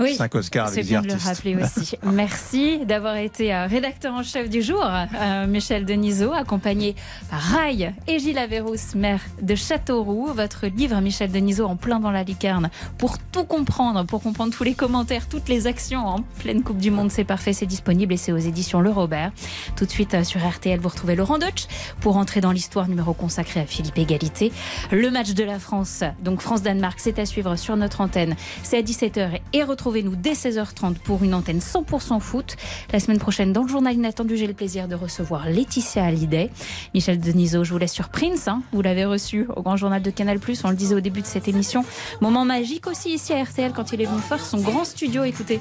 Oui, 0.00 0.14
Cinq 0.14 0.34
Oscars 0.36 0.68
c'est 0.68 0.80
avec 0.80 0.86
bien 0.86 1.02
des 1.02 1.08
de 1.08 1.14
le 1.14 1.18
rappeler 1.18 1.56
aussi. 1.56 1.96
Merci 2.04 2.84
d'avoir 2.84 3.16
été 3.16 3.52
euh, 3.52 3.66
rédacteur 3.66 4.14
en 4.14 4.22
chef 4.22 4.48
du 4.48 4.62
jour, 4.62 4.84
euh, 4.84 5.46
Michel 5.48 5.84
Denisot, 5.84 6.32
accompagné 6.32 6.94
par 7.30 7.40
Rail 7.40 7.92
et 8.06 8.20
Gilles 8.20 8.38
Averrousse, 8.38 8.94
maire 8.94 9.20
de 9.42 9.56
Châteauroux. 9.56 10.32
Votre 10.32 10.66
livre, 10.68 11.00
Michel 11.00 11.32
Denisot, 11.32 11.66
en 11.66 11.74
plein 11.74 11.98
dans 11.98 12.12
la 12.12 12.22
lucarne, 12.22 12.70
pour 12.96 13.18
tout 13.18 13.44
comprendre, 13.44 14.04
pour 14.04 14.22
comprendre 14.22 14.54
tous 14.54 14.62
les 14.62 14.74
commentaires, 14.74 15.28
toutes 15.28 15.48
les 15.48 15.66
actions 15.66 16.06
en 16.06 16.22
pleine 16.38 16.62
Coupe 16.62 16.78
du 16.78 16.92
Monde, 16.92 17.10
c'est 17.10 17.24
parfait, 17.24 17.52
c'est 17.52 17.66
disponible 17.66 18.12
et 18.12 18.16
c'est 18.16 18.32
aux 18.32 18.38
éditions 18.38 18.80
Le 18.80 18.90
Robert. 18.90 19.32
Tout 19.74 19.84
de 19.84 19.90
suite 19.90 20.14
euh, 20.14 20.22
sur 20.22 20.46
RTL, 20.46 20.78
vous 20.78 20.88
retrouvez 20.88 21.16
Laurent 21.16 21.38
Deutsch 21.38 21.66
pour 22.00 22.18
entrer 22.18 22.40
dans 22.40 22.52
l'histoire 22.52 22.88
numéro 22.88 23.14
consacrée 23.14 23.60
à 23.60 23.66
Philippe 23.66 23.98
Égalité. 23.98 24.52
Le 24.92 25.10
match 25.10 25.34
de 25.34 25.42
la 25.42 25.58
France, 25.58 26.04
donc 26.22 26.40
France-Danemark, 26.40 27.00
c'est 27.00 27.18
à 27.18 27.26
suivre 27.26 27.56
sur 27.56 27.76
notre 27.76 28.00
antenne. 28.00 28.36
C'est 28.62 28.78
à 28.78 28.82
17h 28.82 29.40
et 29.52 29.62
retrouvez-nous 29.88 30.16
dès 30.16 30.34
16h30 30.34 30.96
pour 30.96 31.24
une 31.24 31.32
antenne 31.32 31.60
100% 31.60 32.20
foot. 32.20 32.56
La 32.92 33.00
semaine 33.00 33.18
prochaine, 33.18 33.54
dans 33.54 33.62
le 33.62 33.68
journal 33.68 33.94
inattendu, 33.94 34.36
j'ai 34.36 34.46
le 34.46 34.52
plaisir 34.52 34.86
de 34.86 34.94
recevoir 34.94 35.48
Laetitia 35.48 36.04
Hallyday. 36.04 36.50
Michel 36.92 37.18
Denisot, 37.18 37.64
je 37.64 37.72
vous 37.72 37.78
laisse 37.78 37.94
sur 37.94 38.10
Prince. 38.10 38.48
hein. 38.48 38.62
Vous 38.74 38.82
l'avez 38.82 39.06
reçu 39.06 39.46
au 39.56 39.62
grand 39.62 39.76
journal 39.78 40.02
de 40.02 40.10
Canal+. 40.10 40.38
On 40.64 40.70
le 40.70 40.76
disait 40.76 40.94
au 40.94 41.00
début 41.00 41.22
de 41.22 41.26
cette 41.26 41.48
émission. 41.48 41.86
Moment 42.20 42.44
magique 42.44 42.86
aussi 42.86 43.14
ici 43.14 43.32
à 43.32 43.42
RTL 43.42 43.72
quand 43.74 43.92
il 43.92 44.02
est 44.02 44.04
venu 44.04 44.20
faire 44.20 44.44
son 44.44 44.58
grand 44.58 44.84
studio. 44.84 45.24
Écoutez. 45.24 45.58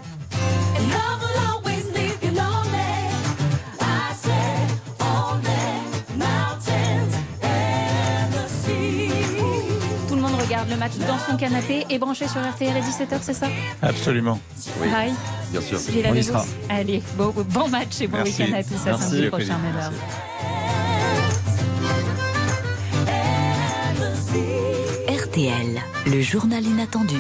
Regarde 10.68 10.70
le 10.70 10.78
match 10.78 11.08
dans 11.08 11.20
son 11.20 11.38
canapé 11.38 11.86
et 11.90 11.98
branché 11.98 12.28
sur 12.28 12.42
RTL 12.42 12.76
à 12.76 12.80
17h, 12.82 13.20
c'est 13.22 13.34
ça 13.34 13.48
Absolument. 13.82 14.40
Rai 14.82 15.12
Bien 15.52 15.62
sûr. 15.62 15.80
On 16.10 16.14
y 16.14 16.24
sera. 16.24 16.46
Allez, 16.70 17.02
bon, 17.18 17.34
bon 17.50 17.68
match 17.70 18.02
et 18.02 18.08
bon 18.08 18.18
Merci. 18.18 18.44
week-end 18.44 18.56
à 18.58 18.64
tous. 18.64 18.76
À 18.88 18.92
Merci, 18.92 19.04
samedi 19.10 19.28
prochain, 19.28 19.58
même 19.60 19.76
heure. 19.76 19.92
RTL, 25.10 25.82
le 26.08 26.22
journal 26.22 26.64
inattendu. 26.66 27.18